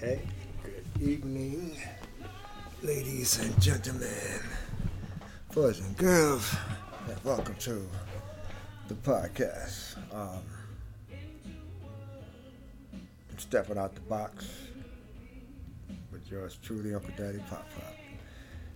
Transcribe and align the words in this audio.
Hey, 0.00 0.22
good 0.62 0.84
evening, 1.02 1.76
ladies 2.82 3.38
and 3.38 3.60
gentlemen, 3.60 4.08
boys 5.52 5.78
and 5.80 5.94
girls, 5.98 6.56
and 7.06 7.22
welcome 7.22 7.54
to 7.56 7.86
the 8.88 8.94
podcast. 8.94 9.59
Stepping 13.50 13.78
out 13.78 13.92
the 13.96 14.00
box 14.02 14.46
with 16.12 16.30
yours 16.30 16.56
truly, 16.62 16.94
Uncle 16.94 17.10
Daddy 17.16 17.40
Pop 17.50 17.66
Pop. 17.74 17.96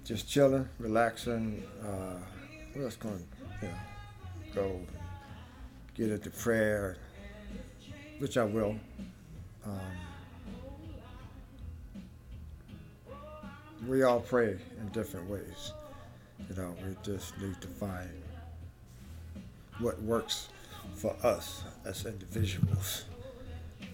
Just 0.02 0.28
chilling, 0.28 0.68
relaxing. 0.80 1.62
Uh, 1.80 2.18
we're 2.74 2.86
just 2.86 2.98
going 2.98 3.16
to, 3.16 3.66
you 3.66 3.68
know, 3.68 3.74
go 4.52 4.80
get 5.94 6.10
into 6.10 6.28
prayer, 6.28 6.96
which 8.18 8.36
I 8.36 8.42
will. 8.42 8.74
Um, 9.64 9.80
we 13.86 14.02
all 14.02 14.18
pray 14.18 14.58
in 14.80 14.88
different 14.88 15.30
ways. 15.30 15.72
You 16.50 16.56
know, 16.56 16.74
we 16.84 16.96
just 17.04 17.38
need 17.38 17.60
to 17.60 17.68
find 17.68 18.10
what 19.78 20.02
works 20.02 20.48
for 20.96 21.14
us 21.22 21.62
as 21.84 22.06
individuals 22.06 23.04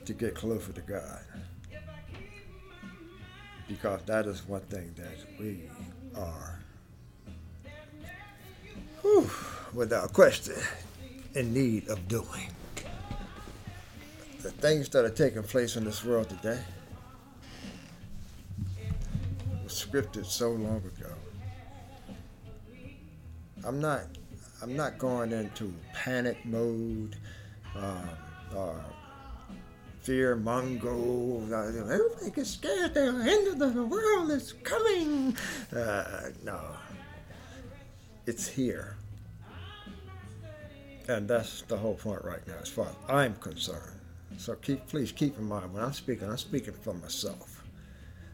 to 0.04 0.12
get 0.12 0.34
closer 0.34 0.72
to 0.72 0.80
God. 0.80 1.20
Because 3.68 4.02
that 4.06 4.26
is 4.26 4.46
one 4.48 4.62
thing 4.62 4.92
that 4.96 5.38
we 5.38 5.62
are, 6.16 6.60
whew, 9.02 9.30
without 9.72 10.12
question, 10.12 10.56
in 11.34 11.54
need 11.54 11.88
of 11.88 12.08
doing. 12.08 12.50
The 14.42 14.50
things 14.50 14.88
that 14.90 15.04
are 15.04 15.10
taking 15.10 15.42
place 15.42 15.76
in 15.76 15.84
this 15.84 16.04
world 16.04 16.28
today 16.30 16.60
were 19.62 19.68
scripted 19.68 20.26
so 20.26 20.50
long 20.50 20.78
ago. 20.78 21.12
I'm 23.64 23.80
not 23.80 24.00
I'm 24.62 24.76
not 24.76 24.98
going 24.98 25.32
into 25.32 25.72
panic 25.94 26.44
mode 26.44 27.16
um, 27.74 28.08
or 28.54 28.82
fear 30.02 30.36
mongo. 30.36 31.44
Everybody 31.52 32.30
gets 32.30 32.50
scared. 32.50 32.94
The 32.94 33.00
end 33.00 33.62
of 33.62 33.74
the 33.74 33.84
world 33.84 34.30
is 34.30 34.54
coming. 34.64 35.36
Uh, 35.74 36.30
no, 36.44 36.60
it's 38.26 38.48
here, 38.48 38.96
and 41.08 41.28
that's 41.28 41.62
the 41.62 41.76
whole 41.76 41.94
point 41.94 42.24
right 42.24 42.46
now, 42.46 42.56
as 42.60 42.68
far 42.68 42.86
as 42.86 42.96
I'm 43.08 43.34
concerned. 43.36 44.00
So 44.38 44.54
keep, 44.54 44.86
please 44.86 45.12
keep 45.12 45.36
in 45.38 45.44
mind 45.44 45.72
when 45.74 45.82
I'm 45.82 45.92
speaking, 45.92 46.28
I'm 46.28 46.38
speaking 46.38 46.72
for 46.72 46.94
myself. 46.94 47.62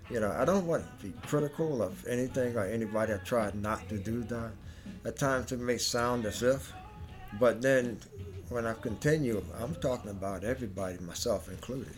You 0.08 0.20
know, 0.20 0.30
I 0.30 0.44
don't 0.44 0.66
want 0.66 0.84
to 0.84 1.06
be 1.06 1.12
critical 1.26 1.82
of 1.82 2.06
anything 2.06 2.56
or 2.56 2.64
anybody. 2.64 3.12
I 3.12 3.16
try 3.18 3.50
not 3.54 3.88
to 3.88 3.98
do 3.98 4.22
that. 4.24 4.52
At 5.04 5.16
times 5.16 5.50
it 5.50 5.58
may 5.58 5.78
sound 5.78 6.26
as 6.26 6.44
if, 6.44 6.72
but 7.40 7.60
then 7.60 7.98
when 8.48 8.66
I 8.66 8.74
continue, 8.74 9.42
I'm 9.60 9.74
talking 9.76 10.10
about 10.10 10.44
everybody, 10.44 10.98
myself 10.98 11.48
included. 11.48 11.94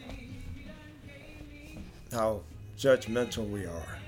How 2.12 2.40
judgmental 2.78 3.48
we 3.50 3.66
are, 3.66 3.98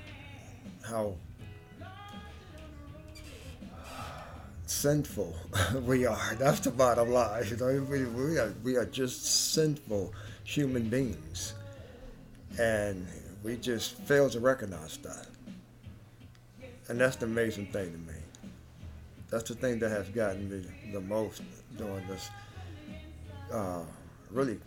how 0.82 1.14
sinful 4.66 5.34
we 5.84 6.06
are. 6.06 6.34
That's 6.36 6.60
the 6.60 6.70
bottom 6.70 7.10
line. 7.10 7.44
You 7.48 7.56
know, 7.56 7.86
we, 7.90 8.04
we 8.04 8.38
are 8.38 8.54
we 8.62 8.76
are 8.76 8.86
just 8.86 9.52
sinful 9.52 10.14
human 10.44 10.88
beings, 10.88 11.54
and 12.58 13.06
we 13.42 13.56
just 13.56 13.96
fail 13.98 14.30
to 14.30 14.40
recognize 14.40 14.96
that. 14.98 15.26
And 16.88 16.98
that's 17.00 17.16
the 17.16 17.26
amazing 17.26 17.66
thing 17.66 17.92
to 17.92 17.98
me. 17.98 18.18
That's 19.28 19.48
the 19.48 19.54
thing 19.54 19.78
that 19.80 19.90
has 19.90 20.08
gotten 20.08 20.50
me 20.50 20.64
the 20.92 21.00
most 21.00 21.42
during 21.76 22.06
this 22.06 22.30
uh, 23.52 23.82
really 24.30 24.58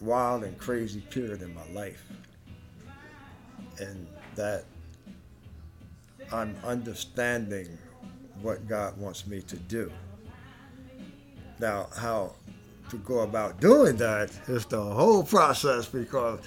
wild 0.00 0.44
and 0.44 0.56
crazy 0.58 1.00
period 1.00 1.42
in 1.42 1.54
my 1.54 1.66
life. 1.72 2.02
And 3.80 4.06
that 4.34 4.64
I'm 6.32 6.56
understanding 6.64 7.78
what 8.42 8.66
God 8.68 8.96
wants 8.98 9.26
me 9.26 9.40
to 9.42 9.56
do. 9.56 9.90
Now, 11.58 11.88
how 11.96 12.34
to 12.90 12.96
go 12.98 13.20
about 13.20 13.60
doing 13.60 13.96
that 13.96 14.30
is 14.48 14.64
the 14.66 14.80
whole 14.80 15.22
process 15.22 15.86
because 15.86 16.40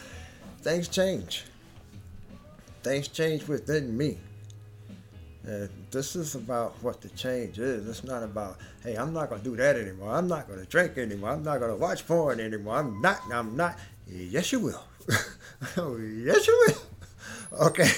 things 0.62 0.88
change. 0.88 1.46
Things 2.84 3.08
change 3.08 3.48
within 3.48 3.96
me. 3.98 4.18
And 5.44 5.70
this 5.90 6.16
is 6.16 6.36
about 6.36 6.76
what 6.84 7.02
the 7.02 7.10
change 7.10 7.58
is. 7.58 7.88
It's 7.88 8.04
not 8.04 8.22
about, 8.22 8.58
hey, 8.84 8.96
I'm 8.96 9.12
not 9.12 9.30
going 9.30 9.42
to 9.42 9.50
do 9.50 9.56
that 9.56 9.76
anymore. 9.76 10.14
I'm 10.14 10.28
not 10.28 10.48
going 10.48 10.60
to 10.60 10.66
drink 10.66 10.98
anymore. 10.98 11.32
I'm 11.32 11.44
not 11.44 11.60
going 11.60 11.72
to 11.72 11.78
watch 11.78 12.06
porn 12.06 12.40
anymore. 12.40 12.76
I'm 12.76 13.02
not, 13.02 13.22
I'm 13.34 13.56
not. 13.56 13.78
Yes, 14.08 14.52
you 14.52 14.60
will. 14.60 14.84
oh, 15.78 15.98
yes, 15.98 16.48
you 16.48 16.66
will. 16.68 16.78
Okay. 17.68 17.90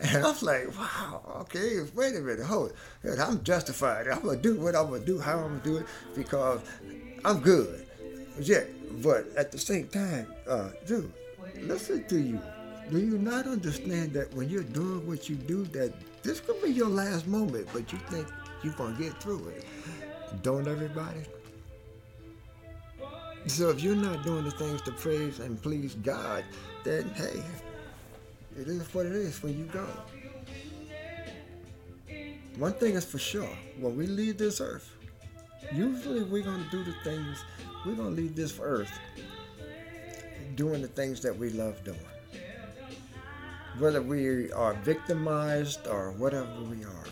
And 0.00 0.24
I 0.24 0.28
was 0.28 0.42
like, 0.42 0.76
wow, 0.76 1.22
okay, 1.42 1.78
wait 1.94 2.16
a 2.16 2.20
minute, 2.20 2.44
hold 2.44 2.72
it. 3.02 3.18
I'm 3.18 3.42
justified. 3.42 4.08
I'm 4.08 4.20
going 4.20 4.36
to 4.36 4.42
do 4.42 4.60
what 4.60 4.76
I'm 4.76 4.90
to 4.92 5.00
do, 5.00 5.18
how 5.18 5.38
I'm 5.38 5.48
going 5.48 5.60
to 5.60 5.64
do 5.64 5.76
it, 5.78 5.86
because 6.14 6.60
I'm 7.24 7.40
good. 7.40 7.86
Yeah, 8.38 8.64
but 9.02 9.26
at 9.36 9.52
the 9.52 9.58
same 9.58 9.88
time, 9.88 10.26
uh, 10.46 10.70
dude, 10.86 11.10
listen 11.60 12.04
to 12.08 12.18
you. 12.18 12.40
Do 12.90 12.98
you 12.98 13.16
not 13.18 13.46
understand 13.46 14.12
that 14.12 14.32
when 14.34 14.50
you're 14.50 14.62
doing 14.62 15.06
what 15.06 15.28
you 15.28 15.36
do, 15.36 15.64
that 15.66 15.92
this 16.26 16.40
could 16.40 16.60
be 16.62 16.70
your 16.70 16.88
last 16.88 17.26
moment, 17.26 17.68
but 17.72 17.92
you 17.92 17.98
think 18.10 18.26
you're 18.62 18.72
going 18.74 18.96
to 18.96 19.02
get 19.02 19.22
through 19.22 19.48
it? 19.48 19.64
Don't 20.42 20.66
everybody? 20.66 21.20
So 23.46 23.70
if 23.70 23.80
you're 23.80 23.94
not 23.94 24.24
doing 24.24 24.44
the 24.44 24.50
things 24.50 24.82
to 24.82 24.92
praise 24.92 25.38
and 25.38 25.60
please 25.62 25.94
God, 25.94 26.44
then 26.82 27.08
hey, 27.10 27.42
it 28.58 28.66
is 28.66 28.82
what 28.92 29.06
it 29.06 29.12
is 29.12 29.40
when 29.42 29.56
you 29.56 29.64
go. 29.66 29.86
One 32.58 32.72
thing 32.72 32.94
is 32.94 33.04
for 33.04 33.18
sure, 33.18 33.48
when 33.78 33.96
we 33.96 34.06
leave 34.06 34.36
this 34.36 34.60
earth, 34.60 34.90
usually 35.72 36.24
we're 36.24 36.42
going 36.42 36.64
to 36.64 36.70
do 36.70 36.82
the 36.82 36.94
things, 37.04 37.44
we're 37.84 37.94
going 37.94 38.16
to 38.16 38.20
leave 38.20 38.34
this 38.34 38.58
earth 38.60 38.90
doing 40.56 40.82
the 40.82 40.88
things 40.88 41.20
that 41.20 41.36
we 41.36 41.50
love 41.50 41.82
doing. 41.84 42.15
Whether 43.78 44.00
we 44.00 44.52
are 44.52 44.74
victimized 44.74 45.86
or 45.86 46.12
whatever 46.12 46.48
we 46.62 46.84
are. 46.84 47.04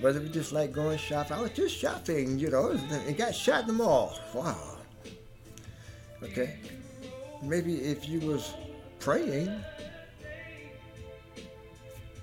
Whether 0.00 0.20
we 0.20 0.28
just 0.28 0.52
like 0.52 0.72
going 0.72 0.98
shopping. 0.98 1.36
I 1.36 1.42
was 1.42 1.50
just 1.50 1.76
shopping, 1.76 2.38
you 2.38 2.50
know, 2.50 2.70
and 2.70 3.16
got 3.16 3.34
shot 3.34 3.62
in 3.62 3.66
the 3.66 3.72
mall. 3.72 4.18
Wow. 4.32 4.78
Okay. 6.22 6.58
Maybe 7.42 7.76
if 7.76 8.08
you 8.08 8.20
was 8.20 8.54
praying, 8.98 9.50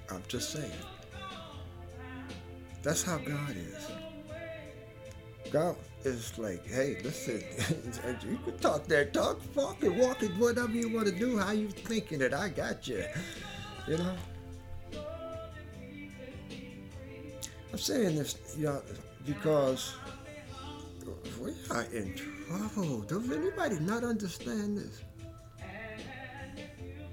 I'm 0.10 0.24
just 0.28 0.52
saying. 0.52 0.72
That's 2.82 3.04
how 3.04 3.18
God 3.20 3.56
is. 3.56 3.88
God 5.52 5.76
is 6.06 6.38
like, 6.38 6.66
hey, 6.68 6.98
listen, 7.04 7.44
you 8.30 8.38
can 8.44 8.58
talk 8.60 8.86
that 8.88 9.14
talk, 9.14 9.40
walk 9.56 9.84
it, 9.84 9.94
walk 9.94 10.24
it, 10.24 10.32
whatever 10.38 10.72
you 10.72 10.90
want 10.90 11.08
to 11.08 11.14
do, 11.14 11.38
how 11.38 11.52
you 11.52 11.68
thinking 11.70 12.22
it, 12.22 12.34
I 12.34 12.50
got 12.50 12.88
you. 12.88 13.04
You 13.88 13.98
know? 13.98 14.16
I'm 17.72 17.78
saying 17.78 18.16
this, 18.16 18.36
you 18.58 18.66
know, 18.66 18.82
because 19.26 19.96
we 21.42 21.54
are 21.70 21.84
in 21.94 22.16
trouble. 22.16 23.02
Does 23.02 23.32
anybody 23.32 23.80
not 23.80 24.04
understand 24.04 24.78
this? 24.78 25.02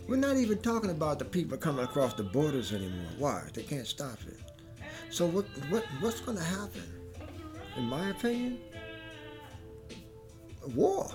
We're 0.09 0.17
not 0.17 0.37
even 0.37 0.59
talking 0.59 0.91
about 0.91 1.19
the 1.19 1.25
people 1.27 1.59
coming 1.59 1.85
across 1.85 2.15
the 2.15 2.23
borders 2.23 2.73
anymore. 2.73 3.11
Why? 3.19 3.43
They 3.53 3.63
can't 3.63 3.87
stop 3.87 4.19
it. 4.27 4.41
So 5.11 5.27
what 5.27 5.45
what 5.69 5.85
what's 6.01 6.21
going 6.21 6.39
to 6.39 6.45
happen? 6.45 6.98
In 7.79 7.85
my 7.85 8.11
opinion, 8.11 8.59
war. 10.75 11.09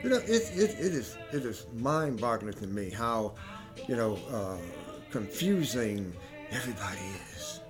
You 0.00 0.10
know, 0.10 0.18
it, 0.18 0.28
it, 0.54 0.70
it 0.78 0.94
is 0.94 1.16
it 1.32 1.44
is 1.44 1.66
mind-boggling 1.74 2.54
to 2.54 2.68
me 2.68 2.90
how, 2.90 3.34
you 3.88 3.96
know, 3.96 4.16
uh, 4.30 4.58
confusing 5.10 6.14
everybody 6.52 7.00
is. 7.32 7.60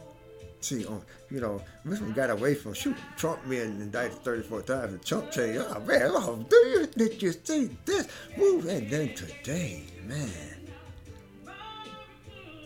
See, 0.60 0.84
on 0.84 1.00
you 1.30 1.40
know, 1.40 1.62
we 1.86 1.96
got 2.12 2.28
away 2.28 2.54
from 2.54 2.74
shoot 2.74 2.96
Trump 3.16 3.40
being 3.48 3.80
indicted 3.80 4.22
34 4.24 4.62
times, 4.62 4.92
and 4.92 5.04
Trump 5.06 5.32
saying, 5.32 5.56
"Oh 5.56 5.80
man, 5.80 6.02
oh, 6.04 6.44
do 6.50 6.56
you 6.56 6.86
did 6.86 7.22
you 7.22 7.32
see 7.32 7.70
this?" 7.86 8.08
Move, 8.36 8.66
and 8.66 8.90
then 8.90 9.14
today, 9.14 9.84
man, 10.06 10.68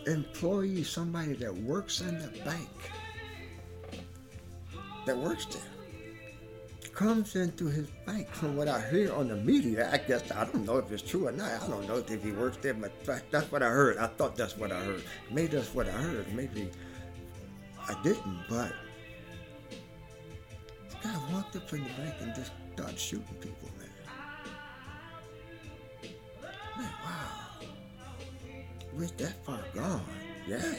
employee, 0.06 0.82
somebody 0.82 1.34
that 1.34 1.54
works 1.54 2.00
in 2.00 2.18
the 2.18 2.28
bank, 2.44 2.68
that 5.08 5.16
works 5.16 5.46
there, 5.46 5.62
comes 6.92 7.34
into 7.34 7.66
his 7.66 7.88
bank 8.06 8.28
from 8.30 8.56
what 8.56 8.68
I 8.68 8.80
hear 8.90 9.12
on 9.14 9.28
the 9.28 9.36
media. 9.36 9.88
I 9.90 9.98
guess 9.98 10.30
I 10.32 10.44
don't 10.44 10.66
know 10.66 10.78
if 10.78 10.92
it's 10.92 11.02
true 11.02 11.28
or 11.28 11.32
not. 11.32 11.50
I 11.50 11.66
don't 11.66 11.88
know 11.88 11.96
if 11.96 12.22
he 12.22 12.32
works 12.32 12.58
there, 12.60 12.74
but 12.74 12.92
that's 13.30 13.50
what 13.50 13.62
I 13.62 13.68
heard. 13.70 13.98
I 13.98 14.06
thought 14.06 14.36
that's 14.36 14.56
what 14.56 14.70
I 14.70 14.82
heard. 14.82 15.02
Maybe 15.30 15.48
that's 15.56 15.74
what 15.74 15.88
I 15.88 15.92
heard. 15.92 16.32
Maybe 16.34 16.70
I 17.88 17.94
didn't, 18.02 18.38
but 18.48 18.72
this 20.84 20.94
guy 21.02 21.16
walked 21.32 21.56
up 21.56 21.72
in 21.72 21.84
the 21.84 21.90
bank 21.90 22.14
and 22.20 22.34
just 22.34 22.52
started 22.74 22.98
shooting 22.98 23.36
people, 23.40 23.70
man. 23.78 23.88
Man, 26.76 26.92
wow. 27.04 27.66
We're 28.92 29.06
that 29.06 29.44
far 29.44 29.60
gone. 29.74 30.04
Yeah. 30.46 30.74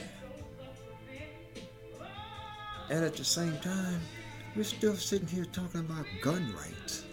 And 2.92 3.06
at 3.06 3.16
the 3.16 3.24
same 3.24 3.56
time, 3.60 4.02
we're 4.56 4.64
still 4.64 4.96
sitting 4.96 5.28
here 5.28 5.46
talking 5.46 5.82
about 5.82 6.06
gun 6.22 6.54
rights. 6.56 7.06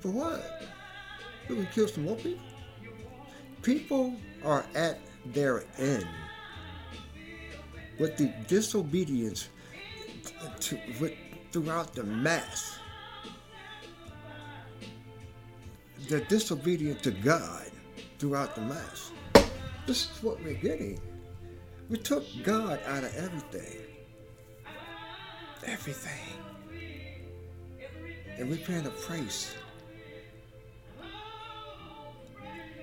For 0.00 0.10
what? 0.10 0.62
We 1.48 1.56
can 1.56 1.66
kill 1.66 1.88
some 1.88 2.04
more 2.04 2.16
people? 2.16 2.44
People 3.62 4.16
are 4.44 4.64
at 4.74 5.00
their 5.26 5.64
end 5.78 6.06
with 7.98 8.16
the 8.16 8.26
disobedience 8.46 9.48
to, 10.60 10.78
with, 11.00 11.12
throughout 11.52 11.94
the 11.94 12.04
mass. 12.04 12.78
The 16.08 16.20
disobedience 16.20 17.00
to 17.02 17.10
God 17.10 17.70
throughout 18.18 18.54
the 18.54 18.60
mass. 18.62 19.12
This 19.86 20.10
is 20.10 20.22
what 20.22 20.42
we're 20.42 20.54
getting. 20.54 21.00
We 21.88 21.96
took 21.96 22.24
God 22.42 22.80
out 22.86 23.04
of 23.04 23.14
everything 23.16 23.93
everything. 25.66 26.38
And 28.38 28.50
we're 28.50 28.56
paying 28.58 28.86
a 28.86 28.90
price 28.90 29.54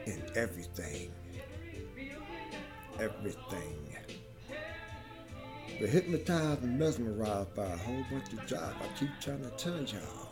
in 0.06 0.22
everything. 0.36 1.12
Everything. 3.00 3.95
We're 5.80 5.88
hypnotized 5.88 6.63
and 6.63 6.78
mesmerized 6.78 7.56
by 7.56 7.66
a 7.66 7.78
whole 7.78 8.06
bunch 8.12 8.33
of 8.33 8.45
jobs. 8.45 8.75
I 8.81 9.00
keep 9.00 9.10
trying 9.19 9.42
to 9.42 9.50
tell 9.51 9.81
y'all. 9.81 10.30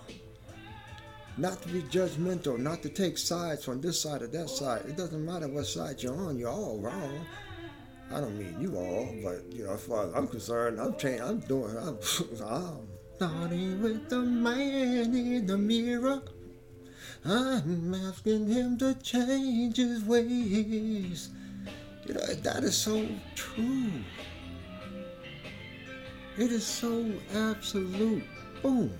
Not 1.37 1.61
to 1.63 1.69
be 1.69 1.81
judgmental, 1.83 2.57
not 2.59 2.83
to 2.83 2.89
take 2.89 3.17
sides 3.17 3.63
from 3.63 3.81
this 3.81 4.01
side 4.01 4.21
or 4.21 4.27
that 4.27 4.49
side. 4.49 4.85
It 4.87 4.97
doesn't 4.97 5.25
matter 5.25 5.47
what 5.47 5.65
side 5.65 6.03
you're 6.03 6.15
on, 6.15 6.37
you're 6.37 6.49
all 6.49 6.77
wrong. 6.79 7.25
I 8.11 8.19
don't 8.19 8.37
mean 8.37 8.59
you 8.59 8.75
all, 8.75 9.13
but 9.23 9.43
you 9.53 9.65
know, 9.65 9.73
as 9.73 9.83
far 9.83 10.07
as 10.07 10.13
I'm 10.15 10.27
concerned, 10.27 10.81
I'm 10.81 10.95
changing. 10.97 11.21
I'm 11.21 11.39
doing. 11.41 11.77
I'm, 11.77 11.97
I'm 12.43 12.87
starting 13.15 13.81
with 13.83 14.09
the 14.09 14.19
man 14.19 15.13
in 15.13 15.45
the 15.45 15.57
mirror. 15.57 16.21
I'm 17.23 17.93
asking 17.93 18.47
him 18.47 18.77
to 18.79 18.95
change 18.95 19.77
his 19.77 20.03
ways. 20.03 21.29
You 22.05 22.13
know, 22.13 22.25
that 22.25 22.63
is 22.63 22.75
so 22.75 23.07
true. 23.35 23.91
It 26.37 26.51
is 26.51 26.65
so 26.65 27.11
absolute. 27.35 28.23
Boom. 28.63 28.91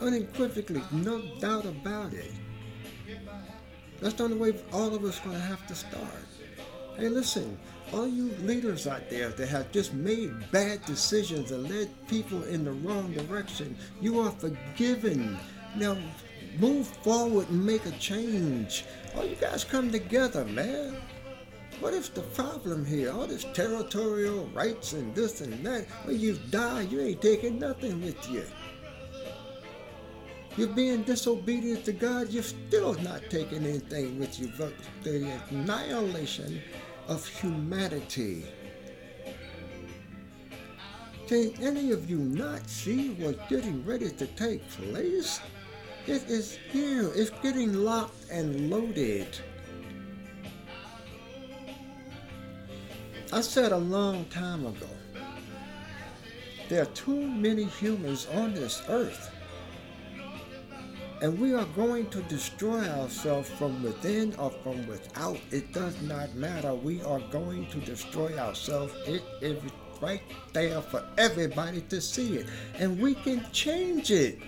Unequivocally, 0.00 0.82
no 0.92 1.20
doubt 1.40 1.66
about 1.66 2.14
it. 2.14 2.32
That's 4.00 4.14
the 4.14 4.24
only 4.24 4.38
way 4.38 4.58
all 4.72 4.94
of 4.94 5.04
us 5.04 5.20
are 5.20 5.24
going 5.24 5.36
to 5.36 5.42
have 5.42 5.66
to 5.66 5.74
start. 5.74 6.39
Hey, 6.96 7.08
listen, 7.08 7.58
all 7.92 8.06
you 8.06 8.30
leaders 8.42 8.86
out 8.86 9.08
there 9.08 9.30
that 9.30 9.48
have 9.48 9.72
just 9.72 9.94
made 9.94 10.32
bad 10.50 10.84
decisions 10.84 11.50
and 11.50 11.68
led 11.68 11.88
people 12.08 12.42
in 12.44 12.64
the 12.64 12.72
wrong 12.72 13.12
direction, 13.12 13.76
you 14.00 14.20
are 14.20 14.30
forgiven. 14.30 15.38
Now, 15.76 15.96
move 16.58 16.86
forward 16.86 17.48
and 17.48 17.64
make 17.64 17.86
a 17.86 17.92
change. 17.92 18.84
All 19.16 19.24
you 19.24 19.36
guys 19.36 19.64
come 19.64 19.90
together, 19.90 20.44
man. 20.44 20.96
What 21.80 21.94
is 21.94 22.10
the 22.10 22.20
problem 22.20 22.84
here? 22.84 23.10
All 23.12 23.26
this 23.26 23.46
territorial 23.54 24.46
rights 24.48 24.92
and 24.92 25.14
this 25.14 25.40
and 25.40 25.64
that. 25.64 25.86
When 26.04 26.20
you 26.20 26.38
die, 26.50 26.82
you 26.82 27.00
ain't 27.00 27.22
taking 27.22 27.58
nothing 27.58 28.02
with 28.02 28.30
you. 28.30 28.44
You're 30.56 30.68
being 30.68 31.04
disobedient 31.04 31.84
to 31.84 31.92
God, 31.92 32.30
you're 32.30 32.42
still 32.42 32.94
not 33.02 33.22
taking 33.30 33.64
anything 33.64 34.18
with 34.18 34.38
you 34.40 34.52
but 34.58 34.72
the 35.02 35.40
annihilation 35.50 36.60
of 37.06 37.26
humanity. 37.26 38.44
Can 41.28 41.52
any 41.62 41.92
of 41.92 42.10
you 42.10 42.18
not 42.18 42.68
see 42.68 43.10
what's 43.10 43.48
getting 43.48 43.84
ready 43.86 44.10
to 44.10 44.26
take 44.26 44.68
place? 44.70 45.40
It 46.06 46.28
is 46.28 46.58
here. 46.72 47.08
It's 47.14 47.30
getting 47.42 47.72
locked 47.72 48.28
and 48.32 48.68
loaded. 48.68 49.28
I 53.32 53.40
said 53.42 53.70
a 53.70 53.78
long 53.78 54.24
time 54.24 54.66
ago, 54.66 54.88
there 56.68 56.82
are 56.82 56.86
too 56.86 57.28
many 57.28 57.64
humans 57.64 58.26
on 58.34 58.54
this 58.54 58.82
earth 58.88 59.30
and 61.22 61.38
we 61.38 61.54
are 61.54 61.66
going 61.76 62.08
to 62.10 62.22
destroy 62.22 62.80
ourselves 62.80 63.50
from 63.50 63.82
within 63.82 64.34
or 64.36 64.50
from 64.50 64.86
without. 64.86 65.38
It 65.50 65.72
does 65.72 66.00
not 66.02 66.34
matter. 66.34 66.74
We 66.74 67.02
are 67.02 67.20
going 67.30 67.66
to 67.66 67.78
destroy 67.78 68.38
ourselves. 68.38 68.94
It 69.06 69.22
is 69.42 69.62
right 70.00 70.22
there 70.54 70.80
for 70.80 71.04
everybody 71.18 71.82
to 71.82 72.00
see 72.00 72.36
it. 72.36 72.46
And 72.78 72.98
we 72.98 73.14
can 73.14 73.44
change 73.52 74.10
it. 74.10 74.38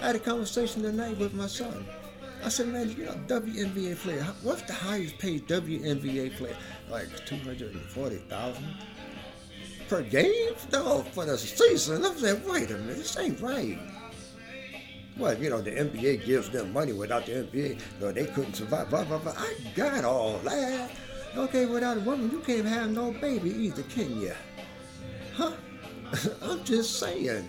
I 0.00 0.06
had 0.06 0.16
a 0.16 0.20
conversation 0.20 0.82
tonight 0.82 1.18
with 1.18 1.34
my 1.34 1.48
son. 1.48 1.84
I 2.42 2.48
said, 2.48 2.68
man, 2.68 2.90
you 2.90 3.04
know, 3.04 3.20
WNBA 3.26 3.96
player, 3.96 4.22
what's 4.42 4.62
the 4.62 4.72
highest 4.72 5.18
paid 5.18 5.46
WNBA 5.46 6.36
player? 6.36 6.56
Like 6.88 7.08
240000 7.26 8.64
per 9.88 10.02
game? 10.02 10.54
No, 10.72 11.02
for 11.02 11.26
the 11.26 11.36
season. 11.36 12.04
I 12.04 12.14
said, 12.14 12.46
wait 12.48 12.70
a 12.70 12.78
minute, 12.78 12.96
this 12.96 13.18
ain't 13.18 13.40
right. 13.40 13.78
Well, 15.16 15.36
you 15.36 15.50
know, 15.50 15.60
the 15.60 15.72
NBA 15.72 16.24
gives 16.24 16.50
them 16.50 16.72
money. 16.72 16.92
Without 16.92 17.26
the 17.26 17.32
NBA, 17.32 17.78
no, 18.00 18.12
they 18.12 18.26
couldn't 18.26 18.54
survive. 18.54 18.90
Blah, 18.90 19.04
blah, 19.04 19.18
blah. 19.18 19.34
I 19.36 19.54
got 19.74 20.04
all 20.04 20.38
that. 20.38 20.90
Okay, 21.36 21.66
without 21.66 21.96
a 21.96 22.00
woman, 22.00 22.30
you 22.30 22.40
can't 22.40 22.66
have 22.66 22.90
no 22.90 23.12
baby 23.12 23.50
either, 23.50 23.82
can 23.84 24.20
you? 24.20 24.32
Huh? 25.34 25.52
I'm 26.42 26.64
just 26.64 26.98
saying. 26.98 27.48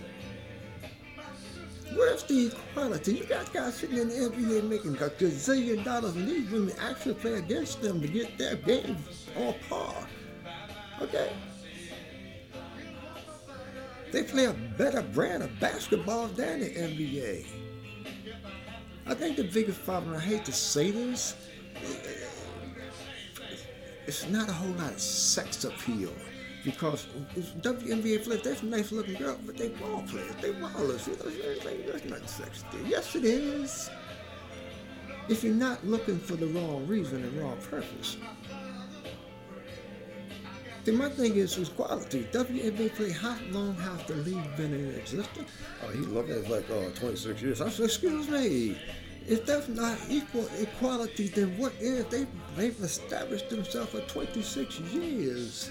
Where's 1.94 2.22
the 2.22 2.46
equality? 2.46 3.12
You 3.16 3.24
got 3.24 3.52
guys 3.52 3.74
sitting 3.74 3.98
in 3.98 4.08
the 4.08 4.14
NBA 4.14 4.68
making 4.68 4.94
a 4.96 5.08
gazillion 5.08 5.84
dollars, 5.84 6.16
and 6.16 6.28
these 6.28 6.50
women 6.50 6.74
actually 6.80 7.14
play 7.14 7.34
against 7.34 7.82
them 7.82 8.00
to 8.00 8.08
get 8.08 8.38
their 8.38 8.56
game 8.56 8.96
on 9.36 9.54
par. 9.68 10.06
Okay? 11.02 11.32
They 14.12 14.22
play 14.22 14.44
a 14.44 14.52
better 14.52 15.00
brand 15.00 15.42
of 15.42 15.58
basketball 15.58 16.28
than 16.28 16.60
the 16.60 16.66
NBA. 16.66 17.46
I 19.06 19.14
think 19.14 19.36
the 19.36 19.44
biggest 19.44 19.82
problem, 19.84 20.14
I 20.14 20.20
hate 20.20 20.44
to 20.44 20.52
say 20.52 20.90
this, 20.90 21.34
it's 24.06 24.28
not 24.28 24.50
a 24.50 24.52
whole 24.52 24.74
lot 24.74 24.92
of 24.92 25.00
sex 25.00 25.64
appeal. 25.64 26.12
Because 26.62 27.06
WNBA 27.60 28.22
players, 28.22 28.42
they're 28.42 28.70
nice 28.70 28.92
looking 28.92 29.14
girls, 29.14 29.38
but 29.44 29.56
they 29.56 29.70
ball 29.70 30.04
players, 30.06 30.34
they 30.40 30.52
ballers. 30.52 31.08
You 31.08 32.10
know, 32.10 32.16
sexy. 32.26 32.64
Yes, 32.86 33.16
it 33.16 33.24
is. 33.24 33.90
If 35.28 35.42
you're 35.42 35.54
not 35.54 35.84
looking 35.84 36.18
for 36.18 36.34
the 36.34 36.46
wrong 36.46 36.86
reason 36.86 37.24
and 37.24 37.40
wrong 37.40 37.56
purpose. 37.68 38.16
See, 40.84 40.90
my 40.90 41.08
thing 41.10 41.36
is, 41.36 41.56
is 41.58 41.68
quality. 41.68 42.26
WNBA 42.32 43.12
how 43.12 43.36
long 43.50 43.76
has 43.76 44.04
the 44.06 44.16
league 44.16 44.56
been 44.56 44.74
in 44.74 44.94
existence? 44.96 45.48
Oh, 45.84 45.88
he 45.90 46.00
looked 46.00 46.30
at 46.30 46.50
like, 46.50 46.68
oh, 46.70 46.90
26 46.96 47.40
years. 47.40 47.60
I 47.60 47.68
said, 47.68 47.84
excuse 47.84 48.28
me. 48.28 48.76
If 49.28 49.46
that's 49.46 49.68
not 49.68 49.96
equal 50.08 50.48
equality, 50.58 51.28
then 51.28 51.56
what 51.56 51.72
is? 51.78 52.04
They, 52.06 52.26
they've 52.56 52.80
established 52.80 53.48
themselves 53.48 53.92
for 53.92 54.00
26 54.00 54.80
years. 54.80 55.70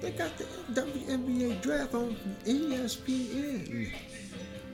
They 0.00 0.12
got 0.12 0.38
the 0.38 0.44
WNBA 0.80 1.60
draft 1.60 1.94
on 1.94 2.14
ESPN. 2.44 3.92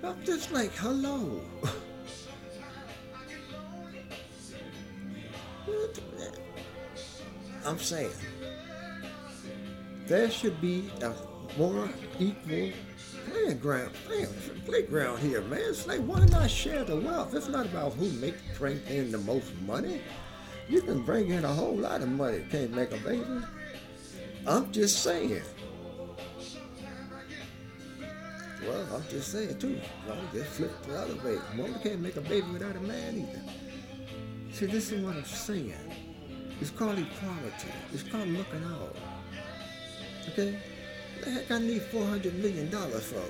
I'm 0.03 0.23
just 0.25 0.53
like, 0.53 0.73
hello. 0.75 1.41
I'm 7.65 7.79
saying 7.79 8.11
there 10.07 10.31
should 10.31 10.61
be 10.61 10.91
a 11.03 11.13
more 11.59 11.89
equal 12.19 12.71
playground, 13.31 13.91
playground 14.67 15.19
here, 15.19 15.41
man. 15.43 15.61
It's 15.63 15.87
like, 15.87 16.01
why 16.01 16.25
not 16.27 16.51
share 16.51 16.85
the 16.85 16.97
wealth? 16.97 17.35
It's 17.35 17.49
not 17.49 17.67
about 17.67 17.95
who 17.95 18.11
makes 18.21 18.41
bring 18.59 18.81
in 18.87 19.11
the 19.13 19.19
most 19.19 19.53
money. 19.67 20.01
You 20.69 20.83
can 20.83 21.03
bring 21.03 21.31
in 21.31 21.45
a 21.45 21.53
whole 21.53 21.77
lot 21.77 22.01
of 22.03 22.09
money, 22.09 22.45
can't 22.51 22.75
make 22.75 22.93
a 22.93 22.97
baby. 22.99 23.25
I'm 24.47 24.71
just 24.73 25.03
saying. 25.03 25.43
Well, 28.67 28.87
I'm 28.95 29.05
just 29.11 29.31
saying 29.31 29.59
too. 29.59 29.79
Well, 30.07 30.17
just 30.33 30.51
flip 30.51 30.83
the 30.87 30.99
other 30.99 31.15
way. 31.17 31.37
A 31.37 31.57
woman 31.57 31.79
can't 31.83 32.01
make 32.01 32.17
a 32.17 32.23
baby 32.23 32.47
without 32.51 32.77
a 32.77 32.81
man 32.81 33.29
either. 33.29 33.43
See, 34.53 34.67
this 34.67 34.91
is 34.91 35.05
what 35.05 35.17
I'm 35.17 35.25
saying. 35.25 35.75
It's 36.61 36.71
called 36.71 36.99
equality. 36.99 37.69
It's 37.93 38.03
called 38.05 38.29
looking 38.29 38.65
out. 38.65 38.97
Okay? 40.29 40.59
The 41.23 41.31
heck 41.31 41.51
I 41.51 41.59
need 41.59 41.83
four 41.83 42.05
hundred 42.07 42.35
million 42.35 42.71
dollars 42.71 43.05
for, 43.05 43.23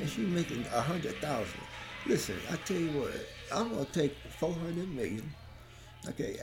and 0.00 0.08
she 0.08 0.22
making 0.22 0.64
a 0.74 0.80
hundred 0.80 1.16
thousand. 1.16 1.60
Listen, 2.06 2.36
I 2.50 2.56
tell 2.56 2.76
you 2.76 2.90
what, 2.90 3.12
I'm 3.52 3.70
gonna 3.70 3.84
take 3.86 4.16
four 4.38 4.52
hundred 4.52 4.88
million. 4.94 5.32
Okay, 6.08 6.36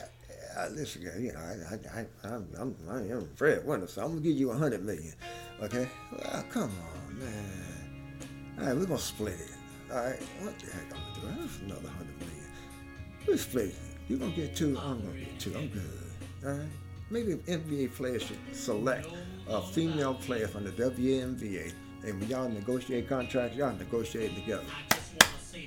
I, 0.56 0.60
I, 0.60 0.68
listen, 0.68 1.02
you 1.02 1.32
know, 1.32 1.38
I, 1.38 1.74
I, 1.74 2.00
I, 2.00 2.34
I'm, 2.34 2.48
I'm, 2.58 2.76
I 2.88 3.00
am 3.12 3.28
Fred 3.34 3.66
Winter, 3.66 3.86
so 3.86 4.02
I'm 4.02 4.08
gonna 4.08 4.20
give 4.20 4.36
you 4.36 4.50
a 4.50 4.56
hundred 4.56 4.84
million. 4.84 5.14
Okay? 5.62 5.88
Well, 6.12 6.44
come 6.50 6.70
on, 6.70 7.18
man. 7.18 8.58
All 8.58 8.66
right, 8.66 8.76
we're 8.76 8.86
gonna 8.86 8.98
split 8.98 9.34
it. 9.34 9.92
All 9.92 10.04
right, 10.04 10.20
what 10.40 10.58
the 10.58 10.66
heck 10.66 10.84
I'm 10.94 11.22
gonna 11.22 11.36
do? 11.36 11.42
That's 11.42 11.58
another 11.60 11.88
hundred 11.88 12.18
million. 12.20 12.50
We 13.26 13.36
split 13.36 13.66
it. 13.66 13.74
You're 14.08 14.18
gonna 14.18 14.32
get 14.32 14.56
two. 14.56 14.78
I'm 14.78 15.00
gonna 15.00 15.18
get 15.18 15.38
two. 15.38 15.54
I'm 15.56 15.68
good. 15.68 15.82
All 16.46 16.52
right. 16.52 16.68
Maybe 17.10 17.34
NBA 17.34 17.94
players 17.94 18.22
should 18.22 18.38
select 18.52 19.06
a 19.48 19.62
female 19.62 20.14
player 20.14 20.46
from 20.46 20.64
the 20.64 20.70
WNBA, 20.70 21.72
and 22.04 22.20
when 22.20 22.28
y'all 22.28 22.48
negotiate 22.48 23.08
contracts, 23.08 23.56
y'all 23.56 23.74
negotiate 23.76 24.34
together. 24.34 24.64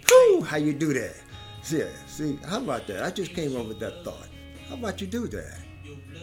Whew, 0.08 0.42
how 0.42 0.58
you 0.58 0.74
do 0.74 0.94
that? 0.94 1.16
See, 1.64 1.84
see, 2.08 2.40
how 2.48 2.60
about 2.60 2.88
that? 2.88 3.04
I 3.04 3.12
just 3.12 3.34
came 3.34 3.56
up 3.56 3.68
with 3.68 3.80
that 3.80 4.04
thought. 4.04 4.28
How 4.68 4.76
about 4.76 5.02
you 5.02 5.08
do 5.08 5.28
that? 5.28 5.60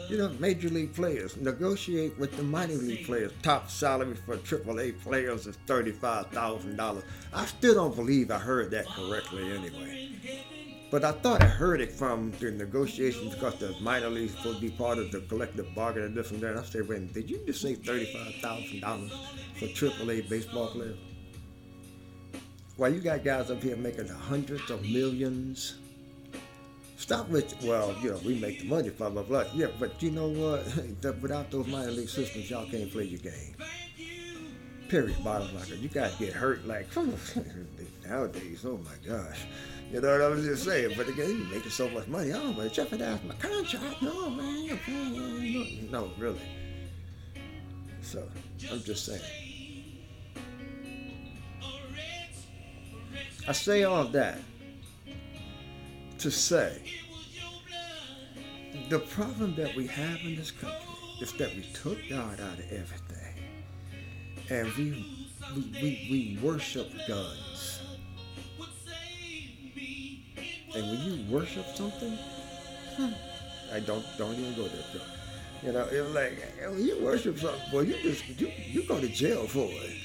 You 0.08 0.16
know, 0.16 0.30
major 0.38 0.70
league 0.70 0.94
players 0.94 1.36
negotiate 1.36 2.18
with 2.18 2.34
the 2.36 2.42
minor 2.42 2.74
league 2.74 3.04
players. 3.04 3.32
Top 3.42 3.68
salary 3.68 4.16
for 4.24 4.38
AAA 4.38 4.98
players 5.00 5.46
is 5.46 5.56
thirty-five 5.66 6.28
thousand 6.28 6.76
dollars. 6.76 7.04
I 7.32 7.44
still 7.44 7.74
don't 7.74 7.94
believe 7.94 8.30
I 8.30 8.38
heard 8.38 8.70
that 8.70 8.86
correctly 8.86 9.52
anyway. 9.52 10.10
But 10.90 11.04
I 11.04 11.12
thought 11.12 11.42
I 11.42 11.46
heard 11.46 11.82
it 11.82 11.92
from 11.92 12.32
the 12.40 12.50
negotiations 12.50 13.34
because 13.34 13.56
the 13.56 13.74
minor 13.80 14.08
leagues 14.08 14.34
supposed 14.34 14.60
to 14.60 14.62
be 14.62 14.70
part 14.70 14.96
of 14.96 15.12
the 15.12 15.20
collective 15.20 15.74
bargain 15.74 16.04
and 16.04 16.14
this 16.14 16.30
and 16.30 16.40
that. 16.40 16.56
I 16.56 16.62
said, 16.62 16.88
wait, 16.88 17.12
did 17.12 17.28
you 17.28 17.40
just 17.44 17.60
say 17.60 17.74
thirty-five 17.74 18.36
thousand 18.36 18.80
dollars 18.80 19.12
for 19.58 19.66
AAA 19.66 20.28
baseball 20.30 20.68
players? 20.68 20.96
Why 22.76 22.88
you 22.88 23.00
got 23.00 23.22
guys 23.22 23.50
up 23.50 23.62
here 23.62 23.76
making 23.76 24.08
hundreds 24.08 24.70
of 24.70 24.82
millions? 24.82 25.78
Stop 26.96 27.28
with 27.28 27.54
well, 27.62 27.94
you 28.02 28.10
know, 28.10 28.20
we 28.24 28.38
make 28.38 28.60
the 28.60 28.66
money, 28.66 28.88
blah 28.88 29.10
blah 29.10 29.22
blah. 29.22 29.44
Yeah, 29.54 29.66
but 29.78 30.02
you 30.02 30.10
know 30.10 30.28
what? 30.28 30.64
Without 31.20 31.50
those 31.50 31.66
minor 31.66 31.90
league 31.90 32.08
systems, 32.08 32.48
y'all 32.50 32.68
can't 32.70 32.90
play 32.90 33.04
your 33.04 33.20
game. 33.20 33.56
Period. 34.88 35.22
Bottom 35.22 35.54
line, 35.54 35.66
you 35.80 35.88
guys 35.88 36.14
get 36.16 36.32
hurt 36.32 36.66
like 36.66 36.86
nowadays. 38.08 38.64
Oh 38.64 38.78
my 38.78 39.06
gosh. 39.06 39.40
You 39.90 40.02
know 40.02 40.12
what 40.12 40.20
I 40.20 40.28
was 40.28 40.44
just 40.44 40.64
saying? 40.64 40.94
But 40.96 41.08
again, 41.08 41.38
you're 41.38 41.56
making 41.56 41.70
so 41.70 41.88
much 41.88 42.06
money. 42.08 42.32
Oh, 42.34 42.52
but 42.52 42.72
jeopardize 42.72 43.20
my 43.26 43.34
contract. 43.36 44.02
No, 44.02 44.28
man. 44.28 44.78
No, 45.90 46.10
really. 46.18 46.40
So, 48.02 48.28
I'm 48.70 48.82
just 48.82 49.06
saying. 49.06 49.20
I 53.46 53.52
say 53.52 53.84
all 53.84 54.04
that 54.08 54.38
to 56.18 56.30
say 56.30 56.82
the 58.90 58.98
problem 58.98 59.54
that 59.54 59.74
we 59.74 59.86
have 59.86 60.18
in 60.22 60.36
this 60.36 60.50
country 60.50 60.78
is 61.22 61.32
that 61.34 61.54
we 61.54 61.62
took 61.72 61.98
God 62.10 62.40
out 62.40 62.58
of 62.58 62.72
everything 62.72 63.34
and 64.50 64.70
we, 64.74 65.30
we, 65.54 65.62
we, 65.82 66.08
we 66.10 66.38
worship 66.42 66.90
guns. 67.06 67.77
And 70.78 70.90
when 70.90 71.00
you 71.02 71.24
worship 71.28 71.66
something, 71.74 72.16
hmm, 72.96 73.10
I 73.74 73.80
don't 73.80 74.04
don't 74.16 74.32
even 74.34 74.54
go 74.54 74.68
there. 74.68 74.84
Bro. 74.92 75.00
You 75.64 75.72
know, 75.72 75.88
it's 75.90 76.14
like 76.14 76.38
when 76.70 76.86
you 76.86 77.02
worship 77.02 77.36
something, 77.36 77.70
boy, 77.72 77.80
you 77.80 78.00
just 78.00 78.22
you 78.40 78.52
you 78.70 78.86
go 78.86 79.00
to 79.00 79.08
jail 79.08 79.48
for 79.48 79.66
it. 79.66 79.96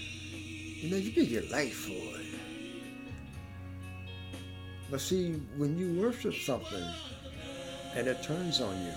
You 0.82 0.89
know, 0.89 0.98
you 0.98 1.12
get 1.12 1.27
your 1.27 1.44
life 1.51 1.75
for 1.75 1.92
it. 1.92 2.25
But 4.89 5.00
see, 5.00 5.34
when 5.58 5.77
you 5.77 6.01
worship 6.01 6.34
something 6.34 6.88
and 7.96 8.08
it 8.08 8.24
turns 8.24 8.60
on 8.60 8.75
you, 8.84 8.94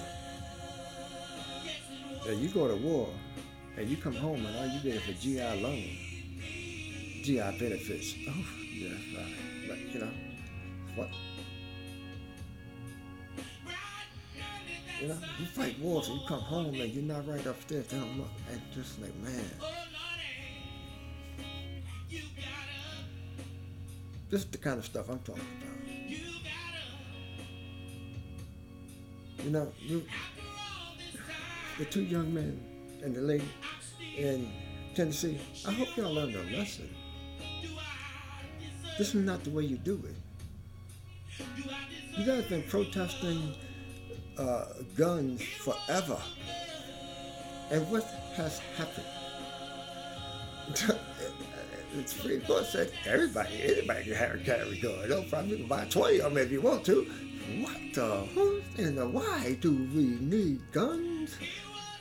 and 2.27 2.41
you 2.41 2.49
go 2.49 2.69
to 2.69 2.77
war 2.77 3.11
and 3.77 3.87
you 3.87 3.99
come 3.99 4.15
home 4.15 4.47
and 4.47 4.57
all 4.57 4.67
you 4.67 4.81
get 4.81 4.95
is 4.95 5.09
a 5.11 5.13
GI 5.13 5.63
loan, 5.63 5.85
GI 7.23 7.59
benefits. 7.61 8.15
Oh, 8.31 8.45
yeah, 8.73 8.89
right. 9.15 9.35
But 9.69 9.79
you 9.93 10.01
know, 10.01 10.11
what? 10.95 11.09
You 15.01 15.09
know, 15.09 15.19
you 15.39 15.47
fight 15.47 15.79
wars 15.79 16.09
and 16.09 16.21
you 16.21 16.27
come 16.27 16.41
home 16.41 16.75
and 16.75 16.93
you're 16.93 17.03
not 17.03 17.29
right 17.29 17.45
upstairs 17.45 17.87
down 17.89 18.17
look 18.19 18.31
and 18.51 18.61
just 18.75 19.01
like 19.01 19.15
man. 19.17 19.45
This 24.31 24.41
is 24.41 24.47
the 24.47 24.59
kind 24.59 24.79
of 24.79 24.85
stuff 24.85 25.09
I'm 25.09 25.19
talking 25.21 25.43
about. 25.61 25.77
You 29.45 29.51
know, 29.51 29.73
you, 29.79 30.03
the 31.79 31.85
two 31.85 32.03
young 32.03 32.33
men 32.33 32.61
and 33.05 33.15
the 33.15 33.21
lady 33.21 33.49
in 34.17 34.51
Tennessee, 34.95 35.39
I 35.67 35.73
hope 35.73 35.95
y'all 35.97 36.13
learned 36.13 36.35
a 36.35 36.57
lesson. 36.57 36.89
This 38.99 39.15
is 39.15 39.27
not 39.27 39.45
the 39.45 39.51
way 39.51 39.65
you 39.65 39.77
do 39.77 40.03
it. 40.05 40.17
You 42.17 42.25
guys 42.25 42.45
been 42.47 42.63
protesting 42.63 43.55
uh, 44.39 44.65
guns 44.97 45.43
forever. 45.43 46.19
And 47.71 47.91
what 47.91 48.05
has 48.37 48.61
happened? 48.77 49.07
the 51.95 52.07
Supreme 52.07 52.41
Court 52.43 52.67
said 52.67 52.93
everybody, 53.07 53.63
anybody 53.63 54.05
can 54.05 54.15
have 54.15 54.35
a 54.35 54.39
carry 54.39 54.79
gun. 54.79 55.09
No 55.09 55.23
problem. 55.23 55.49
You 55.49 55.57
can 55.59 55.67
buy 55.67 55.85
20 55.87 56.21
of 56.21 56.35
them 56.35 56.43
if 56.43 56.53
you 56.53 56.61
want 56.61 56.85
to. 56.87 57.07
What 57.61 57.95
the 57.95 58.27
who 58.35 58.61
and 58.77 58.99
the 58.99 59.09
why 59.09 59.57
do 59.61 59.73
we 59.95 60.19
need 60.21 60.61
guns? 60.73 61.37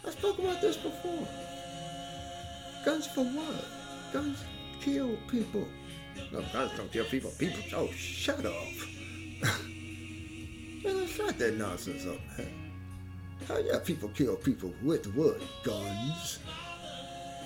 I 0.05 0.09
spoke 0.09 0.39
about 0.39 0.61
this 0.61 0.77
before. 0.77 1.27
Guns 2.83 3.07
for 3.07 3.23
what? 3.23 3.65
Guns 4.11 4.43
kill 4.81 5.15
people. 5.29 5.67
No, 6.31 6.43
guns 6.51 6.71
don't 6.77 6.91
kill 6.91 7.05
people. 7.05 7.31
People, 7.37 7.59
oh, 7.75 7.91
shut 7.91 8.45
up. 8.45 8.53
Shut 11.15 11.37
that 11.39 11.55
nonsense 11.55 12.05
up, 12.05 12.19
man. 12.37 12.47
How 13.47 13.57
yeah 13.59 13.79
people 13.79 14.09
kill 14.09 14.35
people 14.35 14.73
with 14.81 15.05
what? 15.15 15.39
Guns. 15.63 16.39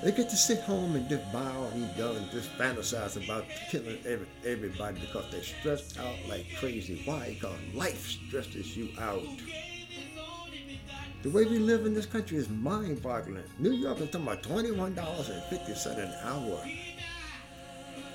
They 0.01 0.13
get 0.13 0.29
to 0.29 0.37
sit 0.37 0.61
home 0.61 0.95
and 0.95 1.09
just 1.09 1.29
buy 1.33 1.45
all 1.57 1.71
these 1.71 1.89
guns, 1.97 2.31
just 2.31 2.49
fantasize 2.57 3.21
about 3.21 3.43
killing 3.69 3.97
every, 4.05 4.27
everybody 4.45 5.01
because 5.01 5.29
they're 5.29 5.43
stressed 5.43 5.99
out 5.99 6.15
like 6.29 6.45
crazy. 6.57 7.01
Why? 7.03 7.35
Because 7.37 7.57
life 7.73 8.07
stresses 8.07 8.77
you 8.77 8.89
out. 8.97 9.21
The 11.21 11.29
way 11.29 11.43
we 11.43 11.59
live 11.59 11.85
in 11.85 11.93
this 11.93 12.05
country 12.05 12.37
is 12.37 12.47
mind-boggling. 12.47 13.43
New 13.57 13.73
York 13.73 13.99
is 13.99 14.09
talking 14.09 14.25
about 14.25 14.41
twenty-one 14.41 14.95
dollars 14.95 15.27
and 15.27 15.43
fifty 15.43 15.75
cents 15.75 15.99
an 15.99 16.13
hour. 16.23 16.63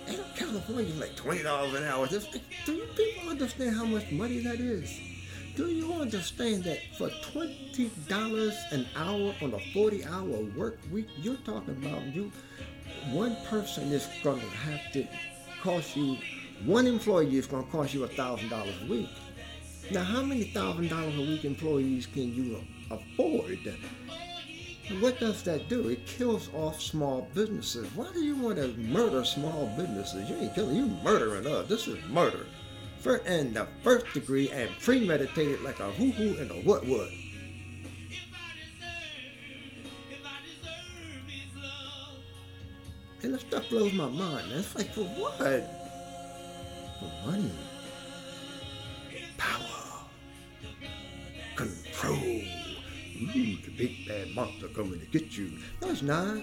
And 0.06 0.20
California 0.36 0.86
is 0.86 0.98
like 0.98 1.14
twenty 1.16 1.42
dollars 1.42 1.74
an 1.74 1.84
hour. 1.84 2.06
Do 2.06 2.72
you 2.72 2.86
people 2.96 3.28
understand 3.28 3.76
how 3.76 3.84
much 3.84 4.10
money 4.10 4.38
that 4.38 4.58
is? 4.58 4.90
Do 5.56 5.68
you 5.68 5.92
understand 5.92 6.64
that 6.64 6.80
for 6.98 7.10
twenty 7.30 7.88
dollars 8.08 8.56
an 8.72 8.86
hour 8.96 9.32
on 9.40 9.54
a 9.54 9.60
forty-hour 9.72 10.46
work 10.56 10.80
week, 10.90 11.06
you're 11.16 11.36
talking 11.36 11.76
about 11.76 12.02
you 12.06 12.32
one 13.12 13.36
person 13.48 13.92
is 13.92 14.08
going 14.24 14.40
to 14.40 14.46
have 14.46 14.92
to 14.94 15.06
cost 15.62 15.96
you 15.96 16.16
one 16.64 16.88
employee 16.88 17.36
is 17.36 17.46
to 17.46 17.62
cost 17.70 17.94
you 17.94 18.02
a 18.02 18.08
thousand 18.08 18.48
dollars 18.48 18.74
a 18.82 18.90
week. 18.90 19.08
Now, 19.92 20.02
how 20.02 20.22
many 20.22 20.44
thousand 20.44 20.88
dollars 20.88 21.16
a 21.16 21.20
week 21.20 21.44
employees 21.44 22.06
can 22.06 22.34
you 22.34 22.60
afford? 22.90 23.58
What 25.00 25.20
does 25.20 25.44
that 25.44 25.68
do? 25.68 25.88
It 25.88 26.04
kills 26.04 26.48
off 26.52 26.82
small 26.82 27.28
businesses. 27.32 27.88
Why 27.94 28.10
do 28.12 28.24
you 28.24 28.34
want 28.34 28.56
to 28.56 28.68
murder 28.76 29.24
small 29.24 29.72
businesses? 29.76 30.28
You 30.28 30.36
ain't 30.36 30.54
killing, 30.54 30.76
you 30.76 30.86
murdering 31.04 31.46
us. 31.46 31.68
This 31.68 31.86
is 31.86 32.04
murder 32.08 32.44
and 33.06 33.54
the 33.54 33.66
first 33.82 34.06
degree 34.14 34.50
and 34.50 34.70
premeditated 34.80 35.60
like 35.62 35.78
a 35.80 35.90
hoo 35.92 36.10
hoo 36.12 36.36
and 36.40 36.50
a 36.50 36.54
what 36.54 36.86
what. 36.86 37.08
And 43.22 43.34
the 43.34 43.38
stuff 43.38 43.68
blows 43.70 43.92
my 43.92 44.08
mind. 44.08 44.46
It's 44.52 44.74
like 44.74 44.92
for 44.92 45.04
what? 45.04 45.38
For 45.38 47.26
money, 47.26 47.50
power, 49.38 50.06
control. 51.56 52.16
Ooh, 52.16 53.56
the 53.64 53.74
big 53.76 54.08
bad 54.08 54.34
monster 54.34 54.68
coming 54.68 55.00
to 55.00 55.06
get 55.06 55.36
you. 55.36 55.52
No, 55.80 55.88
it's 55.90 56.02
not. 56.02 56.38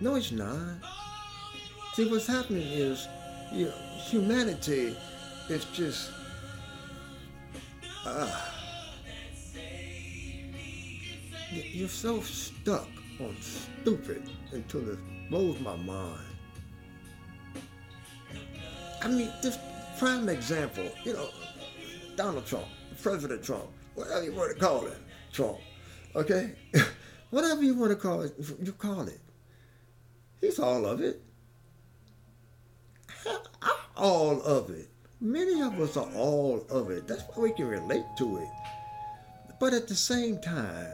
No, 0.00 0.14
it's 0.16 0.32
not. 0.32 0.78
See, 1.94 2.10
what's 2.10 2.26
happening 2.26 2.66
is, 2.66 3.06
you 3.52 3.66
know, 3.66 3.74
humanity 4.04 4.96
is 5.48 5.64
just, 5.66 6.10
uh, 8.04 8.40
you're 11.50 11.88
so 11.88 12.20
stuck 12.20 12.88
on 13.20 13.36
stupid 13.40 14.22
until 14.52 14.88
it 14.90 14.98
blows 15.30 15.58
my 15.60 15.76
mind. 15.76 16.20
I 19.02 19.08
mean, 19.08 19.30
this 19.42 19.58
prime 19.98 20.28
example, 20.28 20.88
you 21.04 21.12
know, 21.14 21.28
Donald 22.16 22.46
Trump, 22.46 22.66
President 23.02 23.42
Trump, 23.42 23.64
whatever 23.94 24.24
you 24.24 24.32
want 24.32 24.52
to 24.52 24.60
call 24.60 24.86
it, 24.86 24.98
Trump, 25.32 25.58
okay? 26.14 26.52
whatever 27.30 27.62
you 27.62 27.74
want 27.74 27.90
to 27.90 27.96
call 27.96 28.22
it, 28.22 28.34
you 28.62 28.72
call 28.72 29.08
it. 29.08 29.20
He's 30.40 30.58
all 30.58 30.86
of 30.86 31.00
it. 31.00 31.20
All 33.96 34.42
of 34.42 34.70
it. 34.70 34.88
Many 35.20 35.60
of 35.60 35.78
us 35.80 35.96
are 35.96 36.10
all 36.14 36.66
of 36.70 36.90
it. 36.90 37.06
That's 37.06 37.22
why 37.22 37.44
we 37.44 37.52
can 37.52 37.68
relate 37.68 38.06
to 38.18 38.38
it. 38.38 38.48
But 39.60 39.72
at 39.72 39.86
the 39.86 39.94
same 39.94 40.40
time, 40.40 40.90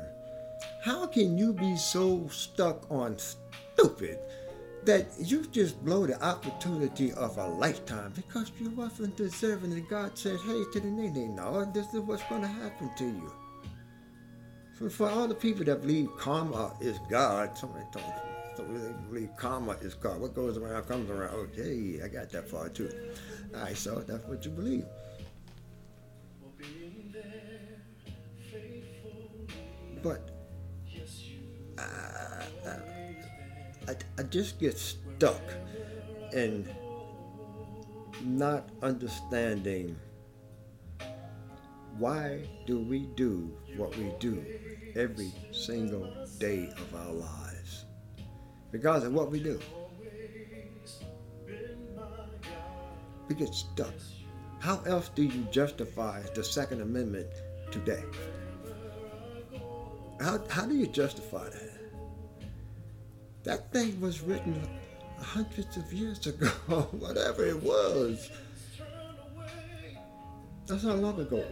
how 0.85 1.07
can 1.07 1.39
you 1.39 1.53
be 1.53 1.77
so 1.77 2.29
stuck 2.29 2.91
on 2.91 3.17
stupid 3.19 4.19
that 4.85 5.07
you 5.19 5.45
just 5.47 5.83
blow 5.85 6.07
the 6.07 6.23
opportunity 6.25 7.13
of 7.13 7.37
a 7.39 7.47
lifetime 7.47 8.13
because 8.15 8.53
you 8.61 8.71
wasn't 8.71 9.17
deserving 9.17 9.73
and 9.73 9.89
God 9.89 10.17
said, 10.17 10.39
hey, 10.47 10.63
to 10.73 10.81
the 10.81 10.87
nene, 10.87 11.35
no, 11.35 11.65
this 11.73 11.93
is 11.95 12.01
what's 12.01 12.23
going 12.25 12.43
to 12.43 12.49
happen 12.49 12.91
to 12.97 13.05
you. 13.05 13.33
For 14.91 15.09
all 15.09 15.27
the 15.27 15.35
people 15.35 15.65
that 15.65 15.81
believe 15.81 16.09
karma 16.17 16.75
is 16.81 16.99
God, 17.11 17.59
somebody 17.59 17.85
told 17.93 18.07
me, 18.07 18.13
believe 18.63 19.31
karma 19.37 19.73
is 19.81 19.95
God. 19.95 20.21
What 20.21 20.35
goes 20.35 20.57
around 20.57 20.85
comes 20.85 21.11
around. 21.11 21.31
Oh, 21.35 21.47
okay, 21.53 22.01
I 22.03 22.09
got 22.09 22.31
that 22.31 22.49
far 22.49 22.69
too. 22.69 22.91
All 23.55 23.63
right, 23.63 23.77
so 23.77 24.01
that's 24.01 24.25
what 24.27 24.45
you 24.45 24.51
believe. 24.51 24.85
But 30.03 30.31
I, 31.79 32.45
I, 33.89 33.95
I 34.19 34.23
just 34.25 34.59
get 34.61 34.79
stuck 34.79 35.43
in 36.33 36.69
not 38.23 38.69
understanding 38.83 39.97
why 41.99 42.49
do 42.67 42.79
we 42.79 43.07
do 43.17 43.51
what 43.77 43.97
we 43.97 44.13
do 44.21 44.45
every 44.95 45.33
single 45.53 46.13
day 46.39 46.71
of 46.77 46.95
our 46.95 47.13
lives 47.13 47.48
because 48.71 49.05
of 49.05 49.13
what 49.13 49.31
we 49.31 49.41
do. 49.41 49.59
We 53.29 53.35
get 53.35 53.55
stuck. 53.55 53.93
How 54.61 54.81
else 54.87 55.11
do 55.15 55.23
you 55.23 55.47
justify 55.51 56.23
the 56.35 56.43
second 56.43 56.81
amendment 56.81 57.29
today? 57.71 58.03
How, 60.21 60.41
how 60.49 60.67
do 60.67 60.75
you 60.75 60.87
justify 60.87 61.45
that? 61.45 61.79
That 63.45 63.73
thing 63.73 64.01
was 64.01 64.21
written 64.21 64.61
hundreds 65.21 65.77
of 65.77 65.93
years 65.93 66.27
ago, 66.27 66.47
whatever 66.93 67.45
it 67.45 67.63
was. 67.63 68.31
That's 70.67 70.83
how 70.83 70.95
long 70.95 71.21
ago 71.21 71.45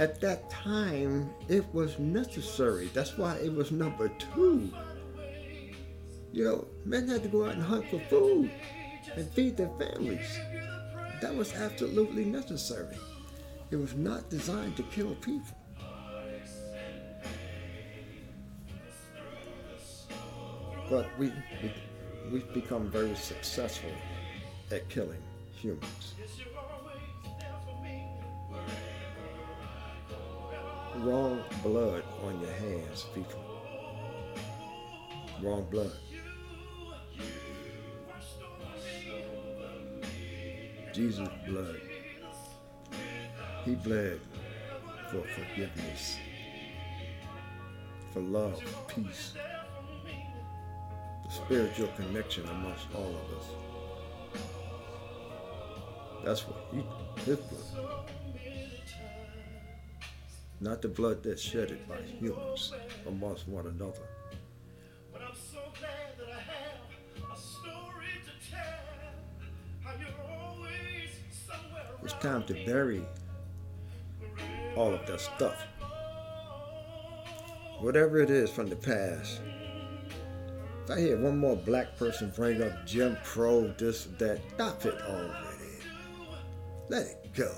At 0.00 0.20
that 0.22 0.50
time, 0.50 1.32
it 1.48 1.64
was 1.72 1.98
necessary. 2.00 2.90
That's 2.92 3.16
why 3.16 3.36
it 3.36 3.54
was 3.54 3.70
number 3.70 4.08
two. 4.34 4.72
You 6.32 6.44
know, 6.44 6.66
men 6.84 7.06
had 7.06 7.22
to 7.22 7.28
go 7.28 7.46
out 7.46 7.54
and 7.54 7.62
hunt 7.62 7.88
for 7.88 8.00
food 8.10 8.50
and 9.14 9.30
feed 9.30 9.56
their 9.56 9.70
families. 9.78 10.26
That 11.22 11.32
was 11.32 11.54
absolutely 11.54 12.24
necessary. 12.24 12.96
It 13.70 13.76
was 13.76 13.94
not 13.94 14.28
designed 14.30 14.76
to 14.78 14.82
kill 14.84 15.14
people. 15.16 15.56
But 20.90 21.06
we, 21.18 21.32
we, 21.62 21.72
we've 22.32 22.52
become 22.52 22.90
very 22.90 23.14
successful 23.14 23.90
at 24.72 24.88
killing 24.88 25.22
humans. 25.52 26.14
Wrong 31.04 31.44
blood 31.62 32.02
on 32.24 32.40
your 32.40 32.50
hands, 32.50 33.04
people. 33.14 33.44
Wrong 35.42 35.66
blood. 35.70 35.92
Jesus' 40.94 41.28
blood. 41.46 41.78
He 43.66 43.74
bled 43.74 44.18
for 45.10 45.22
forgiveness, 45.24 46.16
for 48.14 48.20
love, 48.20 48.62
peace, 48.88 49.34
the 51.22 51.30
spiritual 51.30 51.88
connection 51.88 52.48
amongst 52.48 52.86
all 52.94 53.14
of 53.14 53.38
us. 53.38 53.46
That's 56.24 56.48
what 56.48 56.64
he, 56.72 56.82
his 57.30 57.36
blood. 57.40 57.94
Not 60.64 60.80
the 60.80 60.88
blood 60.88 61.22
that's 61.22 61.42
shedded 61.42 61.86
by 61.86 62.00
humans 62.00 62.72
amongst 63.06 63.46
one 63.46 63.66
another. 63.66 64.00
It's 72.02 72.14
time 72.14 72.44
to 72.44 72.54
bury 72.64 73.02
all 74.74 74.94
of 74.94 75.06
that 75.06 75.20
stuff. 75.20 75.60
Whatever 77.80 78.22
it 78.22 78.30
is 78.30 78.48
from 78.48 78.68
the 78.68 78.76
past. 78.76 79.42
If 80.84 80.90
I 80.90 80.98
hear 80.98 81.18
one 81.18 81.36
more 81.36 81.56
black 81.56 81.98
person 81.98 82.32
bring 82.34 82.62
up 82.62 82.86
Jim 82.86 83.18
Crow, 83.22 83.70
this, 83.76 84.08
that, 84.16 84.40
stop 84.54 84.86
it 84.86 84.98
already. 85.02 85.82
Let 86.88 87.06
it 87.06 87.34
go. 87.34 87.52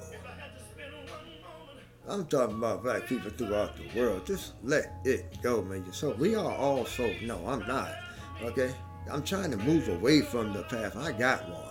I'm 2.08 2.26
talking 2.26 2.56
about 2.56 2.82
black 2.82 3.06
people 3.06 3.30
throughout 3.30 3.76
the 3.76 3.98
world. 3.98 4.26
Just 4.26 4.54
let 4.62 5.00
it 5.04 5.42
go, 5.42 5.62
man. 5.62 5.84
So 5.92 6.12
we 6.12 6.34
are 6.34 6.52
all 6.52 6.84
so, 6.84 7.12
no, 7.22 7.44
I'm 7.46 7.66
not. 7.66 7.94
Okay? 8.42 8.72
I'm 9.10 9.22
trying 9.22 9.50
to 9.50 9.56
move 9.56 9.88
away 9.88 10.20
from 10.20 10.52
the 10.52 10.62
path. 10.64 10.96
I 10.96 11.12
got 11.12 11.48
one. 11.48 11.62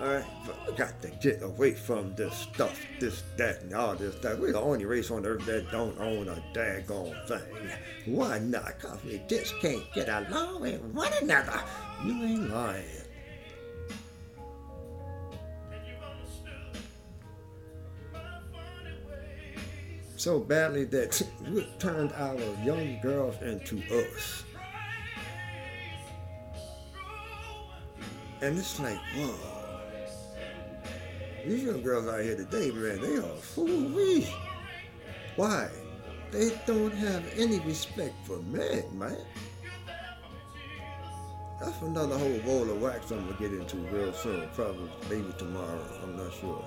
Alright, 0.00 0.24
but 0.46 0.56
we 0.66 0.72
got 0.76 1.00
to 1.02 1.08
get 1.08 1.42
away 1.42 1.74
from 1.74 2.14
this 2.16 2.34
stuff, 2.34 2.80
this, 2.98 3.22
that, 3.36 3.60
and 3.60 3.74
all 3.74 3.94
this 3.94 4.16
stuff. 4.16 4.38
We're 4.38 4.52
the 4.52 4.60
only 4.60 4.86
race 4.86 5.10
on 5.10 5.26
earth 5.26 5.44
that 5.44 5.70
don't 5.70 5.98
own 6.00 6.26
a 6.26 6.42
daggone 6.54 7.28
thing. 7.28 7.70
Why 8.06 8.38
not? 8.38 8.80
Cause 8.80 8.98
we 9.04 9.20
just 9.28 9.58
can't 9.60 9.84
get 9.92 10.08
along 10.08 10.62
with 10.62 10.80
one 10.94 11.12
another. 11.20 11.60
You 12.02 12.14
ain't 12.24 12.50
lying. 12.50 12.99
So 20.20 20.38
badly 20.38 20.84
that 20.84 21.18
it 21.46 21.80
turned 21.80 22.12
our 22.12 22.36
young 22.62 23.00
girls 23.00 23.40
into 23.40 23.78
us. 23.88 24.44
And 28.42 28.58
it's 28.58 28.78
like, 28.80 28.98
whoa. 29.16 29.34
These 31.46 31.64
young 31.64 31.80
girls 31.80 32.06
out 32.06 32.20
here 32.20 32.36
today, 32.36 32.70
man, 32.70 33.00
they 33.00 33.16
are 33.16 33.34
fool 33.36 34.22
Why? 35.36 35.70
They 36.32 36.50
don't 36.66 36.92
have 36.92 37.24
any 37.38 37.58
respect 37.60 38.14
for 38.26 38.42
men, 38.42 38.84
man. 38.92 39.16
That's 41.62 41.80
another 41.80 42.18
whole 42.18 42.38
bowl 42.40 42.70
of 42.70 42.82
wax 42.82 43.10
I'm 43.10 43.24
gonna 43.24 43.38
get 43.38 43.58
into 43.58 43.78
real 43.88 44.12
soon. 44.12 44.50
Probably 44.54 44.90
maybe 45.08 45.32
tomorrow. 45.38 45.82
I'm 46.02 46.14
not 46.14 46.34
sure. 46.34 46.62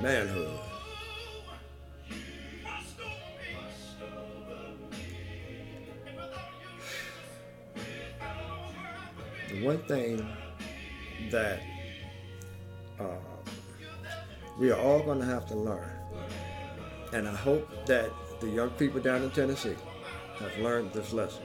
Manhood. 0.00 0.71
One 9.60 9.78
thing 9.82 10.26
that 11.30 11.60
uh, 12.98 13.04
we 14.58 14.70
are 14.70 14.78
all 14.80 15.02
going 15.02 15.18
to 15.18 15.26
have 15.26 15.46
to 15.48 15.54
learn, 15.54 15.90
and 17.12 17.28
I 17.28 17.34
hope 17.34 17.86
that 17.86 18.10
the 18.40 18.48
young 18.48 18.70
people 18.70 19.00
down 19.00 19.22
in 19.22 19.30
Tennessee 19.30 19.76
have 20.38 20.58
learned 20.58 20.92
this 20.92 21.12
lesson. 21.12 21.42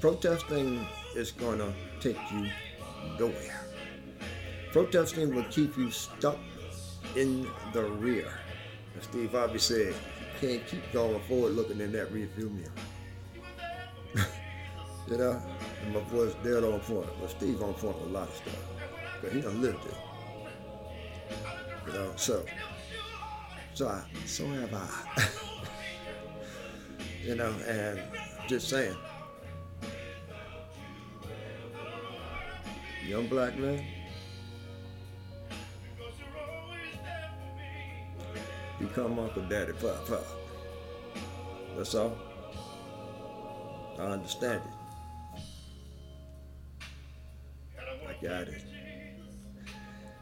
Protesting 0.00 0.86
is 1.14 1.30
going 1.32 1.58
to 1.58 1.72
take 2.00 2.18
you 2.32 2.48
nowhere. 3.18 3.60
Protesting 4.72 5.34
will 5.34 5.44
keep 5.44 5.76
you 5.76 5.90
stuck 5.90 6.38
in 7.16 7.46
the 7.72 7.84
rear. 7.84 8.32
As 8.96 9.04
Steve 9.04 9.32
Harvey 9.32 9.58
said, 9.58 9.94
you 10.42 10.48
can't 10.48 10.66
keep 10.66 10.92
going 10.92 11.20
forward 11.22 11.52
looking 11.52 11.80
in 11.80 11.92
that 11.92 12.12
rearview 12.12 12.50
mirror. 12.52 12.72
You 15.10 15.18
know, 15.18 15.42
and 15.82 15.92
my 15.92 16.00
boy's 16.00 16.34
dead 16.44 16.62
on 16.62 16.78
point. 16.80 17.08
But 17.20 17.30
Steve 17.30 17.60
on 17.62 17.74
point 17.74 17.98
with 17.98 18.10
a 18.10 18.12
lot 18.12 18.28
of 18.28 18.34
stuff, 18.36 18.56
Because 19.20 19.34
he 19.34 19.40
done 19.42 19.60
lived 19.60 19.84
it. 19.84 19.94
You 21.88 21.92
know, 21.94 22.12
so, 22.14 22.44
so 23.74 23.88
I, 23.88 24.02
so 24.24 24.46
have 24.46 24.72
I. 24.72 25.28
you 27.24 27.34
know, 27.34 27.52
and 27.66 28.00
just 28.46 28.68
saying, 28.68 28.96
young 33.04 33.26
black 33.26 33.58
man, 33.58 33.84
become 38.78 39.18
Uncle 39.18 39.42
Daddy 39.42 39.72
Pop 39.72 40.06
Pop. 40.06 40.24
That's 41.76 41.96
all. 41.96 42.16
I 43.98 44.02
understand 44.02 44.62
it. 44.64 44.79
Got 48.22 48.48
it. 48.48 48.64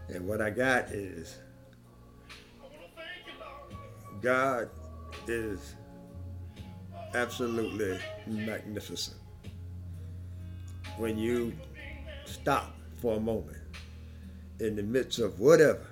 And 0.08 0.26
what 0.26 0.40
I 0.40 0.50
got 0.50 0.88
is 0.90 1.36
God 4.20 4.70
is 5.26 5.74
absolutely 7.14 7.98
magnificent. 8.26 9.16
When 10.96 11.18
you 11.18 11.52
stop 12.24 12.74
for 12.96 13.16
a 13.16 13.20
moment 13.20 13.58
in 14.60 14.74
the 14.76 14.82
midst 14.82 15.18
of 15.18 15.38
whatever 15.38 15.86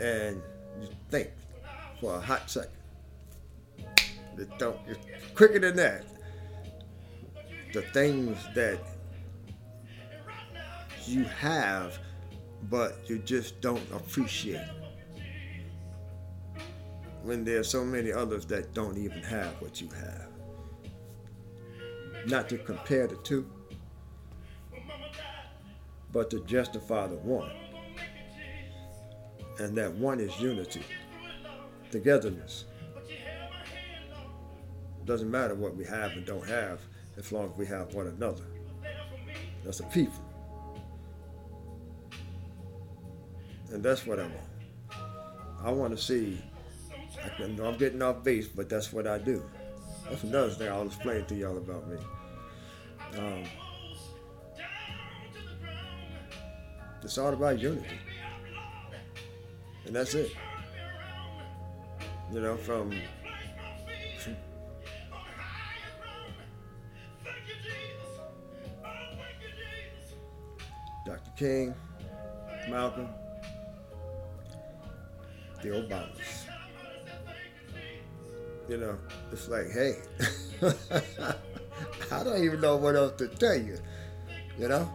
and 0.00 0.40
you 0.80 0.88
think 1.10 1.30
for 2.00 2.16
a 2.16 2.20
hot 2.20 2.50
second. 2.50 2.70
It 4.38 4.48
don't, 4.58 4.78
quicker 5.34 5.58
than 5.58 5.76
that. 5.76 6.04
The 7.72 7.82
things 7.82 8.36
that 8.54 8.78
you 11.08 11.24
have, 11.24 11.98
but 12.70 12.98
you 13.06 13.18
just 13.18 13.60
don't 13.60 13.82
appreciate. 13.92 14.66
When 17.22 17.44
there's 17.44 17.68
so 17.68 17.84
many 17.84 18.12
others 18.12 18.44
that 18.46 18.74
don't 18.74 18.98
even 18.98 19.22
have 19.22 19.52
what 19.60 19.80
you 19.80 19.88
have. 19.88 20.28
Not 22.26 22.48
to 22.48 22.58
compare 22.58 23.06
the 23.06 23.16
two, 23.16 23.50
but 26.12 26.30
to 26.30 26.40
justify 26.44 27.06
the 27.06 27.16
one. 27.16 27.50
And 29.58 29.76
that 29.76 29.92
one 29.92 30.20
is 30.20 30.38
unity, 30.40 30.82
togetherness. 31.90 32.64
Doesn't 35.04 35.30
matter 35.30 35.54
what 35.54 35.76
we 35.76 35.84
have 35.84 36.12
and 36.12 36.24
don't 36.24 36.46
have 36.48 36.80
as 37.16 37.32
long 37.32 37.50
as 37.50 37.56
we 37.56 37.66
have 37.66 37.92
one 37.94 38.06
another. 38.06 38.44
That's 39.64 39.80
a 39.80 39.84
people. 39.84 40.31
And 43.72 43.82
that's 43.82 44.06
what 44.06 44.18
I 44.20 44.24
want. 44.24 44.36
I 45.64 45.70
want 45.70 45.96
to 45.96 46.02
see, 46.02 46.38
I 47.24 47.28
can, 47.30 47.58
I'm 47.60 47.78
getting 47.78 48.02
off 48.02 48.22
base, 48.22 48.46
but 48.46 48.68
that's 48.68 48.92
what 48.92 49.06
I 49.06 49.16
do. 49.16 49.42
That's 50.08 50.24
another 50.24 50.50
thing 50.50 50.68
I'll 50.68 50.86
explain 50.86 51.24
to 51.24 51.34
y'all 51.34 51.56
about 51.56 51.88
me. 51.88 51.96
Um, 53.18 53.44
it's 57.02 57.16
all 57.16 57.32
about 57.32 57.58
unity. 57.58 57.86
And 59.86 59.96
that's 59.96 60.14
it. 60.14 60.32
You 62.30 62.40
know, 62.40 62.56
from, 62.58 62.90
from 64.18 64.36
Dr. 71.06 71.30
King, 71.36 71.74
Malcolm, 72.68 73.08
the 75.62 75.68
Obamas. 75.70 76.46
You 78.68 78.76
know, 78.78 78.98
it's 79.32 79.48
like, 79.48 79.70
hey, 79.70 79.96
I 82.12 82.22
don't 82.22 82.42
even 82.42 82.60
know 82.60 82.76
what 82.76 82.96
else 82.96 83.12
to 83.18 83.28
tell 83.28 83.56
you. 83.56 83.78
You 84.58 84.68
know? 84.68 84.90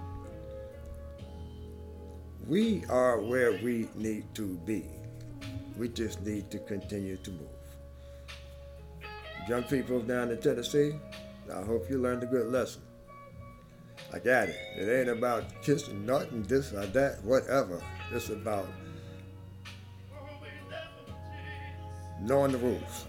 We 2.47 2.83
are 2.89 3.19
where 3.19 3.53
we 3.61 3.89
need 3.95 4.33
to 4.35 4.57
be. 4.65 4.85
We 5.77 5.89
just 5.89 6.21
need 6.21 6.49
to 6.51 6.59
continue 6.59 7.17
to 7.17 7.31
move. 7.31 7.49
Young 9.49 9.63
people 9.63 10.01
down 10.01 10.31
in 10.31 10.39
Tennessee, 10.39 10.93
I 11.53 11.61
hope 11.61 11.89
you 11.89 11.97
learned 11.99 12.23
a 12.23 12.25
good 12.25 12.47
lesson. 12.47 12.81
I 14.13 14.19
got 14.19 14.49
it. 14.49 14.55
It 14.77 14.89
ain't 14.89 15.09
about 15.09 15.61
kissing 15.61 16.05
nothing, 16.05 16.43
this 16.43 16.71
or 16.73 16.85
that, 16.87 17.21
whatever. 17.23 17.81
It's 18.11 18.29
about 18.29 18.67
knowing 22.21 22.51
the 22.51 22.57
rules. 22.57 23.05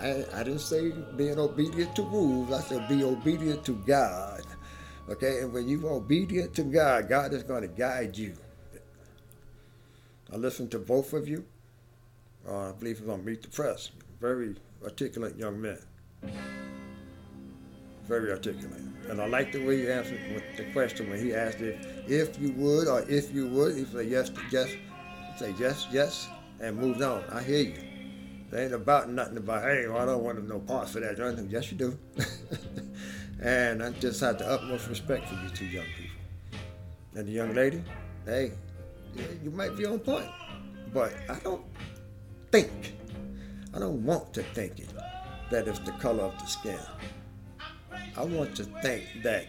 I, 0.00 0.24
I 0.34 0.42
didn't 0.42 0.60
say 0.60 0.92
being 1.16 1.38
obedient 1.38 1.94
to 1.96 2.02
rules. 2.02 2.52
I 2.52 2.60
said 2.60 2.88
be 2.88 3.04
obedient 3.04 3.64
to 3.66 3.72
God. 3.86 4.42
Okay, 5.08 5.40
and 5.40 5.52
when 5.52 5.68
you're 5.68 5.90
obedient 5.90 6.54
to 6.54 6.62
God, 6.62 7.08
God 7.08 7.32
is 7.34 7.42
going 7.42 7.62
to 7.62 7.68
guide 7.68 8.16
you. 8.16 8.34
I 10.32 10.36
listened 10.36 10.70
to 10.72 10.78
both 10.78 11.12
of 11.12 11.28
you. 11.28 11.44
Uh, 12.48 12.70
I 12.70 12.72
believe 12.72 12.98
it's 13.00 13.08
on 13.08 13.24
Meet 13.24 13.42
the 13.42 13.48
Press. 13.48 13.90
Very 14.20 14.56
articulate 14.82 15.36
young 15.36 15.60
men. 15.60 15.78
Very 18.04 18.30
articulate. 18.30 18.82
And 19.08 19.20
I 19.20 19.26
like 19.26 19.52
the 19.52 19.64
way 19.64 19.80
you 19.80 19.90
answered 19.90 20.20
the 20.56 20.64
question 20.72 21.08
when 21.10 21.18
he 21.18 21.34
asked 21.34 21.60
if 21.60 21.86
if 22.08 22.38
you 22.38 22.52
would 22.52 22.88
or 22.88 23.02
if 23.08 23.34
you 23.34 23.48
would. 23.48 23.76
He 23.76 23.84
said 23.84 24.08
yes, 24.08 24.30
yes. 24.50 24.70
Said 25.36 25.54
yes, 25.58 25.86
yes, 25.90 26.28
and 26.60 26.76
moved 26.76 27.02
on. 27.02 27.24
I 27.32 27.42
hear 27.42 27.62
you. 27.62 27.82
It 28.52 28.56
ain't 28.56 28.72
about 28.72 29.10
nothing 29.10 29.36
about, 29.36 29.62
hey, 29.62 29.88
well, 29.88 29.98
I 29.98 30.06
don't 30.06 30.22
want 30.22 30.46
no 30.48 30.60
parts 30.60 30.94
of 30.94 31.02
that. 31.02 31.18
Or 31.18 31.26
anything. 31.26 31.48
Yes, 31.50 31.72
you 31.72 31.76
do. 31.76 31.98
and 33.42 33.82
I 33.82 33.90
just 33.90 34.20
have 34.20 34.38
the 34.38 34.48
utmost 34.48 34.88
respect 34.88 35.28
for 35.28 35.34
you 35.34 35.48
two 35.48 35.66
young 35.66 35.86
people. 35.96 36.16
And 37.16 37.26
the 37.26 37.32
young 37.32 37.52
lady, 37.52 37.82
hey, 38.24 38.52
you 39.42 39.50
might 39.50 39.76
be 39.76 39.86
on 39.86 39.98
point, 39.98 40.28
but 40.92 41.12
I 41.28 41.38
don't 41.40 41.64
think, 42.52 42.94
I 43.74 43.78
don't 43.80 44.04
want 44.04 44.32
to 44.34 44.42
think 44.42 44.78
it, 44.78 44.90
that 45.50 45.66
it's 45.66 45.80
the 45.80 45.92
color 45.92 46.24
of 46.24 46.38
the 46.38 46.46
skin. 46.46 46.78
I 48.16 48.24
want 48.24 48.54
to 48.56 48.64
think 48.82 49.04
that 49.24 49.46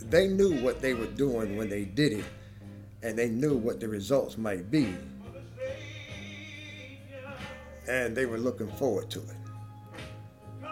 they 0.00 0.26
knew 0.28 0.60
what 0.62 0.80
they 0.80 0.94
were 0.94 1.06
doing 1.06 1.56
when 1.56 1.68
they 1.68 1.84
did 1.84 2.12
it, 2.12 2.24
and 3.02 3.16
they 3.16 3.28
knew 3.28 3.56
what 3.56 3.78
the 3.78 3.88
results 3.88 4.36
might 4.36 4.70
be, 4.70 4.96
and 7.88 8.16
they 8.16 8.26
were 8.26 8.38
looking 8.38 8.68
forward 8.72 9.10
to 9.10 9.20
it. 9.20 9.36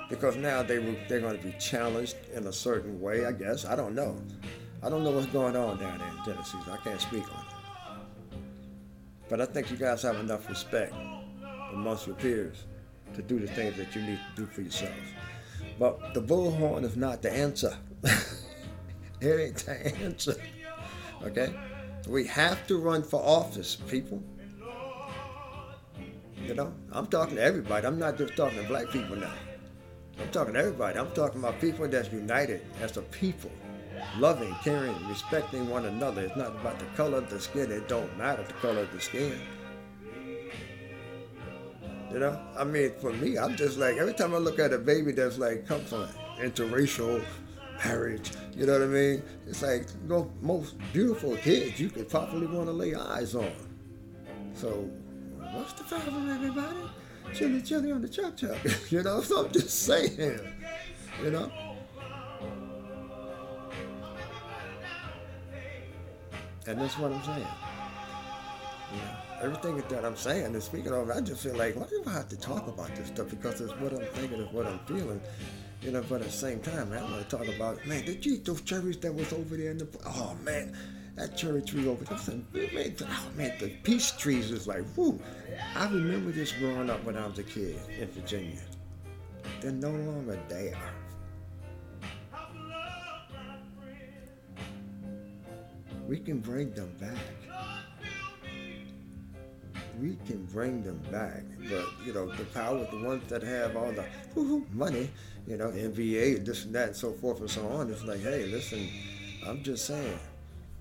Because 0.09 0.37
now 0.37 0.63
they 0.63 0.79
were 0.79 0.95
they're 1.09 1.21
going 1.21 1.37
to 1.37 1.43
be 1.43 1.53
challenged 1.59 2.17
in 2.35 2.47
a 2.47 2.53
certain 2.53 3.01
way, 3.01 3.27
I 3.27 3.33
guess. 3.33 3.65
I 3.65 3.75
don't 3.75 3.95
know. 3.95 4.17
I 4.83 4.89
don't 4.89 5.03
know 5.03 5.11
what's 5.11 5.27
going 5.27 5.57
on 5.57 5.79
down 5.79 5.99
there 5.99 6.09
in 6.09 6.25
Tennessee. 6.25 6.59
So 6.65 6.73
I 6.73 6.77
can't 6.77 7.01
speak 7.01 7.25
on 7.35 7.41
it. 7.41 8.39
But 9.29 9.41
I 9.41 9.47
think 9.47 9.71
you 9.71 9.77
guys 9.77 10.03
have 10.03 10.17
enough 10.17 10.49
respect 10.49 10.95
amongst 11.73 12.07
your 12.07 12.15
peers 12.17 12.65
to 13.15 13.23
do 13.23 13.41
the 13.41 13.49
things 13.49 13.77
that 13.77 13.95
you 13.97 14.03
need 14.03 14.21
to 14.37 14.43
do 14.43 14.47
for 14.47 14.61
yourselves. 14.61 14.95
But 15.79 16.15
the 16.15 16.23
bullhorn 16.23 16.85
is 16.85 16.97
not 16.97 17.23
the 17.23 17.33
answer. 17.33 17.77
it 19.21 19.41
ain't 19.41 19.57
the 19.57 19.97
answer. 19.97 20.37
Okay? 21.25 21.53
We 22.07 22.27
have 22.29 22.65
to 22.69 22.79
run 22.79 23.03
for 23.03 23.21
office, 23.21 23.77
people. 23.89 24.23
You 26.45 26.55
know, 26.55 26.73
I'm 26.93 27.07
talking 27.07 27.37
to 27.37 27.43
everybody. 27.43 27.87
I'm 27.87 27.99
not 27.99 28.19
just 28.19 28.37
talking 28.37 28.61
to 28.61 28.69
black 28.69 28.91
people 28.91 29.17
now. 29.17 29.33
I'm 30.21 30.31
talking 30.31 30.55
to 30.55 30.61
everybody. 30.61 30.99
I'm 30.99 31.11
talking 31.13 31.41
about 31.41 31.61
people 31.61 31.89
that's 31.89 32.11
united 32.13 32.63
as 32.81 32.97
a 32.97 33.03
people, 33.03 33.51
loving, 34.19 34.55
caring, 34.63 34.95
respecting 35.09 35.69
one 35.69 35.87
another. 35.87 36.23
It's 36.23 36.37
not 36.37 36.53
about 36.53 36.79
the 36.79 36.87
color 36.97 37.19
of 37.19 37.31
the 37.31 37.41
skin. 37.41 37.71
It 37.71 37.89
don't 37.89 38.17
matter 38.17 38.43
the 38.43 38.53
color 38.55 38.83
of 38.83 38.93
the 38.93 39.01
skin. 39.01 39.39
You 42.11 42.21
know, 42.21 42.41
I 42.57 42.65
mean, 42.65 42.93
for 43.01 43.13
me, 43.13 43.37
I'm 43.37 43.57
just 43.57 43.79
like 43.79 43.97
every 43.97 44.15
time 44.15 44.35
I 44.35 44.39
look 44.39 44.59
at 44.59 44.73
a 44.73 44.79
baby 44.79 45.13
that's 45.13 45.39
like 45.39 45.67
come 45.67 45.83
from 45.83 46.09
interracial 46.39 47.23
marriage, 47.85 48.31
you 48.55 48.65
know 48.65 48.75
what 48.75 48.83
I 48.83 48.87
mean? 48.87 49.23
It's 49.47 49.63
like 49.63 49.87
the 50.07 50.27
most 50.41 50.77
beautiful 50.93 51.37
kids 51.37 51.79
you 51.79 51.91
could 51.91 52.09
probably 52.09 52.47
want 52.47 52.69
to 52.69 52.73
lay 52.73 52.95
eyes 52.95 53.35
on. 53.35 53.53
So, 54.55 54.89
what's 55.57 55.73
the 55.75 55.85
problem, 55.85 56.31
everybody? 56.31 56.77
Chili 57.35 57.63
chili 57.63 57.93
on 57.93 58.03
the 58.03 58.09
chuck 58.09 58.37
chuck. 58.37 58.59
you 58.91 59.03
know, 59.03 59.21
so 59.29 59.47
I'm 59.47 59.53
just 59.53 59.71
saying. 59.71 60.41
You 61.23 61.31
know? 61.31 61.51
And 66.69 66.81
that's 66.81 66.99
what 66.99 67.13
I'm 67.13 67.23
saying. 67.23 67.47
You 68.93 68.99
know? 68.99 69.27
everything 69.41 69.77
that 69.89 70.05
I'm 70.05 70.17
saying 70.17 70.47
and 70.47 70.63
speaking 70.63 70.93
of, 70.93 71.11
I 71.11 71.21
just 71.21 71.43
feel 71.43 71.55
like, 71.57 71.77
why 71.77 71.87
do 71.87 72.03
I 72.07 72.13
have 72.13 72.29
to 72.29 72.37
talk 72.37 72.67
about 72.67 72.95
this 72.97 73.09
stuff? 73.09 73.31
Because 73.31 73.61
it's 73.61 73.73
what 73.75 73.93
I'm 73.93 74.07
thinking, 74.15 74.41
it's 74.41 74.53
what 74.53 74.67
I'm 74.67 74.79
feeling. 74.81 75.21
You 75.83 75.93
know, 75.93 76.03
but 76.09 76.23
at 76.23 76.27
the 76.27 76.33
same 76.33 76.61
time, 76.61 76.91
man, 76.91 77.03
I 77.03 77.11
want 77.11 77.29
to 77.29 77.37
talk 77.37 77.47
about, 77.55 77.85
man, 77.87 78.05
did 78.05 78.25
you 78.25 78.35
eat 78.35 78.45
those 78.45 78.63
cherries 78.63 78.97
that 78.99 79.15
was 79.15 79.33
over 79.33 79.57
there 79.57 79.71
in 79.71 79.79
the, 79.79 79.89
oh 80.07 80.37
man, 80.43 80.77
that 81.17 81.37
cherry 81.37 81.63
tree 81.63 81.89
over 81.89 82.05
there, 82.05 82.19
man, 82.73 82.95
oh 83.03 83.29
man, 83.37 83.53
the 83.59 83.69
peach 83.83 84.17
trees 84.19 84.51
is 84.51 84.67
like, 84.67 84.85
whoo. 84.97 85.19
I 85.75 85.85
remember 85.87 86.31
this 86.31 86.53
growing 86.53 86.91
up 86.91 87.03
when 87.05 87.17
I 87.17 87.27
was 87.27 87.39
a 87.39 87.43
kid 87.43 87.81
in 87.99 88.09
Virginia. 88.09 88.61
They're 89.61 89.73
no 89.73 89.91
longer 89.91 90.39
there. 90.49 90.77
We 96.07 96.19
can 96.19 96.39
bring 96.39 96.73
them 96.73 96.93
back 97.01 97.17
we 100.01 100.17
can 100.27 100.45
bring 100.47 100.83
them 100.83 101.01
back. 101.11 101.43
But 101.71 101.87
you 102.05 102.13
know, 102.13 102.31
the 102.35 102.45
power, 102.45 102.79
of 102.79 102.91
the 102.91 103.03
ones 103.03 103.29
that 103.29 103.43
have 103.43 103.77
all 103.77 103.93
the 103.93 104.05
money, 104.73 105.11
you 105.47 105.57
know, 105.57 105.71
NBA, 105.71 106.45
this 106.45 106.65
and 106.65 106.75
that, 106.75 106.89
and 106.89 106.97
so 106.97 107.13
forth 107.13 107.41
and 107.41 107.51
so 107.51 107.67
on. 107.69 107.91
It's 107.91 108.05
like, 108.05 108.21
hey, 108.21 108.47
listen, 108.47 108.89
I'm 109.47 109.63
just 109.63 109.87
saying. 109.87 110.19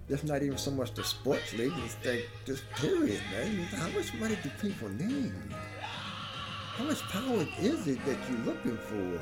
It's 0.08 0.24
not 0.24 0.44
even 0.44 0.58
so 0.58 0.72
much 0.72 0.94
the 0.94 1.04
sports 1.04 1.54
league. 1.54 1.74
It's 1.84 1.98
like 2.06 2.30
just 2.46 2.70
period, 2.72 3.22
man. 3.32 3.64
How 3.66 3.90
much 3.90 4.14
money 4.14 4.38
do 4.44 4.50
people 4.62 4.90
need? 4.90 5.34
How 5.82 6.84
much 6.84 7.02
power 7.04 7.48
is 7.60 7.88
it 7.88 8.06
that 8.06 8.18
you're 8.30 8.40
looking 8.40 8.78
for? 8.78 9.20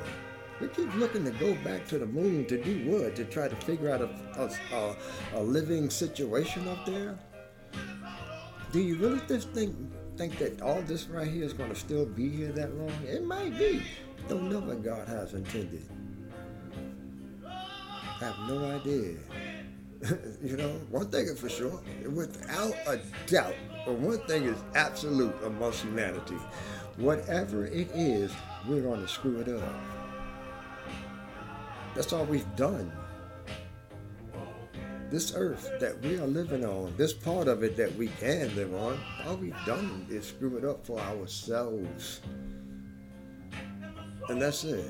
We 0.60 0.68
keep 0.68 0.94
looking 0.96 1.24
to 1.24 1.30
go 1.32 1.54
back 1.64 1.86
to 1.88 1.98
the 1.98 2.06
moon 2.06 2.46
to 2.46 2.62
do 2.62 2.90
what? 2.90 3.16
To 3.16 3.24
try 3.24 3.48
to 3.48 3.56
figure 3.56 3.90
out 3.90 4.02
a, 4.02 4.10
a, 4.36 4.76
a, 4.76 4.96
a 5.34 5.42
living 5.42 5.90
situation 5.90 6.68
up 6.68 6.84
there? 6.84 7.18
do 8.74 8.80
you 8.80 8.96
really 8.96 9.20
just 9.28 9.48
think 9.50 9.72
think 10.16 10.36
that 10.38 10.60
all 10.60 10.82
this 10.82 11.06
right 11.06 11.28
here 11.28 11.44
is 11.44 11.52
going 11.52 11.70
to 11.70 11.76
still 11.76 12.04
be 12.06 12.28
here 12.28 12.50
that 12.50 12.74
long? 12.74 12.90
It 13.06 13.24
might 13.24 13.56
be. 13.56 13.80
Don't 14.28 14.50
know 14.50 14.58
what 14.58 14.82
God 14.82 15.06
has 15.06 15.32
intended. 15.34 15.86
I 17.46 18.18
have 18.18 18.36
no 18.48 18.64
idea. 18.64 19.14
you 20.42 20.56
know, 20.56 20.70
one 20.90 21.08
thing 21.10 21.26
is 21.26 21.40
for 21.40 21.48
sure, 21.48 21.80
without 22.10 22.74
a 22.86 23.00
doubt, 23.26 23.54
one 23.86 24.18
thing 24.26 24.44
is 24.44 24.58
absolute 24.74 25.34
amongst 25.44 25.82
humanity. 25.82 26.36
Whatever 26.96 27.66
it 27.66 27.88
is, 27.94 28.32
we're 28.68 28.82
going 28.82 29.00
to 29.00 29.08
screw 29.08 29.38
it 29.40 29.48
up. 29.48 29.74
That's 31.94 32.12
all 32.12 32.24
we've 32.24 32.56
done 32.56 32.92
this 35.14 35.32
earth 35.36 35.70
that 35.78 36.00
we 36.02 36.18
are 36.18 36.26
living 36.26 36.64
on, 36.64 36.92
this 36.96 37.12
part 37.12 37.46
of 37.46 37.62
it 37.62 37.76
that 37.76 37.94
we 37.94 38.08
can 38.18 38.52
live 38.56 38.74
on, 38.74 38.98
all 39.24 39.36
we've 39.36 39.54
done 39.64 40.04
is 40.10 40.26
screw 40.26 40.56
it 40.56 40.64
up 40.64 40.84
for 40.84 40.98
ourselves. 40.98 42.20
And 44.28 44.42
that's 44.42 44.64
it. 44.64 44.84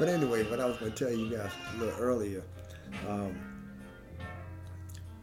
But 0.00 0.08
anyway, 0.08 0.44
what 0.44 0.60
I 0.60 0.64
was 0.64 0.78
going 0.78 0.92
to 0.92 1.04
tell 1.04 1.14
you 1.14 1.28
guys 1.36 1.50
a 1.74 1.78
little 1.78 2.00
earlier, 2.00 2.42
um, 3.06 3.38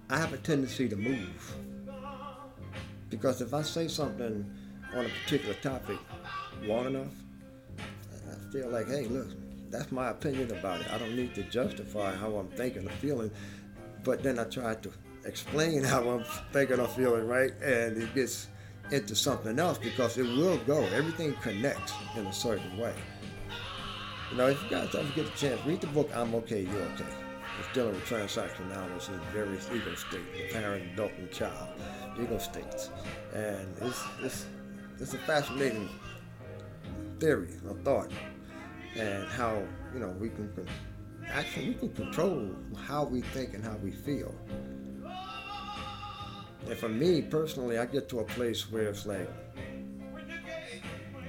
I 0.07 0.19
have 0.19 0.33
a 0.33 0.37
tendency 0.37 0.87
to 0.87 0.95
move. 0.95 1.55
Because 3.09 3.41
if 3.41 3.55
I 3.55 3.63
say 3.63 3.87
something 3.87 4.45
on 4.93 5.05
a 5.07 5.09
particular 5.23 5.55
topic 5.55 5.97
long 6.61 6.85
enough, 6.85 7.11
I 7.79 8.51
feel 8.53 8.69
like, 8.69 8.87
hey, 8.87 9.07
look, 9.07 9.29
that's 9.71 9.91
my 9.91 10.09
opinion 10.09 10.51
about 10.51 10.81
it. 10.81 10.93
I 10.93 10.99
don't 10.99 11.15
need 11.15 11.33
to 11.33 11.43
justify 11.43 12.15
how 12.15 12.35
I'm 12.35 12.49
thinking 12.49 12.87
or 12.87 12.91
feeling, 13.01 13.31
but 14.03 14.21
then 14.21 14.37
I 14.37 14.43
try 14.43 14.75
to 14.75 14.91
explain 15.25 15.83
how 15.85 16.07
I'm 16.07 16.23
thinking 16.53 16.79
or 16.79 16.87
feeling, 16.89 17.25
right? 17.27 17.51
And 17.63 17.97
it 17.97 18.13
gets 18.13 18.47
into 18.91 19.15
something 19.15 19.57
else 19.57 19.79
because 19.79 20.19
it 20.19 20.23
will 20.37 20.59
go. 20.67 20.83
Everything 20.93 21.33
connects 21.41 21.93
in 22.15 22.27
a 22.27 22.33
certain 22.33 22.77
way. 22.77 22.93
You 24.31 24.37
know, 24.37 24.47
if 24.47 24.61
you 24.63 24.69
guys 24.69 24.93
ever 24.93 25.09
get 25.15 25.27
a 25.27 25.37
chance, 25.37 25.63
read 25.65 25.81
the 25.81 25.87
book 25.87 26.09
I'm 26.15 26.35
Okay, 26.35 26.61
You're 26.61 26.81
Okay. 26.81 27.05
It's 27.59 27.73
dealing 27.73 27.95
with 27.95 28.05
transaction 28.05 28.65
analysis 28.71 29.09
in 29.09 29.19
various 29.33 29.67
ego 29.73 29.95
states, 29.95 30.23
the 30.35 30.53
parent, 30.53 30.93
adult, 30.93 31.11
and 31.17 31.31
child, 31.31 31.69
ego 32.21 32.37
states. 32.37 32.91
And 33.33 33.67
it's, 33.81 34.03
it's, 34.21 34.45
it's 34.99 35.13
a 35.15 35.17
fascinating 35.19 35.89
theory 37.19 37.49
or 37.67 37.73
thought 37.77 38.11
and 38.95 39.27
how 39.27 39.61
you 39.93 39.99
know 39.99 40.09
we 40.19 40.29
can 40.29 40.49
actually 41.27 41.69
we 41.69 41.73
can 41.75 41.93
control 41.93 42.49
how 42.85 43.03
we 43.03 43.21
think 43.21 43.53
and 43.53 43.63
how 43.63 43.75
we 43.77 43.91
feel. 43.91 44.33
And 46.67 46.77
for 46.77 46.89
me 46.89 47.21
personally, 47.21 47.77
I 47.77 47.85
get 47.85 48.09
to 48.09 48.19
a 48.19 48.25
place 48.25 48.69
where 48.69 48.89
it's 48.89 49.05
like, 49.05 49.29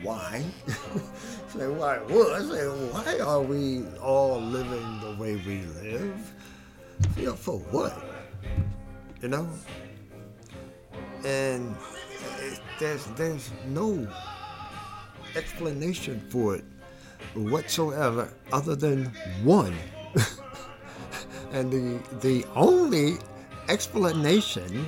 why? 0.03 0.45
say 1.49 1.69
why? 1.69 1.97
I 1.97 2.41
say 2.43 2.67
why 2.67 3.19
are 3.21 3.41
we 3.41 3.85
all 4.03 4.41
living 4.41 5.01
the 5.01 5.17
way 5.21 5.37
we 5.37 5.63
live? 5.83 6.33
You 7.17 7.27
know, 7.27 7.35
for 7.35 7.59
what? 7.59 7.97
You 9.23 9.29
know, 9.29 9.49
and 11.25 11.75
there's 12.79 13.05
there's 13.17 13.51
no 13.67 14.07
explanation 15.35 16.21
for 16.31 16.57
it 16.57 16.65
whatsoever 17.35 18.33
other 18.53 18.75
than 18.75 19.07
one. 19.43 19.75
and 21.53 21.71
the, 21.71 22.19
the 22.21 22.45
only 22.55 23.17
explanation 23.69 24.87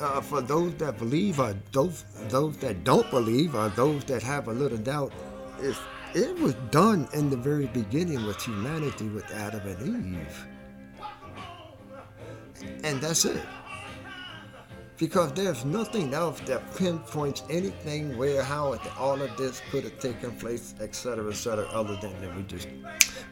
uh, 0.00 0.20
for 0.20 0.40
those 0.40 0.74
that 0.74 0.98
believe 0.98 1.40
or 1.40 1.54
those, 1.72 2.04
those 2.28 2.56
that 2.58 2.84
don't 2.84 3.08
believe 3.10 3.54
or 3.54 3.68
those 3.70 4.04
that 4.04 4.22
have 4.22 4.48
a 4.48 4.52
little 4.52 4.78
doubt 4.78 5.12
is 5.62 5.78
it 6.14 6.38
was 6.40 6.54
done 6.70 7.08
in 7.14 7.30
the 7.30 7.36
very 7.36 7.66
beginning 7.68 8.24
with 8.26 8.40
humanity 8.42 9.08
with 9.08 9.30
Adam 9.32 9.66
and 9.66 10.16
Eve. 10.16 10.46
And 12.84 13.00
that's 13.00 13.24
it 13.24 13.42
because 15.02 15.32
there's 15.32 15.64
nothing 15.64 16.14
else 16.14 16.38
that 16.40 16.62
pinpoints 16.76 17.42
anything 17.50 18.16
where 18.16 18.40
how 18.40 18.78
all 18.96 19.20
of 19.20 19.36
this 19.36 19.60
could 19.68 19.82
have 19.82 19.98
taken 19.98 20.30
place, 20.36 20.76
etc., 20.80 21.28
etc., 21.28 21.66
other 21.72 21.96
than 21.96 22.12
that 22.20 22.36
we 22.36 22.44
just 22.44 22.68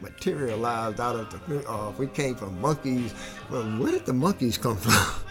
materialized 0.01 0.99
out 0.99 1.15
of 1.15 1.29
the. 1.29 1.69
Uh, 1.69 1.91
we 1.97 2.07
came 2.07 2.35
from 2.35 2.59
monkeys. 2.59 3.13
Well, 3.49 3.63
where 3.79 3.91
did 3.93 4.05
the 4.05 4.11
monkeys 4.11 4.57
come 4.57 4.75
from? 4.75 5.23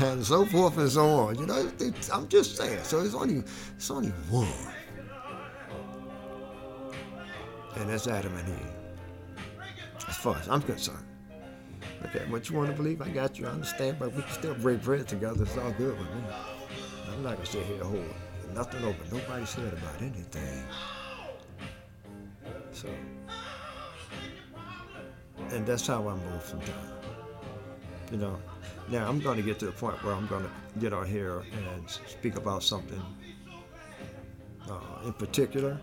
and 0.00 0.24
so 0.24 0.46
forth 0.46 0.78
and 0.78 0.90
so 0.90 1.06
on. 1.06 1.38
You 1.38 1.44
know, 1.44 1.70
I'm 2.10 2.26
just 2.28 2.56
saying. 2.56 2.78
So 2.82 3.00
it's 3.00 3.14
only 3.14 3.42
it's 3.76 3.90
only 3.90 4.12
one, 4.30 4.48
and 7.76 7.88
that's 7.88 8.06
Adam 8.06 8.34
and 8.36 8.48
Eve. 8.48 9.56
As 10.08 10.16
far 10.16 10.36
as 10.36 10.48
I'm 10.48 10.62
concerned. 10.62 11.04
Okay, 12.06 12.24
what 12.28 12.48
you 12.48 12.56
want 12.56 12.70
to 12.70 12.76
believe, 12.76 13.02
I 13.02 13.08
got 13.08 13.38
you. 13.38 13.46
I 13.46 13.50
understand, 13.50 13.98
but 13.98 14.12
we 14.12 14.22
can 14.22 14.32
still 14.32 14.54
break 14.54 14.82
bread 14.82 15.08
together. 15.08 15.42
It's 15.42 15.56
all 15.56 15.72
good 15.72 15.98
with 15.98 16.08
me. 16.08 16.22
I'm 17.12 17.22
not 17.22 17.34
gonna 17.34 17.46
sit 17.46 17.64
here 17.64 17.76
and 17.76 17.84
hold 17.84 18.14
nothing 18.54 18.84
over. 18.84 18.96
Nobody 19.12 19.46
said 19.46 19.72
about 19.72 20.00
anything. 20.00 20.62
So, 22.72 22.88
and 25.50 25.66
that's 25.66 25.86
how 25.86 26.06
I 26.08 26.14
move 26.14 26.42
sometimes. 26.44 26.92
You 28.10 28.18
know, 28.18 28.38
now 28.88 29.08
I'm 29.08 29.18
going 29.18 29.36
to 29.36 29.42
get 29.42 29.58
to 29.60 29.66
the 29.66 29.72
point 29.72 30.02
where 30.04 30.14
I'm 30.14 30.26
going 30.26 30.44
to 30.44 30.50
get 30.78 30.92
on 30.92 31.06
here 31.06 31.42
and 31.74 31.88
speak 31.88 32.36
about 32.36 32.62
something 32.62 33.02
uh, 34.70 35.06
in 35.06 35.12
particular 35.14 35.80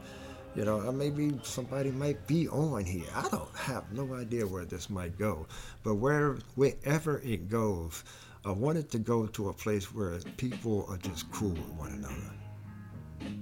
you 0.55 0.65
know, 0.65 0.91
maybe 0.91 1.39
somebody 1.43 1.89
might 1.91 2.27
be 2.27 2.47
on 2.47 2.85
here. 2.85 3.07
I 3.15 3.27
don't 3.29 3.55
have 3.55 3.91
no 3.91 4.13
idea 4.13 4.45
where 4.45 4.65
this 4.65 4.89
might 4.89 5.17
go, 5.17 5.47
but 5.83 5.95
where 5.95 6.37
wherever 6.55 7.19
it 7.19 7.49
goes, 7.49 8.03
I 8.45 8.51
want 8.51 8.77
it 8.77 8.91
to 8.91 8.99
go 8.99 9.25
to 9.25 9.49
a 9.49 9.53
place 9.53 9.93
where 9.93 10.19
people 10.37 10.85
are 10.89 10.97
just 10.97 11.31
cool 11.31 11.51
with 11.51 11.71
one 11.71 11.91
another. 11.93 13.33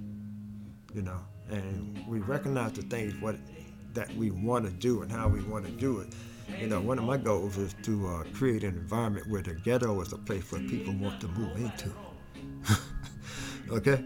You 0.94 1.02
know, 1.02 1.20
and 1.50 2.02
we 2.06 2.20
recognize 2.20 2.72
the 2.72 2.82
things 2.82 3.14
what 3.20 3.36
that 3.94 4.14
we 4.16 4.30
want 4.30 4.64
to 4.64 4.70
do 4.70 5.02
and 5.02 5.12
how 5.12 5.28
we 5.28 5.42
want 5.42 5.66
to 5.66 5.72
do 5.72 6.00
it. 6.00 6.08
You 6.58 6.66
know, 6.66 6.80
one 6.80 6.98
of 6.98 7.04
my 7.04 7.16
goals 7.18 7.56
is 7.58 7.74
to 7.82 8.06
uh, 8.08 8.24
create 8.32 8.64
an 8.64 8.74
environment 8.74 9.26
where 9.28 9.42
the 9.42 9.54
ghetto 9.54 10.00
is 10.00 10.12
a 10.12 10.18
place 10.18 10.50
where 10.50 10.60
people 10.62 10.94
want 10.94 11.20
to 11.20 11.28
move 11.28 11.56
into. 11.56 11.92
okay? 13.70 14.02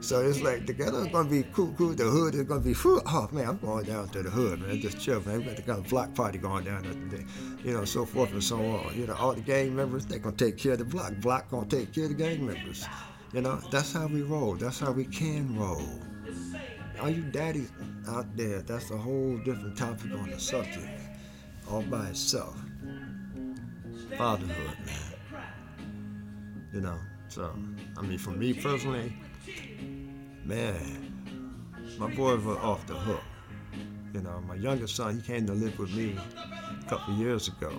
So 0.00 0.20
it's 0.20 0.40
like 0.40 0.66
the 0.66 0.72
ghetto's 0.72 1.08
gonna 1.08 1.28
be 1.28 1.42
cool, 1.52 1.74
cool. 1.76 1.94
The 1.94 2.04
hood 2.04 2.34
is 2.34 2.42
gonna 2.44 2.60
be 2.60 2.74
full. 2.74 3.02
Oh 3.06 3.28
man, 3.32 3.48
I'm 3.48 3.58
going 3.58 3.84
down 3.84 4.08
to 4.10 4.22
the 4.22 4.30
hood, 4.30 4.60
man. 4.60 4.80
Just 4.80 5.00
chill, 5.00 5.20
man. 5.22 5.38
We 5.38 5.44
got 5.44 5.56
the 5.56 5.62
kind 5.62 5.78
of 5.78 5.88
block 5.88 6.14
party 6.14 6.38
going 6.38 6.64
down 6.64 6.82
there 6.82 6.92
today, 6.92 7.24
you 7.64 7.72
know, 7.72 7.84
so 7.84 8.04
forth 8.04 8.32
and 8.32 8.42
so 8.42 8.58
on. 8.58 8.94
You 8.94 9.06
know, 9.06 9.14
all 9.14 9.32
the 9.32 9.40
gang 9.40 9.74
members 9.74 10.06
they 10.06 10.18
gonna 10.18 10.36
take 10.36 10.58
care 10.58 10.72
of 10.72 10.78
the 10.78 10.84
block. 10.84 11.14
Block 11.16 11.50
gonna 11.50 11.66
take 11.66 11.92
care 11.92 12.04
of 12.04 12.10
the 12.10 12.16
gang 12.16 12.46
members. 12.46 12.86
You 13.32 13.40
know, 13.40 13.56
that's 13.70 13.92
how 13.92 14.06
we 14.06 14.22
roll. 14.22 14.54
That's 14.54 14.78
how 14.78 14.92
we 14.92 15.04
can 15.04 15.58
roll. 15.58 15.82
All 17.00 17.10
you 17.10 17.22
daddies 17.22 17.70
out 18.08 18.34
there, 18.36 18.62
that's 18.62 18.90
a 18.90 18.96
whole 18.96 19.36
different 19.38 19.76
topic 19.76 20.12
on 20.12 20.30
the 20.30 20.40
subject, 20.40 20.88
all 21.70 21.82
by 21.82 22.08
itself. 22.08 22.56
Fatherhood, 24.16 24.78
man. 24.86 25.42
You 26.72 26.80
know, 26.80 26.98
so 27.28 27.54
I 27.98 28.02
mean, 28.02 28.18
for 28.18 28.30
me 28.30 28.54
personally, 28.54 29.12
man, 30.46 31.12
my 31.98 32.12
boys 32.14 32.42
were 32.44 32.58
off 32.58 32.86
the 32.86 32.94
hook. 32.94 33.22
You 34.14 34.22
know, 34.22 34.40
my 34.46 34.54
youngest 34.54 34.96
son, 34.96 35.16
he 35.16 35.22
came 35.22 35.46
to 35.46 35.52
live 35.52 35.78
with 35.78 35.92
me 35.94 36.16
a 36.80 36.88
couple 36.88 37.14
of 37.14 37.20
years 37.20 37.48
ago. 37.48 37.70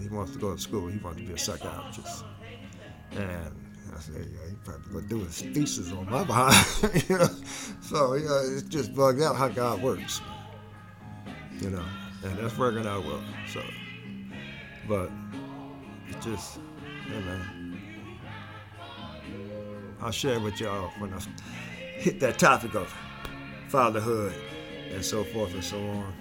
He 0.00 0.08
wants 0.08 0.32
to 0.32 0.38
go 0.38 0.54
to 0.54 0.60
school. 0.60 0.88
He 0.88 0.98
wants 0.98 1.20
to 1.20 1.26
be 1.26 1.32
a 1.32 1.38
psychiatrist. 1.38 2.24
And 3.12 3.52
I 3.94 4.00
said, 4.00 4.28
yeah, 4.32 4.48
he 4.50 4.56
probably 4.64 4.92
gonna 4.92 5.06
do 5.06 5.18
his 5.20 5.40
thesis 5.40 5.92
on 5.92 6.10
my 6.10 6.24
behind. 6.24 7.08
you 7.08 7.18
know? 7.18 7.28
So, 7.80 8.14
you 8.14 8.24
know, 8.24 8.42
it's 8.44 8.62
just 8.64 8.94
bugged 8.94 9.22
out 9.22 9.36
how 9.36 9.48
God 9.48 9.80
works. 9.82 10.20
You 11.60 11.70
know, 11.70 11.84
and 12.24 12.36
that's 12.38 12.58
working 12.58 12.86
out 12.86 13.04
well. 13.04 13.22
So, 13.52 13.62
but 14.88 15.10
it's 16.08 16.24
just, 16.24 16.58
yeah, 17.08 17.20
man. 17.20 17.64
I'll 20.02 20.10
share 20.10 20.40
with 20.40 20.60
y'all 20.60 20.90
when 20.98 21.14
I 21.14 21.18
hit 22.04 22.20
that 22.20 22.38
topic 22.38 22.74
of 22.74 22.94
fatherhood 23.68 24.34
and 24.92 25.02
so 25.02 25.24
forth 25.24 25.54
and 25.54 25.64
so 25.64 25.78
on. 25.78 26.12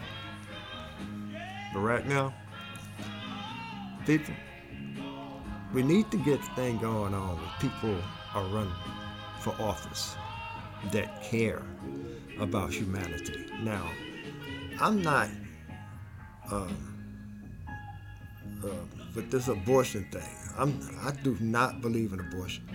But 1.74 1.82
right 1.82 2.08
now, 2.08 2.34
people, 4.06 4.34
we 5.74 5.84
need 5.84 6.10
to 6.12 6.18
get 6.24 6.42
the 6.42 6.48
thing 6.56 6.78
going 6.78 7.14
on 7.14 7.38
with 7.38 7.50
people 7.60 7.98
are 8.34 8.46
running 8.46 8.72
for 9.42 9.50
office 9.60 10.16
that 10.94 11.22
care 11.22 11.64
about 12.40 12.72
humanity. 12.72 13.46
Now, 13.62 13.86
I'm 14.80 15.02
not 15.02 15.28
um, 16.50 16.78
uh, 18.64 18.70
with 19.16 19.32
this 19.32 19.50
abortion 19.50 20.08
thing. 20.14 20.30
I'm 20.58 20.80
I 21.02 21.12
do 21.12 21.36
not 21.42 21.82
believe 21.82 22.14
in 22.14 22.22
abortions. 22.22 22.72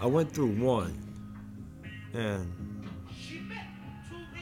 I 0.00 0.06
went 0.06 0.32
through 0.32 0.56
one, 0.60 1.03
and 2.14 2.52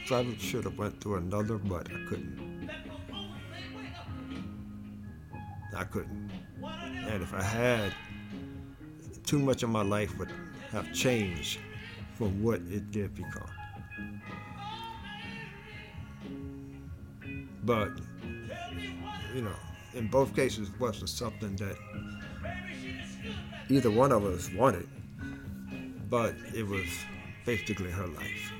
probably 0.07 0.37
should 0.37 0.65
have 0.65 0.77
went 0.77 0.99
through 1.01 1.15
another, 1.15 1.57
but 1.57 1.87
I 1.87 2.05
couldn't. 2.07 2.69
I 5.75 5.83
couldn't. 5.85 6.29
And 7.07 7.23
if 7.23 7.33
I 7.33 7.41
had, 7.41 7.93
too 9.25 9.39
much 9.39 9.63
of 9.63 9.69
my 9.69 9.81
life 9.81 10.17
would 10.19 10.29
have 10.71 10.93
changed 10.93 11.59
from 12.15 12.43
what 12.43 12.61
it 12.69 12.91
did 12.91 13.15
become. 13.15 13.49
But, 17.63 17.91
you 19.33 19.41
know, 19.41 19.55
in 19.95 20.07
both 20.09 20.35
cases, 20.35 20.69
it 20.69 20.79
wasn't 20.79 21.09
something 21.09 21.55
that 21.55 21.77
either 23.69 23.89
one 23.89 24.11
of 24.11 24.25
us 24.25 24.51
wanted, 24.53 24.87
but 26.09 26.35
it 26.53 26.67
was 26.67 26.87
basically 27.45 27.91
her 27.91 28.07
life. 28.07 28.51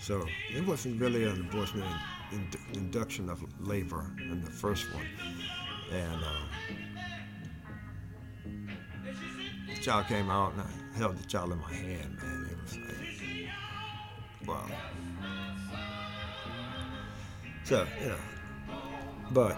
So 0.00 0.26
it 0.54 0.66
wasn't 0.66 1.00
really 1.00 1.24
an 1.24 1.40
abortion 1.40 1.82
in, 2.32 2.48
induction 2.74 3.28
of 3.28 3.42
labor 3.60 4.10
in 4.18 4.40
the 4.42 4.50
first 4.50 4.92
one. 4.94 5.06
And 5.92 6.22
um, 6.24 6.48
the 9.68 9.80
child 9.80 10.06
came 10.06 10.30
out 10.30 10.52
and 10.52 10.62
I 10.62 10.98
held 10.98 11.16
the 11.16 11.26
child 11.26 11.52
in 11.52 11.60
my 11.60 11.72
hand, 11.72 12.18
man. 12.22 12.50
It 12.50 12.62
was 12.62 12.76
like, 12.76 14.48
wow. 14.48 14.66
So, 17.64 17.86
you 18.00 18.08
know, 18.08 18.18
but 19.32 19.56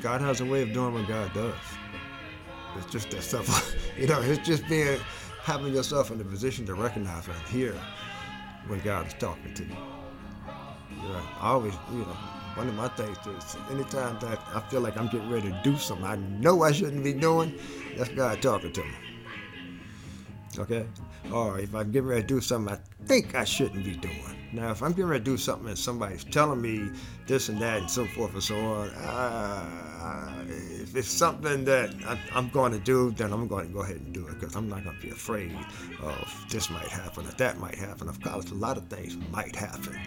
God 0.00 0.20
has 0.20 0.40
a 0.40 0.44
way 0.44 0.62
of 0.62 0.72
doing 0.72 0.94
what 0.94 1.08
God 1.08 1.32
does. 1.34 1.54
It's 2.76 2.90
just 2.90 3.10
that 3.10 3.22
stuff, 3.22 3.74
you 3.98 4.06
know, 4.06 4.20
it's 4.20 4.46
just 4.46 4.66
being, 4.68 4.98
having 5.42 5.74
yourself 5.74 6.10
in 6.10 6.18
the 6.18 6.24
position 6.24 6.66
to 6.66 6.74
recognize 6.74 7.26
and 7.26 7.36
hear 7.48 7.74
when 8.66 8.80
God 8.80 9.06
is 9.06 9.14
talking 9.14 9.54
to 9.54 9.64
you. 9.64 9.76
You 10.90 11.08
know, 11.08 11.22
I 11.40 11.48
always, 11.50 11.74
you 11.92 11.98
know, 11.98 12.16
one 12.54 12.68
of 12.68 12.74
my 12.74 12.88
things 12.88 13.16
is 13.26 13.56
anytime 13.70 14.18
that 14.20 14.40
I 14.54 14.60
feel 14.68 14.80
like 14.80 14.96
I'm 14.96 15.06
getting 15.06 15.30
ready 15.30 15.50
to 15.50 15.60
do 15.64 15.76
something 15.76 16.04
I 16.04 16.16
know 16.16 16.62
I 16.62 16.72
shouldn't 16.72 17.04
be 17.04 17.12
doing, 17.12 17.58
that's 17.96 18.10
God 18.10 18.42
talking 18.42 18.72
to 18.72 18.82
me. 18.82 19.09
Okay? 20.60 20.86
Or 21.32 21.58
if 21.58 21.74
I'm 21.74 21.90
getting 21.90 22.08
ready 22.08 22.22
to 22.22 22.26
do 22.26 22.40
something 22.40 22.74
I 22.74 23.06
think 23.06 23.34
I 23.34 23.44
shouldn't 23.44 23.84
be 23.84 23.96
doing. 23.96 24.36
Now, 24.52 24.72
if 24.72 24.82
I'm 24.82 24.90
getting 24.90 25.06
ready 25.06 25.24
to 25.24 25.30
do 25.30 25.36
something 25.36 25.68
and 25.68 25.78
somebody's 25.78 26.24
telling 26.24 26.60
me 26.60 26.90
this 27.26 27.48
and 27.48 27.60
that 27.62 27.78
and 27.78 27.90
so 27.90 28.04
forth 28.06 28.32
and 28.34 28.42
so 28.42 28.56
on, 28.56 28.88
uh, 28.90 30.44
if 30.48 30.96
it's 30.96 31.08
something 31.08 31.64
that 31.64 31.94
I'm 32.34 32.48
going 32.48 32.72
to 32.72 32.80
do, 32.80 33.12
then 33.12 33.32
I'm 33.32 33.46
going 33.46 33.68
to 33.68 33.72
go 33.72 33.80
ahead 33.82 33.96
and 33.96 34.12
do 34.12 34.26
it 34.26 34.40
because 34.40 34.56
I'm 34.56 34.68
not 34.68 34.82
going 34.82 34.96
to 34.96 35.02
be 35.02 35.10
afraid 35.10 35.56
of 36.02 36.46
this 36.50 36.68
might 36.68 36.88
happen 36.88 37.26
or 37.26 37.30
that 37.32 37.58
might 37.58 37.76
happen. 37.76 38.08
Of 38.08 38.20
course, 38.20 38.50
a 38.50 38.54
lot 38.54 38.76
of 38.76 38.88
things 38.88 39.16
might 39.30 39.54
happen. 39.54 40.00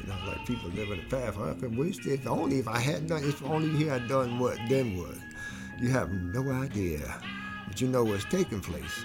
You 0.00 0.06
know, 0.06 0.16
like 0.28 0.46
people 0.46 0.70
live 0.70 0.90
in 0.90 0.98
the 0.98 1.16
past. 1.16 1.36
I 1.36 1.54
could 1.54 1.76
wish 1.76 2.06
if 2.06 2.24
only 2.28 2.60
if 2.60 2.68
I 2.68 2.78
had 2.78 3.08
done, 3.08 3.24
if 3.24 3.42
only 3.42 3.76
he 3.76 3.84
had 3.84 4.06
done 4.06 4.38
what, 4.38 4.58
then 4.68 4.96
would. 4.96 5.20
You 5.80 5.88
have 5.90 6.12
no 6.12 6.48
idea, 6.52 7.20
but 7.66 7.80
you 7.80 7.88
know 7.88 8.04
what's 8.04 8.24
taking 8.26 8.60
place. 8.60 9.04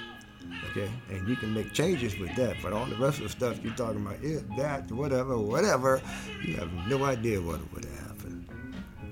Okay, 0.75 0.89
and 1.11 1.27
you 1.27 1.35
can 1.35 1.53
make 1.53 1.71
changes 1.71 2.17
with 2.17 2.35
that, 2.35 2.55
but 2.63 2.73
all 2.73 2.87
the 2.87 2.95
rest 2.95 3.19
of 3.19 3.25
the 3.25 3.29
stuff 3.29 3.63
you're 3.63 3.75
talking 3.75 4.03
about, 4.03 4.23
it, 4.23 4.43
that, 4.57 4.91
whatever, 4.91 5.37
whatever, 5.37 6.01
you 6.41 6.55
have 6.55 6.73
no 6.87 7.03
idea 7.03 7.39
what 7.39 7.59
would 7.71 7.85
have 7.85 7.99
happened. 7.99 8.49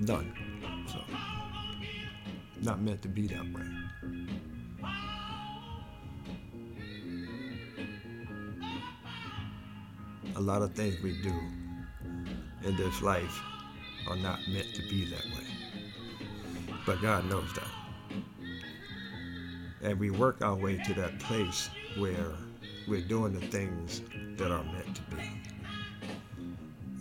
None. 0.00 0.32
So, 0.88 0.98
not 2.62 2.80
meant 2.80 3.00
to 3.02 3.08
be 3.08 3.28
that 3.28 3.44
way. 3.54 3.62
A 10.34 10.40
lot 10.40 10.62
of 10.62 10.74
things 10.74 11.00
we 11.00 11.12
do 11.22 11.32
in 12.64 12.76
this 12.76 13.02
life 13.02 13.40
are 14.08 14.16
not 14.16 14.40
meant 14.48 14.74
to 14.74 14.82
be 14.88 15.04
that 15.04 15.24
way. 15.26 15.46
But 16.84 17.00
God 17.00 17.24
knows 17.30 17.52
that. 17.54 17.81
And 19.82 19.98
we 19.98 20.10
work 20.10 20.42
our 20.42 20.54
way 20.54 20.78
to 20.78 20.94
that 20.94 21.18
place 21.18 21.68
where 21.98 22.32
we're 22.86 23.00
doing 23.00 23.32
the 23.32 23.46
things 23.46 24.02
that 24.36 24.50
are 24.50 24.64
meant 24.64 24.96
to 24.96 25.02
be. 25.16 25.22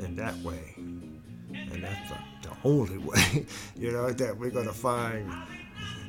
In 0.03 0.15
that 0.15 0.36
way. 0.38 0.73
And 0.77 1.84
that's 1.84 2.09
the, 2.09 2.49
the 2.49 2.55
only 2.63 2.97
way, 3.09 3.45
you 3.75 3.91
know, 3.91 4.11
that 4.11 4.38
we're 4.38 4.49
going 4.49 4.67
to 4.67 4.73
find 4.73 5.32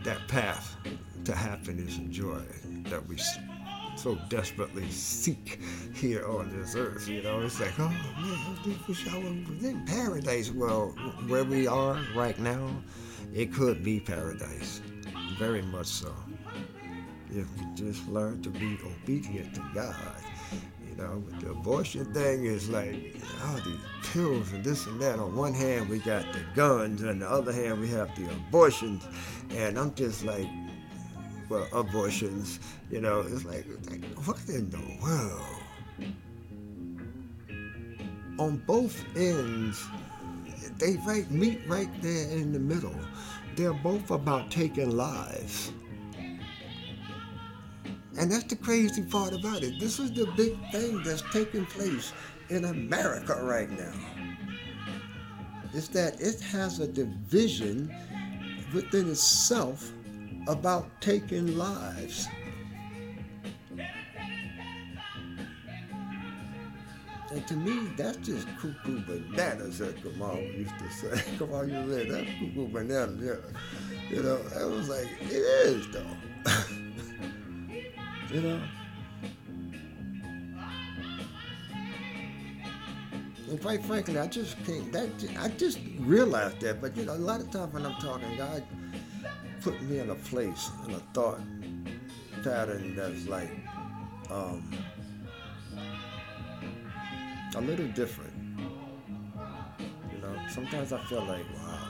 that 0.05 0.27
path 0.29 0.77
to 1.25 1.35
happiness 1.35 1.99
and 1.99 2.11
joy 2.11 2.43
that 2.85 3.07
we 3.07 3.17
so 3.97 4.17
desperately 4.29 4.89
seek 4.91 5.61
here 5.95 6.27
on 6.27 6.49
this 6.59 6.75
earth. 6.75 7.09
You 7.09 7.23
know, 7.23 7.41
it's 7.41 7.61
like, 7.61 7.79
oh 7.79 7.89
man, 7.89 8.59
I 8.65 8.77
wish 8.89 9.07
I 9.09 9.19
was 9.19 9.65
in 9.65 9.85
paradise. 9.87 10.51
Well, 10.51 10.89
where 11.29 11.45
we 11.45 11.67
are 11.67 12.01
right 12.15 12.39
now, 12.39 12.71
it 13.35 13.53
could 13.53 13.85
be 13.85 14.01
paradise. 14.01 14.81
Very 15.39 15.63
much 15.63 15.87
so. 15.87 16.13
If 17.35 17.47
we 17.59 17.65
just 17.75 18.07
learn 18.09 18.43
to 18.43 18.51
be 18.51 18.79
obedient 18.85 19.55
to 19.55 19.63
God. 19.75 19.97
You 20.87 20.97
know, 21.03 21.23
the 21.41 21.53
abortion 21.53 22.13
thing 22.13 22.45
is 22.45 22.69
like, 22.69 23.17
all 23.47 23.57
these 23.65 23.81
pills 24.13 24.53
and 24.53 24.63
this 24.63 24.87
and 24.87 25.01
that. 25.01 25.19
On 25.19 25.35
one 25.35 25.55
hand, 25.55 25.89
we 25.89 25.99
got 25.99 26.31
the 26.35 26.41
guns, 26.55 27.01
and 27.01 27.23
the 27.23 27.31
other 27.31 27.53
hand, 27.53 27.81
we 27.81 27.89
have 27.89 28.15
the 28.17 28.31
abortions. 28.31 29.03
And 29.51 29.79
I'm 29.79 29.95
just 29.95 30.25
like, 30.25 30.47
well, 31.49 31.67
abortions. 31.73 32.61
You 32.91 33.01
know, 33.01 33.21
it's 33.21 33.47
like, 33.47 33.65
like 33.91 34.05
what 34.27 34.39
in 34.49 34.69
the 34.69 34.83
world? 35.03 35.63
On 38.39 38.59
both 38.67 39.03
ends, 39.17 39.83
they 40.77 40.97
right 41.07 41.31
meet 41.31 41.61
right 41.67 41.91
there 42.03 42.29
in 42.31 42.53
the 42.53 42.59
middle. 42.59 42.95
They're 43.57 43.73
both 43.73 44.11
about 44.11 44.51
taking 44.51 44.95
lives. 44.95 45.73
And 48.23 48.31
that's 48.31 48.45
the 48.45 48.55
crazy 48.55 49.03
part 49.03 49.33
about 49.33 49.65
it. 49.65 49.81
This 49.81 49.99
is 49.99 50.13
the 50.13 50.27
big 50.37 50.57
thing 50.71 51.03
that's 51.03 51.25
taking 51.33 51.67
place 51.67 52.13
in 52.51 52.67
America 52.67 53.37
right 53.43 53.69
now. 53.69 53.93
Is 55.75 55.89
that 55.89 56.21
it 56.21 56.41
has 56.41 56.79
a 56.79 56.87
division 56.87 57.93
within 58.73 59.11
itself 59.11 59.91
about 60.47 60.89
taking 61.01 61.59
lives. 61.59 62.29
And 67.33 67.45
to 67.49 67.55
me, 67.55 67.89
that's 67.97 68.19
just 68.19 68.47
cuckoo 68.61 69.01
bananas, 69.05 69.81
as 69.81 69.95
Kamal 69.95 70.37
used 70.37 70.79
to 70.79 70.91
say. 70.93 71.23
Kamal 71.39 71.67
used 71.67 71.89
to 71.89 72.05
say, 72.05 72.09
that's 72.09 72.31
cuckoo 72.39 72.69
bananas, 72.69 73.21
yeah. 73.21 74.15
You 74.17 74.23
know, 74.23 74.39
I 74.57 74.65
was 74.67 74.89
like, 74.89 75.09
it 75.23 75.33
is, 75.33 75.91
though. 75.91 76.07
You 78.33 78.41
know? 78.41 78.61
And 83.51 83.61
quite 83.61 83.85
frankly, 83.85 84.19
I 84.19 84.27
just 84.27 84.57
can't. 84.65 84.91
That 84.93 85.11
I 85.39 85.49
just 85.49 85.79
realized 85.99 86.61
that. 86.61 86.81
But 86.81 86.97
you 86.97 87.05
know, 87.05 87.15
a 87.15 87.17
lot 87.17 87.41
of 87.41 87.51
times 87.51 87.75
when 87.75 87.85
I'm 87.85 88.01
talking, 88.01 88.35
God 88.37 88.65
put 89.61 89.81
me 89.83 89.99
in 89.99 90.09
a 90.09 90.15
place, 90.15 90.71
in 90.89 90.95
a 90.95 91.01
thought 91.13 91.41
pattern 92.43 92.97
that's 92.97 93.27
like 93.27 93.51
um, 94.31 94.73
a 97.55 97.61
little 97.61 97.89
different. 97.89 98.33
You 100.13 100.19
know, 100.23 100.35
sometimes 100.49 100.93
I 100.95 101.05
feel 101.05 101.25
like, 101.25 101.45
wow, 101.55 101.89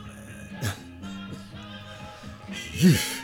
man. 2.82 2.98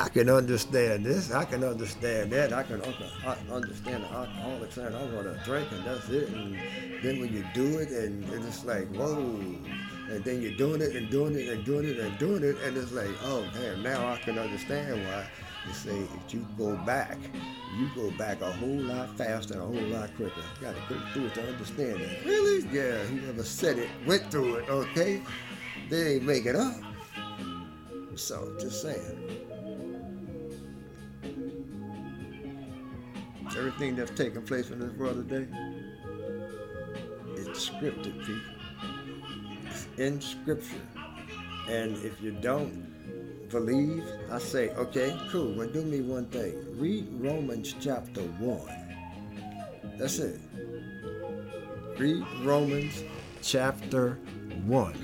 I 0.00 0.08
can 0.08 0.30
understand 0.30 1.04
this. 1.04 1.30
I 1.30 1.44
can 1.44 1.62
understand 1.62 2.32
that. 2.32 2.54
I 2.54 2.62
can 2.62 2.80
understand 3.50 4.04
the 4.04 4.08
alcoholic 4.08 4.72
saying, 4.72 4.94
I 4.94 5.02
want 5.14 5.24
to 5.26 5.38
drink, 5.44 5.70
and 5.72 5.84
that's 5.84 6.08
it. 6.08 6.30
And 6.30 6.56
then 7.02 7.20
when 7.20 7.30
you 7.34 7.44
do 7.52 7.78
it, 7.78 7.90
and 7.90 8.24
it's 8.32 8.64
like, 8.64 8.88
whoa. 8.94 9.18
And 10.08 10.24
then 10.24 10.40
you're 10.40 10.56
doing 10.56 10.80
it 10.80 10.96
and 10.96 11.10
doing 11.10 11.34
it 11.34 11.50
and 11.50 11.62
doing 11.66 11.84
it 11.84 11.98
and 11.98 12.18
doing 12.18 12.42
it, 12.42 12.56
and 12.64 12.78
it's 12.78 12.92
like, 12.92 13.10
oh, 13.24 13.44
damn, 13.52 13.82
now 13.82 14.08
I 14.08 14.16
can 14.16 14.38
understand 14.38 15.04
why 15.04 15.26
you 15.66 15.74
say 15.74 15.98
if 16.24 16.32
you 16.32 16.46
go 16.56 16.76
back, 16.78 17.18
you 17.76 17.90
go 17.94 18.10
back 18.12 18.40
a 18.40 18.50
whole 18.52 18.80
lot 18.80 19.14
faster 19.18 19.52
and 19.52 19.62
a 19.62 19.66
whole 19.66 19.88
lot 19.88 20.16
quicker. 20.16 20.40
You 20.60 20.66
got 20.66 20.76
to 20.76 20.94
go 20.94 21.00
through 21.12 21.26
it 21.26 21.34
to 21.34 21.46
understand 21.46 22.00
it. 22.00 22.24
Really? 22.24 22.66
Yeah, 22.72 23.04
whoever 23.04 23.44
said 23.44 23.78
it 23.78 23.90
went 24.06 24.30
through 24.30 24.54
it, 24.56 24.68
okay? 24.70 25.20
They 25.90 26.14
ain't 26.14 26.22
make 26.22 26.46
it 26.46 26.56
up. 26.56 26.74
So, 28.16 28.50
just 28.58 28.80
saying. 28.80 29.49
Everything 33.56 33.96
that's 33.96 34.12
taking 34.12 34.42
place 34.42 34.70
in 34.70 34.78
this 34.78 34.92
world 34.92 35.28
today, 35.28 35.46
it's 37.36 37.68
scripted, 37.68 38.18
people. 38.24 38.40
It's 39.66 39.86
in 39.98 40.20
scripture. 40.20 40.80
And 41.68 41.96
if 42.04 42.20
you 42.22 42.32
don't 42.32 43.48
believe, 43.50 44.04
I 44.30 44.38
say, 44.38 44.70
okay, 44.70 45.18
cool. 45.30 45.54
Well, 45.54 45.68
do 45.68 45.82
me 45.82 46.00
one 46.00 46.26
thing. 46.26 46.54
Read 46.78 47.08
Romans 47.12 47.74
chapter 47.80 48.22
1. 48.22 49.98
That's 49.98 50.18
it. 50.18 50.40
Read 51.98 52.24
Romans 52.42 53.04
chapter 53.42 54.18
1. 54.64 54.94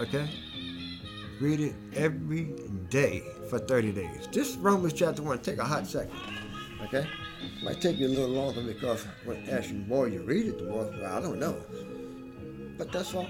Okay? 0.00 0.28
Read 1.40 1.60
it 1.60 1.74
every 1.94 2.54
day 2.88 3.22
for 3.48 3.58
30 3.58 3.92
days. 3.92 4.26
Just 4.30 4.58
Romans 4.60 4.92
chapter 4.92 5.22
1. 5.22 5.40
Take 5.40 5.58
a 5.58 5.64
hot 5.64 5.86
second. 5.86 6.16
Okay? 6.84 7.06
Might 7.62 7.80
take 7.80 7.98
you 7.98 8.06
a 8.06 8.08
little 8.08 8.28
longer 8.28 8.62
because 8.62 9.06
as 9.48 9.70
you 9.70 9.78
more 9.86 10.08
you 10.08 10.22
read 10.22 10.46
it, 10.46 10.58
the 10.58 10.64
more, 10.64 10.84
well, 10.84 11.16
I 11.16 11.20
don't 11.20 11.38
know. 11.38 11.56
But 12.78 12.90
that's 12.90 13.14
all. 13.14 13.28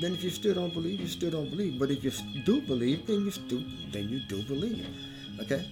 Then 0.00 0.14
if 0.14 0.24
you 0.24 0.30
still 0.30 0.54
don't 0.54 0.72
believe, 0.72 1.00
you 1.00 1.06
still 1.06 1.30
don't 1.30 1.50
believe. 1.50 1.78
But 1.78 1.90
if 1.90 2.02
you 2.02 2.10
do 2.44 2.62
believe, 2.62 3.06
then 3.06 3.26
you 3.26 3.30
still 3.30 3.62
then 3.92 4.08
you 4.08 4.20
do 4.20 4.42
believe. 4.42 4.86
Okay? 5.40 5.68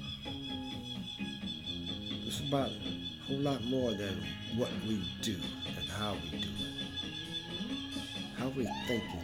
It's 2.26 2.40
about 2.40 2.68
a 2.68 3.26
whole 3.26 3.38
lot 3.38 3.64
more 3.64 3.92
than 3.92 4.22
what 4.56 4.70
we 4.86 5.02
do 5.22 5.36
and 5.66 5.88
how 5.88 6.14
we 6.14 6.38
do 6.38 6.48
it. 6.48 6.82
How 8.38 8.48
we 8.48 8.68
thinking. 8.86 9.21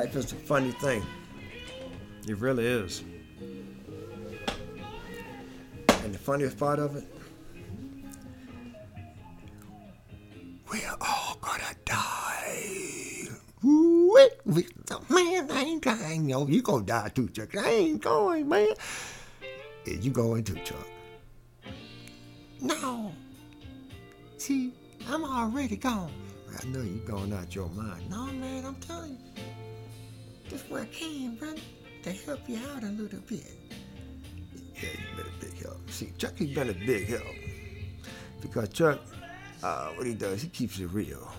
Life 0.00 0.16
is 0.16 0.32
a 0.32 0.36
funny 0.36 0.70
thing. 0.70 1.04
It 2.26 2.38
really 2.38 2.64
is. 2.64 3.02
And 5.88 6.14
the 6.14 6.18
funniest 6.18 6.58
part 6.58 6.78
of 6.78 6.96
it, 6.96 7.04
we're 10.72 10.96
all 11.02 11.36
gonna 11.42 11.74
die. 11.84 13.28
Wait, 13.62 14.46
man, 14.46 15.50
I 15.50 15.64
ain't 15.66 15.82
dying. 15.82 16.30
Yo, 16.30 16.46
you 16.46 16.62
gonna 16.62 16.86
die 16.86 17.10
too, 17.14 17.28
Chuck. 17.28 17.54
I 17.58 17.68
ain't 17.68 18.00
going, 18.00 18.48
man. 18.48 18.68
Is 19.84 20.02
you 20.02 20.12
going 20.12 20.44
too, 20.44 20.56
Chuck? 20.64 20.88
No. 22.62 23.12
See, 24.38 24.72
I'm 25.06 25.26
already 25.26 25.76
gone. 25.76 26.10
I 26.58 26.64
know 26.68 26.80
you're 26.80 27.04
going 27.04 27.34
out 27.34 27.54
your 27.54 27.68
mind. 27.68 28.08
No, 28.08 28.24
man, 28.24 28.64
I'm 28.64 28.76
telling 28.76 29.10
you. 29.10 29.18
This 30.50 30.68
where 30.68 30.82
I 30.82 30.86
came, 30.86 31.36
brother 31.36 31.60
to 32.02 32.12
help 32.12 32.40
you 32.48 32.58
out 32.74 32.82
a 32.82 32.86
little 32.86 33.20
bit. 33.20 33.56
Yeah, 34.74 34.88
you've 34.98 35.16
been 35.16 35.26
a 35.26 35.44
big 35.44 35.62
help. 35.62 35.90
See, 35.90 36.12
Chucky's 36.18 36.54
been 36.54 36.70
a 36.70 36.74
big 36.74 37.06
help. 37.08 37.22
Because 38.40 38.68
Chuck, 38.70 38.98
uh, 39.62 39.90
what 39.90 40.06
he 40.06 40.14
does, 40.14 40.42
he 40.42 40.48
keeps 40.48 40.80
it 40.80 40.86
real. 40.86 41.30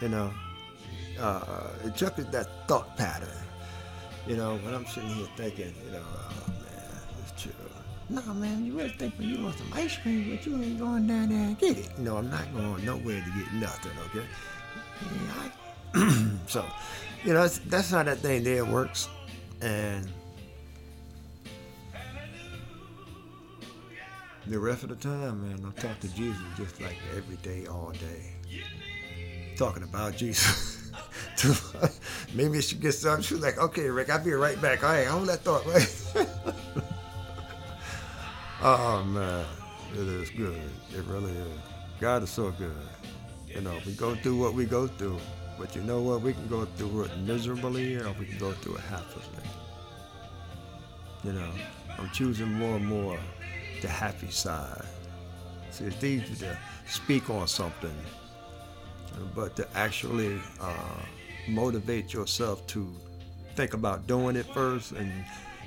You 0.00 0.08
know, 0.08 0.32
uh, 1.20 1.90
Chuck 1.94 2.18
is 2.18 2.26
that 2.26 2.66
thought 2.66 2.96
pattern. 2.96 3.28
You 4.26 4.36
know, 4.36 4.56
when 4.56 4.74
I'm 4.74 4.86
sitting 4.86 5.10
here 5.10 5.28
thinking, 5.36 5.74
you 5.84 5.92
know, 5.92 6.02
oh 6.02 6.48
man, 6.48 7.00
it's 7.22 7.40
chill. 7.40 7.52
No, 8.08 8.22
man, 8.34 8.64
you 8.64 8.76
really 8.76 8.90
think 8.90 9.16
when 9.18 9.28
you 9.28 9.44
want 9.44 9.58
some 9.58 9.70
ice 9.72 9.96
cream, 9.98 10.30
but 10.30 10.44
you 10.44 10.60
ain't 10.60 10.78
going 10.78 11.06
down 11.06 11.28
there 11.28 11.38
and 11.38 11.58
get 11.58 11.76
it. 11.76 11.98
No, 11.98 12.16
I'm 12.16 12.30
not 12.30 12.52
going 12.52 12.84
nowhere 12.84 13.22
to 13.22 13.30
get 13.30 13.52
nothing, 13.54 13.92
okay? 14.06 14.26
Yeah, 15.02 15.50
I, 15.94 16.26
so, 16.46 16.64
you 17.26 17.34
know, 17.34 17.42
that's, 17.42 17.58
that's 17.58 17.90
how 17.90 18.04
that 18.04 18.18
thing 18.18 18.44
there 18.44 18.64
works. 18.64 19.08
And 19.60 20.08
the 24.46 24.58
rest 24.60 24.84
of 24.84 24.90
the 24.90 24.94
time, 24.94 25.42
man, 25.42 25.60
I 25.66 25.80
talk 25.80 25.98
to 26.00 26.14
Jesus 26.14 26.40
just 26.56 26.80
like 26.80 26.96
every 27.16 27.34
day, 27.36 27.66
all 27.66 27.90
day. 27.90 28.32
Talking 29.56 29.82
about 29.82 30.16
Jesus. 30.16 30.92
Maybe 32.34 32.62
she 32.62 32.76
gets 32.76 33.04
up. 33.04 33.24
She's 33.24 33.40
like, 33.40 33.58
okay, 33.58 33.90
Rick, 33.90 34.08
I'll 34.10 34.24
be 34.24 34.32
right 34.32 34.60
back. 34.62 34.84
All 34.84 34.90
right, 34.90 35.06
hold 35.08 35.26
that 35.28 35.40
thought, 35.40 35.66
right? 35.66 35.96
oh, 38.62 39.02
man. 39.02 39.44
It 39.94 40.06
is 40.06 40.30
good. 40.30 40.60
It 40.94 41.04
really 41.06 41.32
is. 41.32 41.60
God 42.00 42.22
is 42.22 42.30
so 42.30 42.52
good. 42.52 42.70
You 43.48 43.62
know, 43.62 43.76
we 43.84 43.94
go 43.94 44.14
through 44.14 44.38
what 44.38 44.54
we 44.54 44.64
go 44.64 44.86
through. 44.86 45.18
But 45.58 45.74
you 45.74 45.82
know 45.82 46.02
what? 46.02 46.22
We 46.22 46.32
can 46.32 46.46
go 46.48 46.64
through 46.76 47.04
it 47.04 47.18
miserably 47.18 47.96
or 47.96 48.12
we 48.18 48.26
can 48.26 48.38
go 48.38 48.52
through 48.52 48.76
it 48.76 48.82
happily. 48.82 49.24
You 51.24 51.32
know, 51.32 51.50
I'm 51.98 52.10
choosing 52.10 52.52
more 52.52 52.76
and 52.76 52.86
more 52.86 53.18
the 53.82 53.88
happy 53.88 54.30
side. 54.30 54.84
See, 55.70 55.84
it's 55.84 56.02
easy 56.04 56.34
to 56.36 56.58
speak 56.86 57.30
on 57.30 57.48
something, 57.48 57.96
but 59.34 59.56
to 59.56 59.66
actually 59.74 60.40
uh, 60.60 61.00
motivate 61.48 62.12
yourself 62.12 62.66
to 62.68 62.94
think 63.54 63.74
about 63.74 64.06
doing 64.06 64.36
it 64.36 64.46
first 64.46 64.92
and 64.92 65.10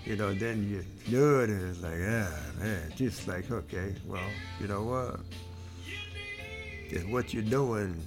you 0.05 0.15
know, 0.15 0.33
then 0.33 0.67
you 0.67 0.83
do 1.11 1.41
it 1.41 1.49
and 1.49 1.69
it's 1.69 1.83
like, 1.83 1.99
yeah, 1.99 2.31
man, 2.59 2.91
just 2.95 3.27
like, 3.27 3.51
okay, 3.51 3.93
well, 4.07 4.21
you 4.59 4.67
know 4.67 4.83
what? 4.83 5.19
If 6.89 7.07
what 7.09 7.33
you're 7.33 7.43
doing 7.43 8.01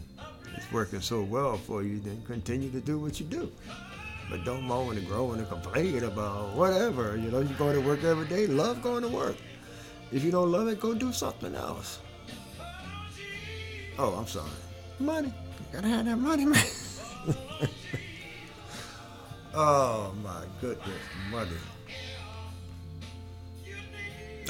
working 0.72 1.00
so 1.00 1.22
well 1.22 1.56
for 1.56 1.82
you, 1.82 2.00
then 2.00 2.22
continue 2.26 2.70
to 2.70 2.80
do 2.80 2.98
what 2.98 3.20
you 3.20 3.26
do. 3.26 3.50
But 4.30 4.44
don't 4.44 4.62
moan 4.62 4.96
and 4.96 5.06
groan 5.06 5.38
and 5.38 5.48
complain 5.48 6.04
about 6.04 6.54
whatever. 6.54 7.16
You 7.16 7.30
know, 7.30 7.40
you 7.40 7.54
go 7.56 7.72
to 7.72 7.80
work 7.80 8.02
every 8.04 8.26
day, 8.26 8.46
love 8.46 8.82
going 8.82 9.02
to 9.02 9.08
work. 9.08 9.36
If 10.10 10.24
you 10.24 10.30
don't 10.30 10.50
love 10.50 10.68
it, 10.68 10.80
go 10.80 10.94
do 10.94 11.12
something 11.12 11.54
else. 11.54 11.98
Oh, 13.98 14.14
I'm 14.14 14.26
sorry. 14.26 14.48
Money. 14.98 15.28
You 15.28 15.66
gotta 15.72 15.88
have 15.88 16.06
that 16.06 16.16
money, 16.16 16.46
man. 16.46 16.64
oh 19.54 20.14
my 20.22 20.44
goodness, 20.60 20.88
money. 21.30 21.50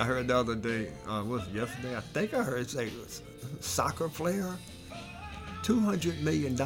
I 0.01 0.05
heard 0.05 0.29
the 0.29 0.37
other 0.37 0.55
day, 0.55 0.91
uh, 1.07 1.23
was 1.27 1.47
yesterday? 1.49 1.97
I 1.97 2.01
think 2.01 2.35
I 2.35 2.43
heard 2.43 2.69
say 2.69 2.91
soccer 3.61 4.09
player 4.09 4.57
$200 5.63 6.21
million 6.23 6.57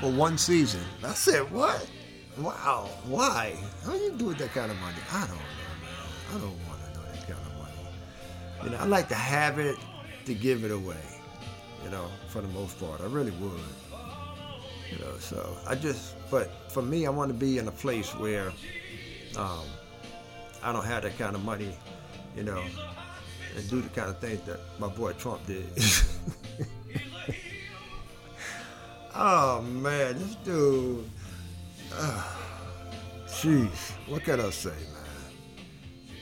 for 0.00 0.10
one 0.10 0.38
season. 0.38 0.80
I 1.04 1.14
said, 1.14 1.50
what? 1.50 1.88
Wow, 2.38 2.88
why? 3.06 3.56
How 3.84 3.94
you 3.94 4.12
do 4.12 4.26
with 4.26 4.38
that 4.38 4.52
kind 4.52 4.70
of 4.70 4.78
money? 4.78 4.96
I 5.12 5.20
don't 5.20 5.30
know, 5.30 5.36
man. 5.36 6.30
I 6.30 6.32
don't 6.32 6.68
want 6.68 6.80
to 6.84 6.98
know 6.98 7.06
that 7.12 7.26
kind 7.28 7.46
of 7.46 7.58
money. 7.58 8.64
You 8.64 8.70
know, 8.70 8.76
I 8.78 8.86
like 8.86 9.08
to 9.08 9.14
have 9.14 9.58
it 9.58 9.76
to 10.24 10.34
give 10.34 10.64
it 10.64 10.72
away, 10.72 11.02
you 11.84 11.90
know, 11.90 12.08
for 12.28 12.40
the 12.40 12.48
most 12.48 12.80
part. 12.80 13.00
I 13.00 13.06
really 13.06 13.30
would. 13.32 13.60
You 14.90 14.98
know, 14.98 15.16
so 15.18 15.56
I 15.66 15.74
just, 15.74 16.16
but 16.30 16.70
for 16.72 16.82
me, 16.82 17.06
I 17.06 17.10
want 17.10 17.28
to 17.28 17.34
be 17.34 17.58
in 17.58 17.68
a 17.68 17.72
place 17.72 18.14
where 18.16 18.52
um, 19.36 19.64
I 20.62 20.72
don't 20.72 20.84
have 20.84 21.02
that 21.04 21.16
kind 21.18 21.36
of 21.36 21.44
money, 21.44 21.76
you 22.36 22.42
know, 22.42 22.62
and 23.56 23.70
do 23.70 23.80
the 23.80 23.88
kind 23.90 24.08
of 24.08 24.18
things 24.18 24.40
that 24.42 24.58
my 24.78 24.88
boy 24.88 25.12
Trump 25.12 25.46
did. 25.46 25.66
Oh 29.16 29.62
man, 29.62 30.18
this 30.18 30.34
dude. 30.36 31.08
Jeez, 33.28 33.92
what 34.08 34.24
can 34.24 34.40
I 34.40 34.50
say, 34.50 34.70
man? 34.70 36.16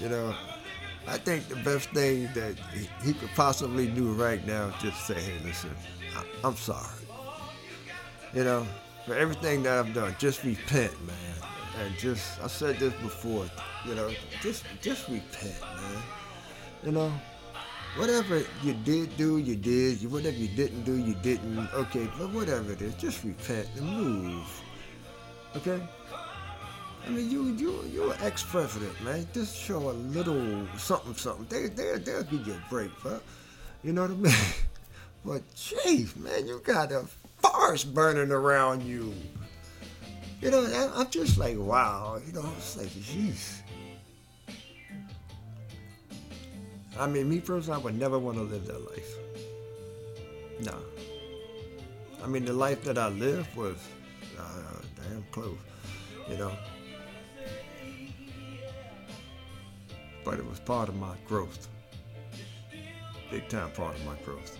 You 0.00 0.08
know, 0.08 0.34
I 1.06 1.16
think 1.16 1.48
the 1.48 1.56
best 1.56 1.90
thing 1.90 2.28
that 2.34 2.56
he, 2.74 2.88
he 3.02 3.14
could 3.14 3.30
possibly 3.34 3.86
do 3.86 4.12
right 4.12 4.44
now 4.46 4.66
is 4.66 4.74
just 4.82 5.06
say, 5.06 5.14
hey, 5.14 5.38
listen, 5.44 5.70
I, 6.14 6.24
I'm 6.46 6.56
sorry. 6.56 6.86
You 8.34 8.44
know, 8.44 8.66
for 9.06 9.14
everything 9.14 9.62
that 9.62 9.78
I've 9.78 9.94
done, 9.94 10.14
just 10.18 10.44
repent, 10.44 10.92
man. 11.06 11.16
And 11.80 11.96
just, 11.96 12.42
I 12.42 12.48
said 12.48 12.78
this 12.78 12.92
before, 12.94 13.46
you 13.86 13.94
know, 13.94 14.10
just, 14.42 14.64
just 14.82 15.08
repent, 15.08 15.60
man. 15.62 16.02
You 16.84 16.92
know, 16.92 17.12
whatever 17.98 18.42
you 18.62 18.74
did 18.84 19.16
do, 19.16 19.38
you 19.38 19.56
did. 19.56 20.10
Whatever 20.10 20.36
you 20.36 20.48
didn't 20.48 20.84
do, 20.84 20.96
you 20.96 21.14
didn't. 21.14 21.58
Okay, 21.74 22.08
but 22.18 22.30
whatever 22.30 22.72
it 22.72 22.82
is, 22.82 22.94
just 22.94 23.24
repent 23.24 23.68
and 23.76 23.86
move. 23.86 24.62
Okay? 25.56 25.80
I 27.06 27.10
mean, 27.10 27.30
you 27.30 27.44
you 27.56 27.84
you're 27.92 28.12
an 28.12 28.18
ex-president, 28.22 29.00
man. 29.02 29.26
Just 29.32 29.56
show 29.56 29.90
a 29.90 29.96
little 30.12 30.66
something, 30.76 31.14
something. 31.14 31.46
They 31.48 31.68
they 31.68 31.98
they'll 31.98 32.22
give 32.24 32.46
you 32.46 32.54
a 32.54 32.70
break, 32.70 32.90
but 33.02 33.22
you 33.82 33.92
know 33.92 34.02
what 34.02 34.10
I 34.10 34.14
mean. 34.14 34.34
But 35.24 35.42
jeez, 35.54 36.16
man, 36.16 36.46
you 36.46 36.60
got 36.64 36.92
a 36.92 37.04
forest 37.42 37.92
burning 37.92 38.30
around 38.30 38.82
you. 38.82 39.12
You 40.40 40.50
know, 40.50 40.92
I'm 40.94 41.10
just 41.10 41.36
like, 41.36 41.58
wow. 41.58 42.20
You 42.24 42.32
know, 42.32 42.48
it's 42.56 42.76
like, 42.76 42.86
jeez. 42.86 43.60
I 46.98 47.06
mean, 47.06 47.28
me 47.28 47.40
personally, 47.40 47.80
I 47.80 47.84
would 47.84 47.98
never 47.98 48.18
want 48.18 48.38
to 48.38 48.42
live 48.42 48.66
that 48.66 48.84
life. 48.90 49.16
No. 50.60 50.74
I 52.22 52.26
mean, 52.26 52.44
the 52.44 52.52
life 52.52 52.82
that 52.84 52.98
I 52.98 53.08
lived 53.08 53.54
was 53.56 53.76
uh, 54.36 54.80
damn 54.96 55.24
close, 55.30 55.56
you 56.28 56.36
know. 56.36 56.52
But 60.24 60.40
it 60.40 60.46
was 60.48 60.58
part 60.58 60.88
of 60.88 60.96
my 60.96 61.14
growth. 61.26 61.68
Big 63.30 63.48
time 63.48 63.70
part 63.70 63.94
of 63.94 64.04
my 64.04 64.16
growth. 64.24 64.58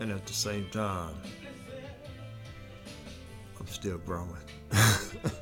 And 0.00 0.10
at 0.10 0.26
the 0.26 0.32
same 0.32 0.68
time, 0.70 1.14
I'm 3.60 3.66
still 3.68 3.98
growing. 3.98 4.28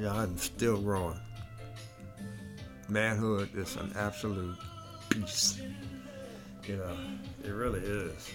yeah, 0.00 0.12
I'm 0.14 0.36
still 0.38 0.80
growing. 0.80 1.20
Manhood 2.88 3.50
is 3.54 3.76
an 3.76 3.92
absolute 3.96 4.56
beast. 5.10 5.60
You 6.66 6.76
know, 6.76 6.96
it 7.44 7.50
really 7.50 7.80
is. 7.80 8.30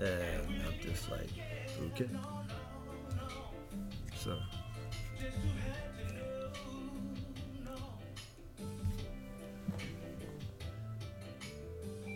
And 0.00 0.42
I'm 0.66 0.74
just 0.82 1.08
like, 1.10 1.28
okay. 1.86 2.08
So. 4.16 4.36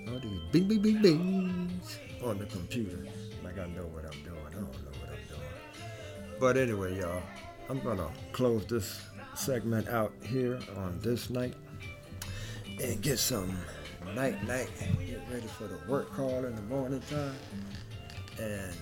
All 0.09 0.18
these 0.18 0.40
bing, 0.50 0.68
bing, 0.68 0.82
bing, 0.82 1.03
bings 1.03 1.98
on 2.24 2.38
the 2.38 2.46
computer. 2.46 3.07
Like 3.44 3.59
I 3.59 3.66
know 3.68 3.86
what 3.86 4.05
I'm 4.05 4.22
doing. 4.22 4.40
I 4.46 4.50
don't 4.50 4.62
know 4.62 4.90
what 5.00 5.09
I'm 5.09 5.28
doing. 5.28 6.40
But 6.40 6.57
anyway, 6.57 6.98
y'all, 6.98 7.22
I'm 7.68 7.80
gonna 7.80 8.10
close 8.32 8.66
this 8.66 9.00
segment 9.34 9.88
out 9.88 10.12
here 10.22 10.58
on 10.76 10.98
this 11.00 11.30
night 11.30 11.54
and 12.82 13.00
get 13.00 13.18
some 13.18 13.56
night 14.14 14.42
night. 14.46 14.68
Get 15.06 15.20
ready 15.30 15.46
for 15.46 15.64
the 15.64 15.78
work 15.88 16.12
call 16.12 16.44
in 16.44 16.54
the 16.54 16.62
morning 16.62 17.02
time. 17.08 17.34
And 18.40 18.72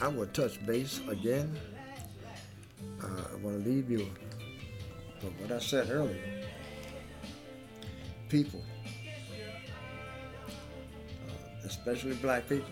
I 0.00 0.08
will 0.08 0.26
touch 0.26 0.64
base 0.66 1.00
again. 1.08 1.56
Uh, 3.02 3.06
I 3.06 3.36
want 3.36 3.62
to 3.62 3.70
leave 3.70 3.90
you 3.90 4.08
with 5.22 5.32
what 5.40 5.52
I 5.52 5.58
said 5.58 5.90
earlier. 5.90 6.18
People, 8.28 8.62
uh, 10.48 11.66
especially 11.66 12.14
black 12.14 12.48
people, 12.48 12.68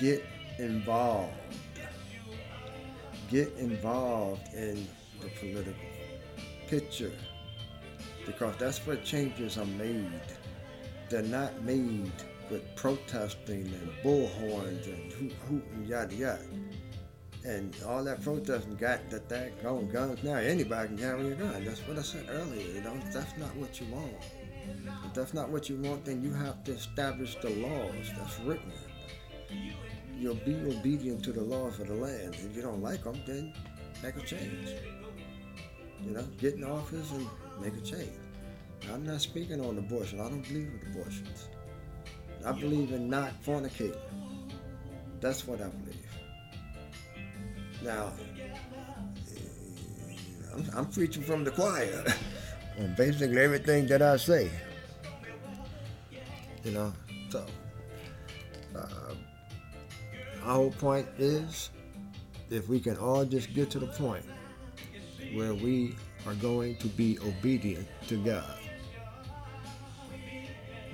get 0.00 0.24
involved. 0.58 1.32
Get 3.30 3.52
involved 3.58 4.54
in 4.54 4.86
the 5.20 5.28
political 5.40 5.74
picture 6.66 7.12
because 8.26 8.56
that's 8.58 8.78
where 8.86 8.96
changes 8.96 9.58
are 9.58 9.66
made. 9.66 10.20
They're 11.10 11.22
not 11.22 11.62
made 11.62 12.12
with 12.50 12.62
protesting 12.76 13.66
and 13.66 13.90
bullhorns 14.02 14.86
and 14.86 15.12
hoot, 15.12 15.32
hoot 15.48 15.64
and 15.72 15.86
yada 15.86 16.14
yada. 16.14 16.42
And 17.44 17.76
all 17.86 18.02
that 18.04 18.22
protesting 18.22 18.76
got 18.76 19.10
that 19.10 19.28
that 19.28 19.62
going 19.62 19.90
guns 19.90 20.22
now. 20.22 20.36
Anybody 20.36 20.88
can 20.88 20.98
carry 20.98 21.32
a 21.32 21.34
gun. 21.34 21.64
That's 21.64 21.80
what 21.80 21.98
I 21.98 22.02
said 22.02 22.26
earlier. 22.30 22.66
You 22.72 22.80
know, 22.80 22.96
that's 23.12 23.36
not 23.36 23.54
what 23.56 23.80
you 23.80 23.86
want. 23.92 24.14
If 25.04 25.12
that's 25.12 25.34
not 25.34 25.50
what 25.50 25.68
you 25.68 25.76
want, 25.76 26.06
then 26.06 26.22
you 26.22 26.32
have 26.32 26.64
to 26.64 26.72
establish 26.72 27.36
the 27.36 27.50
laws 27.50 28.10
that's 28.16 28.40
written. 28.40 28.72
You'll 30.18 30.34
be 30.36 30.54
obedient 30.54 31.24
to 31.24 31.32
the 31.32 31.42
laws 31.42 31.80
of 31.80 31.88
the 31.88 31.94
land. 31.94 32.34
If 32.34 32.56
you 32.56 32.62
don't 32.62 32.82
like 32.82 33.04
them, 33.04 33.20
then 33.26 33.52
make 34.02 34.16
a 34.16 34.20
change. 34.20 34.70
You 36.02 36.12
know, 36.12 36.22
get 36.38 36.54
in 36.54 36.64
office 36.64 37.10
and 37.12 37.26
make 37.60 37.74
a 37.76 37.80
change. 37.80 38.12
I'm 38.92 39.04
not 39.04 39.20
speaking 39.20 39.60
on 39.60 39.78
abortion. 39.78 40.20
I 40.20 40.28
don't 40.28 40.46
believe 40.46 40.68
in 40.68 40.92
abortions. 40.92 41.48
I 42.44 42.52
believe 42.52 42.92
in 42.92 43.08
not 43.08 43.32
fornicating. 43.42 43.96
That's 45.20 45.46
what 45.46 45.60
I 45.60 45.68
believe. 45.68 46.06
Now, 47.82 48.12
I'm, 50.54 50.70
I'm 50.74 50.86
preaching 50.86 51.22
from 51.22 51.44
the 51.44 51.50
choir 51.50 52.04
on 52.78 52.94
basically 52.94 53.38
everything 53.38 53.86
that 53.86 54.02
I 54.02 54.16
say. 54.16 54.50
You 56.64 56.72
know, 56.72 56.92
our 60.44 60.54
whole 60.54 60.70
point 60.70 61.06
is 61.18 61.70
if 62.50 62.68
we 62.68 62.78
can 62.78 62.96
all 62.98 63.24
just 63.24 63.54
get 63.54 63.70
to 63.70 63.78
the 63.78 63.86
point 63.86 64.24
where 65.32 65.54
we 65.54 65.96
are 66.26 66.34
going 66.34 66.76
to 66.76 66.88
be 66.88 67.18
obedient 67.20 67.86
to 68.08 68.22
God, 68.22 68.58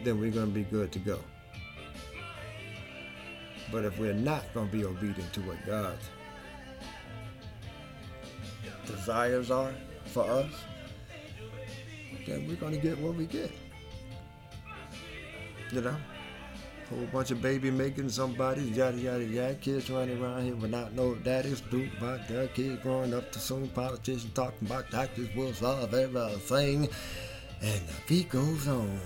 then 0.05 0.21
we're 0.21 0.31
going 0.31 0.47
to 0.47 0.55
be 0.55 0.63
good 0.63 0.93
to 0.93 0.99
go. 1.01 1.19
But 3.73 3.85
if 3.85 3.99
we're 3.99 4.15
not 4.15 4.45
going 4.55 4.71
to 4.71 4.77
be 4.77 4.85
obedient 4.85 5.33
to 5.35 5.41
what 5.41 5.65
God's 5.67 6.09
desires 8.87 9.51
are 9.51 9.73
for 10.07 10.25
us, 10.25 10.53
then 12.27 12.47
we're 12.49 12.57
going 12.57 12.75
to 12.75 12.81
get 12.81 12.99
what 12.99 13.15
we 13.15 13.27
get. 13.27 13.51
You 15.73 15.81
know? 15.83 15.97
Whole 16.91 17.07
bunch 17.13 17.31
of 17.31 17.41
baby 17.41 17.71
making 17.71 18.09
somebody, 18.09 18.63
yada 18.63 18.97
yada 18.97 19.25
yada, 19.25 19.55
kids 19.55 19.89
running 19.91 20.21
around 20.21 20.45
here 20.45 20.57
without 20.57 20.93
no 20.93 21.15
daddies, 21.15 21.61
do 21.71 21.89
about 21.97 22.27
their 22.27 22.49
kids 22.49 22.83
growing 22.83 23.15
up 23.15 23.31
to 23.31 23.39
some 23.39 23.69
politicians 23.69 24.35
talking 24.35 24.67
about 24.67 24.91
doctors 24.91 25.29
will 25.37 25.53
solve 25.55 25.95
everything. 25.95 26.89
And 27.63 27.81
the 27.87 27.95
beat 28.09 28.31
goes 28.31 28.67
on. 28.67 29.01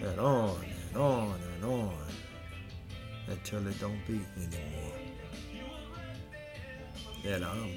And 0.00 0.20
on 0.20 0.64
and 0.90 0.96
on 0.96 1.40
and 1.54 1.64
on 1.64 2.06
until 3.26 3.66
it 3.66 3.80
don't 3.80 3.98
beat 4.06 4.20
anymore. 4.36 4.92
And 7.24 7.44
I'm, 7.44 7.70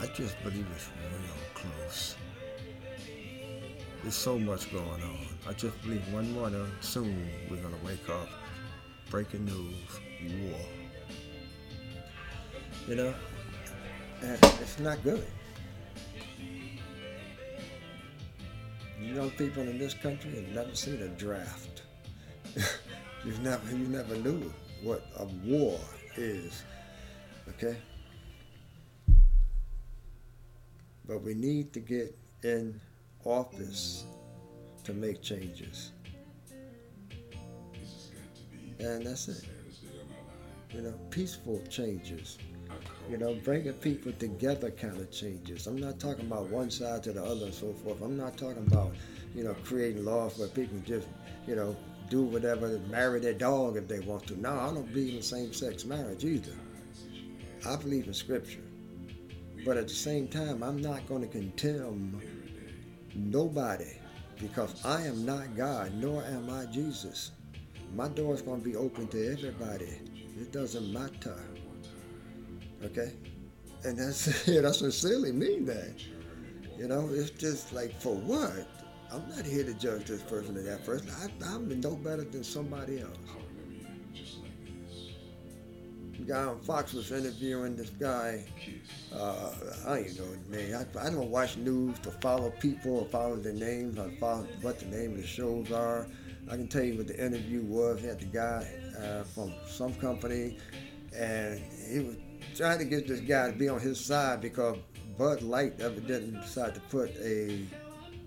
I 0.00 0.06
just 0.14 0.42
believe 0.42 0.66
it's 0.74 0.88
real 1.12 1.36
close. 1.52 2.16
There's 4.06 4.14
so 4.14 4.38
much 4.38 4.72
going 4.72 5.02
on. 5.02 5.26
I 5.48 5.52
just 5.54 5.82
believe 5.82 6.00
one 6.12 6.30
morning 6.30 6.64
soon 6.80 7.28
we're 7.50 7.56
gonna 7.56 7.74
wake 7.84 8.08
up. 8.08 8.28
Breaking 9.10 9.44
news, 9.46 9.74
war. 10.22 10.60
You 12.86 12.94
know, 12.94 13.14
and 14.22 14.38
it's 14.62 14.78
not 14.78 15.02
good. 15.02 15.26
You 19.00 19.14
know, 19.14 19.28
people 19.30 19.64
in 19.64 19.76
this 19.76 19.94
country 19.94 20.36
have 20.36 20.48
never 20.50 20.76
seen 20.76 21.02
a 21.02 21.08
draft. 21.08 21.82
you 23.24 23.32
never, 23.42 23.68
you 23.72 23.88
never 23.88 24.14
knew 24.18 24.52
what 24.84 25.04
a 25.16 25.24
war 25.44 25.80
is. 26.16 26.62
Okay. 27.48 27.76
But 31.08 31.22
we 31.22 31.34
need 31.34 31.72
to 31.72 31.80
get 31.80 32.16
in 32.44 32.80
office 33.26 34.04
to 34.84 34.92
make 34.92 35.22
changes. 35.22 35.92
And 38.78 39.06
that's 39.06 39.28
it. 39.28 39.44
You 40.72 40.82
know, 40.82 40.94
peaceful 41.10 41.62
changes. 41.68 42.38
You 43.08 43.18
know, 43.18 43.34
bringing 43.44 43.72
people 43.74 44.12
together 44.12 44.70
kind 44.70 44.96
of 44.98 45.10
changes. 45.10 45.66
I'm 45.66 45.76
not 45.76 45.98
talking 45.98 46.26
about 46.26 46.48
one 46.50 46.70
side 46.70 47.02
to 47.04 47.12
the 47.12 47.22
other 47.22 47.46
and 47.46 47.54
so 47.54 47.72
forth. 47.72 48.02
I'm 48.02 48.16
not 48.16 48.36
talking 48.36 48.66
about, 48.66 48.94
you 49.34 49.44
know, 49.44 49.54
creating 49.64 50.04
laws 50.04 50.38
where 50.38 50.48
people 50.48 50.78
just, 50.84 51.06
you 51.46 51.54
know, 51.54 51.76
do 52.10 52.22
whatever, 52.22 52.78
marry 52.90 53.20
their 53.20 53.32
dog 53.32 53.76
if 53.76 53.88
they 53.88 54.00
want 54.00 54.26
to. 54.26 54.40
No, 54.40 54.52
I 54.58 54.72
don't 54.72 54.92
believe 54.92 55.14
in 55.14 55.22
same-sex 55.22 55.84
marriage 55.84 56.24
either. 56.24 56.52
I 57.66 57.76
believe 57.76 58.06
in 58.06 58.14
scripture. 58.14 58.62
But 59.64 59.76
at 59.76 59.88
the 59.88 59.94
same 59.94 60.28
time, 60.28 60.62
I'm 60.62 60.80
not 60.80 61.06
going 61.08 61.22
to 61.22 61.28
condemn 61.28 62.20
nobody 63.16 63.98
because 64.40 64.84
I 64.84 65.02
am 65.02 65.24
not 65.24 65.56
God, 65.56 65.94
nor 65.94 66.22
am 66.24 66.50
I 66.50 66.66
Jesus. 66.66 67.32
My 67.94 68.08
door 68.08 68.34
is 68.34 68.42
going 68.42 68.60
to 68.60 68.64
be 68.64 68.76
open 68.76 69.08
to 69.08 69.32
everybody. 69.32 69.98
It 70.38 70.52
doesn't 70.52 70.92
matter. 70.92 71.38
Okay? 72.84 73.12
And 73.84 73.98
that's 73.98 74.48
it. 74.48 74.64
I 74.64 74.72
sincerely 74.72 75.32
mean 75.32 75.64
that. 75.66 75.94
You 76.76 76.88
know, 76.88 77.08
it's 77.10 77.30
just 77.30 77.72
like, 77.72 77.98
for 78.00 78.14
what? 78.14 78.68
I'm 79.12 79.28
not 79.30 79.46
here 79.46 79.64
to 79.64 79.72
judge 79.74 80.06
this 80.06 80.22
person 80.22 80.58
or 80.58 80.62
that 80.62 80.84
person. 80.84 81.08
I, 81.22 81.54
I'm 81.54 81.80
no 81.80 81.94
better 81.94 82.24
than 82.24 82.44
somebody 82.44 83.00
else. 83.00 83.16
Guy 86.26 86.42
on 86.42 86.58
Fox 86.60 86.92
was 86.92 87.12
interviewing 87.12 87.76
this 87.76 87.90
guy. 87.90 88.44
Uh, 89.14 89.52
I 89.86 89.94
don't 89.94 90.06
even 90.06 90.16
know 90.16 90.32
his 90.32 90.48
name. 90.48 90.74
I, 90.74 91.06
I 91.06 91.10
don't 91.10 91.30
watch 91.30 91.56
news 91.56 91.98
to 92.00 92.10
follow 92.10 92.50
people 92.50 92.98
or 92.98 93.04
follow 93.06 93.36
their 93.36 93.52
names 93.52 93.96
or 93.96 94.10
follow 94.18 94.46
what 94.60 94.80
the 94.80 94.86
name 94.86 95.12
of 95.12 95.18
the 95.18 95.26
shows 95.26 95.70
are. 95.70 96.08
I 96.50 96.56
can 96.56 96.66
tell 96.66 96.82
you 96.82 96.96
what 96.96 97.06
the 97.06 97.24
interview 97.24 97.62
was. 97.62 98.00
He 98.00 98.08
had 98.08 98.18
the 98.18 98.26
guy 98.26 98.66
uh, 99.00 99.22
from 99.22 99.52
some 99.68 99.94
company, 99.94 100.58
and 101.16 101.60
he 101.88 102.00
was 102.00 102.16
trying 102.56 102.78
to 102.78 102.84
get 102.84 103.06
this 103.06 103.20
guy 103.20 103.52
to 103.52 103.56
be 103.56 103.68
on 103.68 103.78
his 103.78 104.04
side 104.04 104.40
because 104.40 104.78
Bud 105.16 105.42
Light 105.42 105.80
evidently 105.80 106.40
decided 106.40 106.74
to 106.74 106.80
put 106.80 107.10
a 107.16 107.64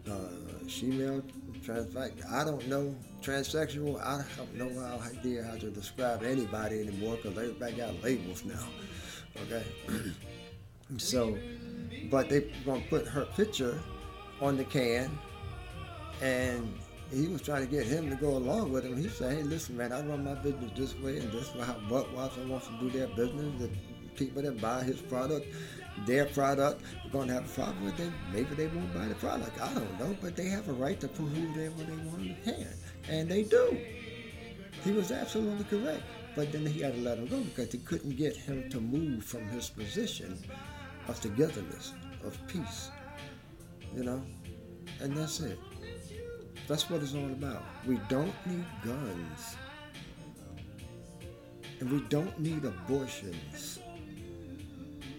uh, 0.09 0.67
female 0.69 1.21
trans 1.65 1.95
I 1.95 2.43
don't 2.45 2.65
know 2.67 2.95
transsexual. 3.21 4.01
I 4.01 4.23
have 4.37 4.53
no 4.53 4.69
idea 5.03 5.43
how 5.43 5.57
to 5.57 5.69
describe 5.69 6.23
anybody 6.23 6.81
anymore 6.81 7.17
because 7.17 7.37
everybody 7.37 7.73
got 7.73 8.01
labels 8.03 8.45
now. 8.45 8.65
Okay, 9.43 9.63
so 10.97 11.37
but 12.09 12.29
they 12.29 12.51
gonna 12.65 12.83
put 12.89 13.07
her 13.07 13.25
picture 13.25 13.79
on 14.41 14.57
the 14.57 14.63
can, 14.63 15.17
and 16.21 16.73
he 17.11 17.27
was 17.27 17.41
trying 17.41 17.65
to 17.65 17.71
get 17.71 17.85
him 17.85 18.09
to 18.09 18.15
go 18.15 18.37
along 18.37 18.71
with 18.71 18.85
him. 18.85 18.97
He 18.97 19.09
said, 19.09 19.37
"Hey, 19.37 19.43
listen, 19.43 19.77
man, 19.77 19.91
I 19.91 20.01
run 20.01 20.23
my 20.23 20.35
business 20.35 20.71
this 20.75 20.95
way, 20.99 21.19
and 21.19 21.31
this 21.31 21.53
is 21.53 21.63
how 21.63 21.75
Budweiser 21.89 22.47
wants 22.47 22.67
to 22.67 22.79
do 22.79 22.89
their 22.89 23.07
business. 23.07 23.59
The 23.59 23.69
people 24.15 24.41
that 24.41 24.59
buy 24.61 24.83
his 24.83 25.01
product, 25.01 25.47
their 26.05 26.25
product, 26.25 26.83
are 27.05 27.09
going 27.09 27.27
to 27.29 27.33
have 27.35 27.45
a 27.45 27.53
problem 27.53 27.85
with 27.85 27.99
it. 27.99 28.11
Maybe 28.33 28.53
they 28.55 28.67
won't 28.67 28.93
buy 28.93 29.05
the 29.05 29.15
product. 29.15 29.59
I 29.61 29.73
don't 29.73 29.99
know, 29.99 30.15
but 30.21 30.35
they 30.35 30.47
have 30.47 30.67
a 30.67 30.73
right 30.73 30.99
to 30.99 31.07
put 31.07 31.25
whoever 31.27 31.83
they 31.83 31.95
want 32.05 32.19
the 32.19 32.51
can, 32.51 32.67
and 33.07 33.29
they 33.29 33.43
do." 33.43 33.77
He 34.83 34.91
was 34.91 35.11
absolutely 35.11 35.65
correct, 35.65 36.03
but 36.35 36.51
then 36.51 36.65
he 36.65 36.81
had 36.81 36.95
to 36.95 37.01
let 37.01 37.17
him 37.17 37.27
go 37.27 37.41
because 37.41 37.71
he 37.71 37.79
couldn't 37.79 38.15
get 38.15 38.35
him 38.35 38.69
to 38.69 38.79
move 38.79 39.23
from 39.23 39.47
his 39.47 39.69
position 39.69 40.37
of 41.07 41.19
togetherness, 41.21 41.93
of 42.23 42.37
peace. 42.47 42.89
You 43.95 44.03
know, 44.03 44.21
and 45.01 45.15
that's 45.15 45.39
it. 45.39 45.59
That's 46.67 46.89
what 46.89 47.01
it's 47.01 47.15
all 47.15 47.31
about. 47.31 47.63
We 47.87 47.99
don't 48.09 48.33
need 48.45 48.65
guns. 48.83 49.55
And 51.79 51.91
we 51.91 52.01
don't 52.09 52.37
need 52.39 52.63
abortions. 52.65 53.79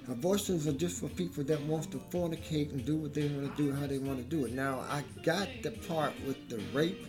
Abortions 0.08 0.66
are 0.66 0.72
just 0.72 1.00
for 1.00 1.08
people 1.08 1.42
that 1.44 1.60
want 1.62 1.90
to 1.92 1.98
fornicate 1.98 2.72
and 2.72 2.84
do 2.84 2.96
what 2.96 3.14
they 3.14 3.28
want 3.28 3.56
to 3.56 3.62
do, 3.62 3.72
how 3.72 3.86
they 3.86 3.98
want 3.98 4.18
to 4.18 4.24
do 4.24 4.44
it. 4.44 4.52
Now, 4.52 4.80
I 4.88 5.02
got 5.22 5.48
the 5.62 5.70
part 5.70 6.12
with 6.26 6.48
the 6.48 6.58
rape 6.72 7.06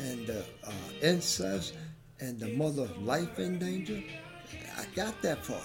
and 0.00 0.26
the 0.26 0.44
uh, 0.66 0.72
incest 1.02 1.74
and 2.20 2.38
the 2.38 2.48
mother's 2.48 2.96
life 2.98 3.38
in 3.38 3.58
danger. 3.58 4.02
I 4.76 4.84
got 4.94 5.20
that 5.22 5.42
part. 5.44 5.62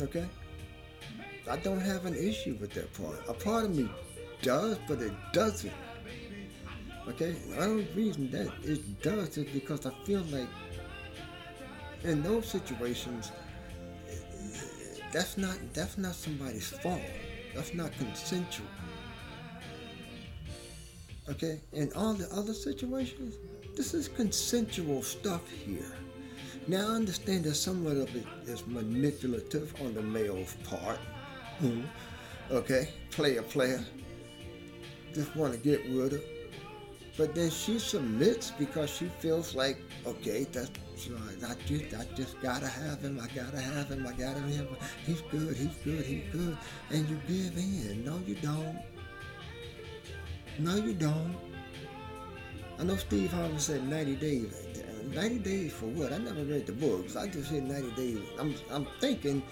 Okay? 0.00 0.26
I 1.50 1.56
don't 1.56 1.80
have 1.80 2.04
an 2.06 2.14
issue 2.14 2.56
with 2.60 2.72
that 2.74 2.92
part. 2.94 3.18
A 3.28 3.32
part 3.32 3.64
of 3.64 3.76
me 3.76 3.90
does, 4.42 4.78
but 4.86 5.00
it 5.00 5.12
doesn't. 5.32 5.72
Okay? 7.08 7.32
The 7.50 7.64
only 7.64 7.88
reason 7.94 8.30
that 8.32 8.52
it 8.62 9.02
does 9.02 9.36
is 9.38 9.50
because 9.52 9.86
I 9.86 9.92
feel 10.04 10.22
like 10.30 10.48
in 12.04 12.22
those 12.22 12.46
situations, 12.46 13.32
that's 15.12 15.38
not 15.38 15.56
that's 15.72 15.96
not 15.96 16.14
somebody's 16.14 16.68
fault. 16.68 17.00
That's 17.54 17.74
not 17.74 17.92
consensual. 17.92 18.66
Okay? 21.30 21.60
and 21.72 21.92
all 21.94 22.14
the 22.14 22.28
other 22.34 22.54
situations, 22.54 23.36
this 23.76 23.94
is 23.94 24.08
consensual 24.08 25.02
stuff 25.02 25.48
here. 25.50 25.92
Now 26.66 26.88
I 26.88 26.96
understand 26.96 27.44
that 27.44 27.54
somewhat 27.54 27.96
of 27.96 28.14
it 28.16 28.26
is 28.46 28.66
manipulative 28.66 29.74
on 29.80 29.94
the 29.94 30.02
male's 30.02 30.56
part. 30.64 30.98
Hmm. 31.58 31.82
Okay, 32.50 32.88
player, 33.10 33.42
player 33.42 33.84
just 35.14 35.34
want 35.34 35.52
to 35.52 35.58
get 35.58 35.84
with 35.90 36.12
her. 36.12 36.20
But 37.16 37.34
then 37.34 37.50
she 37.50 37.78
submits 37.78 38.52
because 38.52 38.90
she 38.90 39.06
feels 39.18 39.54
like, 39.54 39.78
okay, 40.06 40.46
that's 40.52 40.70
I 41.44 41.54
just 41.66 41.94
I 41.94 42.04
just 42.16 42.40
gotta 42.40 42.66
have 42.66 43.00
him, 43.00 43.20
I 43.22 43.26
gotta 43.28 43.60
have 43.60 43.88
him, 43.88 44.06
I 44.06 44.12
gotta 44.12 44.40
have 44.40 44.50
him. 44.50 44.76
He's 45.06 45.20
good, 45.22 45.56
he's 45.56 45.74
good, 45.84 46.04
he's 46.04 46.24
good. 46.32 46.56
And 46.90 47.08
you 47.08 47.20
give 47.26 47.56
in. 47.56 48.04
No, 48.04 48.20
you 48.26 48.34
don't. 48.36 48.78
No, 50.58 50.74
you 50.74 50.92
don't. 50.92 51.36
I 52.80 52.84
know 52.84 52.96
Steve 52.96 53.32
Harvey 53.32 53.58
said 53.58 53.88
90 53.88 54.16
days. 54.16 54.66
90 55.14 55.38
days 55.38 55.72
for 55.72 55.86
what? 55.86 56.12
I 56.12 56.18
never 56.18 56.42
read 56.42 56.66
the 56.66 56.72
books. 56.72 57.14
I 57.14 57.28
just 57.28 57.50
said 57.50 57.62
90 57.62 57.90
days. 57.92 58.18
I'm, 58.38 58.54
I'm 58.70 58.86
thinking 59.00 59.42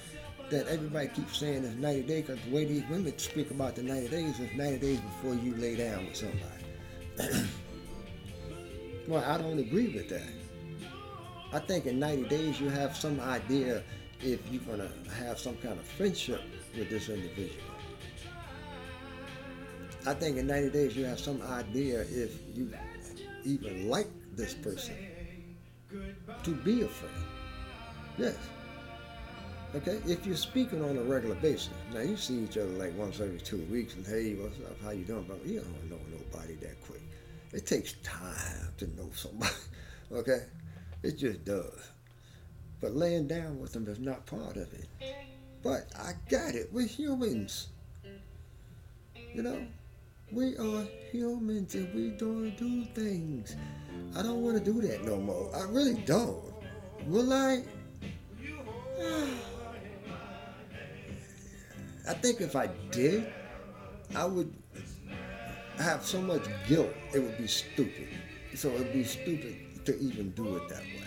that 0.50 0.66
everybody 0.66 1.08
keeps 1.08 1.38
saying 1.38 1.64
it's 1.64 1.76
90 1.76 2.02
days 2.02 2.26
because 2.26 2.42
the 2.44 2.50
way 2.54 2.64
these 2.64 2.82
women 2.90 3.16
speak 3.18 3.50
about 3.52 3.76
the 3.76 3.82
90 3.82 4.08
days 4.08 4.40
is 4.40 4.52
90 4.56 4.78
days 4.78 5.00
before 5.00 5.34
you 5.34 5.54
lay 5.56 5.76
down 5.76 6.06
with 6.06 6.16
somebody. 6.16 6.64
well, 9.08 9.24
I 9.24 9.38
don't 9.38 9.58
agree 9.58 9.88
with 9.88 10.08
that. 10.08 10.22
I 11.52 11.60
think 11.60 11.86
in 11.86 12.00
90 12.00 12.28
days 12.28 12.60
you 12.60 12.68
have 12.68 12.96
some 12.96 13.20
idea 13.20 13.82
if 14.22 14.40
you're 14.50 14.62
going 14.62 14.80
to 14.80 15.10
have 15.14 15.38
some 15.38 15.56
kind 15.58 15.78
of 15.78 15.86
friendship 15.86 16.42
with 16.76 16.90
this 16.90 17.08
individual. 17.08 17.65
I 20.06 20.14
think 20.14 20.36
in 20.36 20.46
90 20.46 20.70
days 20.70 20.96
you 20.96 21.04
have 21.04 21.18
some 21.18 21.42
idea 21.42 22.02
if 22.02 22.38
you 22.54 22.72
even 23.44 23.88
like 23.88 24.06
this 24.36 24.54
person 24.54 24.94
to 26.44 26.54
be 26.54 26.82
a 26.82 26.88
friend. 26.88 27.14
Yes. 28.16 28.36
Okay, 29.74 29.98
if 30.06 30.24
you're 30.24 30.36
speaking 30.36 30.82
on 30.82 30.96
a 30.96 31.02
regular 31.02 31.34
basis, 31.36 31.70
now 31.92 32.00
you 32.00 32.16
see 32.16 32.38
each 32.38 32.56
other 32.56 32.68
like 32.68 32.96
once 32.96 33.20
every 33.20 33.40
two 33.40 33.58
weeks, 33.70 33.94
and 33.94 34.06
hey, 34.06 34.34
what's 34.34 34.56
up? 34.60 34.80
How 34.82 34.90
you 34.90 35.04
doing? 35.04 35.26
But 35.28 35.44
you 35.44 35.60
don't 35.60 35.90
know 35.90 35.98
nobody 36.10 36.54
that 36.54 36.80
quick. 36.86 37.02
It 37.52 37.66
takes 37.66 37.94
time 38.04 38.72
to 38.78 38.86
know 38.96 39.10
somebody. 39.14 39.52
Okay, 40.12 40.44
it 41.02 41.18
just 41.18 41.44
does. 41.44 41.90
But 42.80 42.94
laying 42.94 43.26
down 43.26 43.58
with 43.58 43.72
them 43.72 43.88
is 43.88 43.98
not 43.98 44.24
part 44.24 44.56
of 44.56 44.72
it. 44.72 44.86
But 45.64 45.88
I 45.98 46.12
got 46.30 46.54
it. 46.54 46.68
We're 46.72 46.86
humans. 46.86 47.70
You 49.34 49.42
know, 49.42 49.66
we 50.32 50.56
are 50.56 50.86
humans 51.12 51.74
and 51.74 51.94
we 51.94 52.10
don't 52.10 52.56
do 52.56 52.84
things. 52.94 53.56
I 54.16 54.22
don't 54.22 54.42
want 54.42 54.58
to 54.58 54.64
do 54.64 54.80
that 54.82 55.04
no 55.04 55.18
more. 55.18 55.50
I 55.54 55.62
really 55.70 56.00
don't. 56.02 56.42
Will 57.06 57.32
I? 57.32 57.62
I 62.08 62.14
think 62.14 62.40
if 62.40 62.54
I 62.56 62.68
did, 62.90 63.32
I 64.14 64.24
would 64.24 64.52
have 65.78 66.04
so 66.04 66.20
much 66.20 66.44
guilt, 66.68 66.90
it 67.14 67.18
would 67.20 67.38
be 67.38 67.46
stupid. 67.46 68.08
So 68.54 68.70
it 68.70 68.78
would 68.78 68.92
be 68.92 69.04
stupid 69.04 69.84
to 69.84 69.98
even 69.98 70.30
do 70.30 70.56
it 70.56 70.68
that 70.68 70.82
way. 70.82 71.02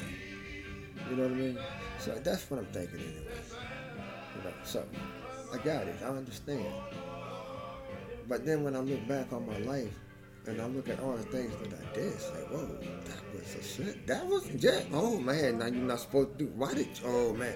You 1.10 1.16
know 1.16 1.24
what 1.24 1.32
I 1.32 1.36
mean? 1.36 1.60
So 2.00 2.12
that's 2.24 2.50
what 2.50 2.60
I'm 2.60 2.66
thinking 2.68 3.00
anyway. 3.00 3.26
You 4.38 4.44
know, 4.44 4.54
so 4.64 4.86
I 5.54 5.58
got 5.58 5.88
it. 5.88 5.96
I 6.04 6.08
understand. 6.08 6.66
But 8.30 8.46
then 8.46 8.64
when 8.64 8.76
I 8.76 8.80
look 8.80 9.06
back 9.08 9.34
on 9.34 9.48
my 9.48 9.58
life 9.58 9.92
and 10.46 10.62
I 10.62 10.68
look 10.68 10.88
at 10.88 11.00
all 11.00 11.18
the 11.18 11.24
things 11.24 11.52
that 11.64 11.74
I 11.74 11.96
did, 11.96 12.14
it's 12.14 12.30
like, 12.30 12.48
whoa, 12.52 12.68
that 12.68 13.34
was 13.34 13.56
a 13.56 13.64
shit. 13.64 14.06
That 14.06 14.26
was 14.28 14.48
yeah. 14.52 14.82
Oh 14.94 15.20
man, 15.20 15.58
now 15.58 15.66
you're 15.66 15.84
not 15.84 16.00
supposed 16.00 16.38
to 16.38 16.46
do. 16.46 16.52
Why 16.56 16.76
did? 16.76 16.88
Oh 17.04 17.34
man. 17.34 17.56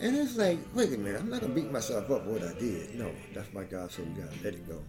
And 0.00 0.16
it's 0.16 0.36
like, 0.36 0.58
wait 0.74 0.92
a 0.92 0.98
minute, 0.98 1.20
I'm 1.20 1.30
not 1.30 1.40
gonna 1.40 1.54
beat 1.54 1.70
myself 1.70 2.10
up 2.10 2.24
for 2.24 2.32
what 2.32 2.42
I 2.42 2.52
did. 2.58 2.96
No, 2.96 3.12
that's 3.32 3.52
my 3.54 3.62
God, 3.62 3.92
so 3.92 4.02
you 4.02 4.08
gotta 4.20 4.44
let 4.44 4.54
it 4.54 4.68
go. 4.68 4.82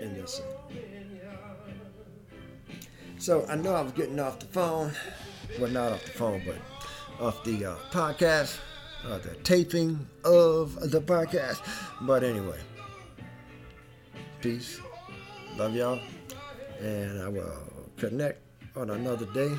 And 0.00 0.16
it. 0.16 0.42
So 3.18 3.44
I 3.48 3.56
know 3.56 3.74
I 3.74 3.82
was 3.82 3.92
getting 3.92 4.20
off 4.20 4.38
the 4.38 4.46
phone. 4.46 4.92
Well, 5.58 5.70
not 5.70 5.92
off 5.92 6.04
the 6.04 6.12
phone, 6.12 6.42
but 6.46 6.56
off 7.20 7.42
the 7.42 7.64
uh, 7.64 7.76
podcast, 7.90 8.58
uh, 9.06 9.18
the 9.18 9.34
taping 9.42 10.06
of 10.24 10.90
the 10.90 11.00
podcast. 11.00 11.60
But 12.02 12.22
anyway, 12.22 12.58
peace. 14.40 14.80
Love 15.56 15.74
y'all. 15.74 16.00
And 16.80 17.22
I 17.22 17.28
will 17.28 17.56
connect 17.96 18.40
on 18.76 18.90
another 18.90 19.26
day 19.26 19.52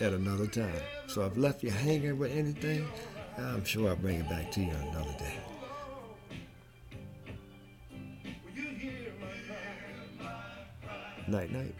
at 0.00 0.12
another 0.12 0.46
time. 0.46 0.74
So 1.06 1.24
I've 1.24 1.36
left 1.36 1.62
you 1.62 1.70
hanging 1.70 2.18
with 2.18 2.32
anything. 2.32 2.86
I'm 3.38 3.64
sure 3.64 3.88
I'll 3.88 3.96
bring 3.96 4.20
it 4.20 4.28
back 4.28 4.50
to 4.52 4.60
you 4.60 4.72
another 4.90 5.14
day. 5.18 5.34
Night, 11.28 11.52
night. 11.52 11.74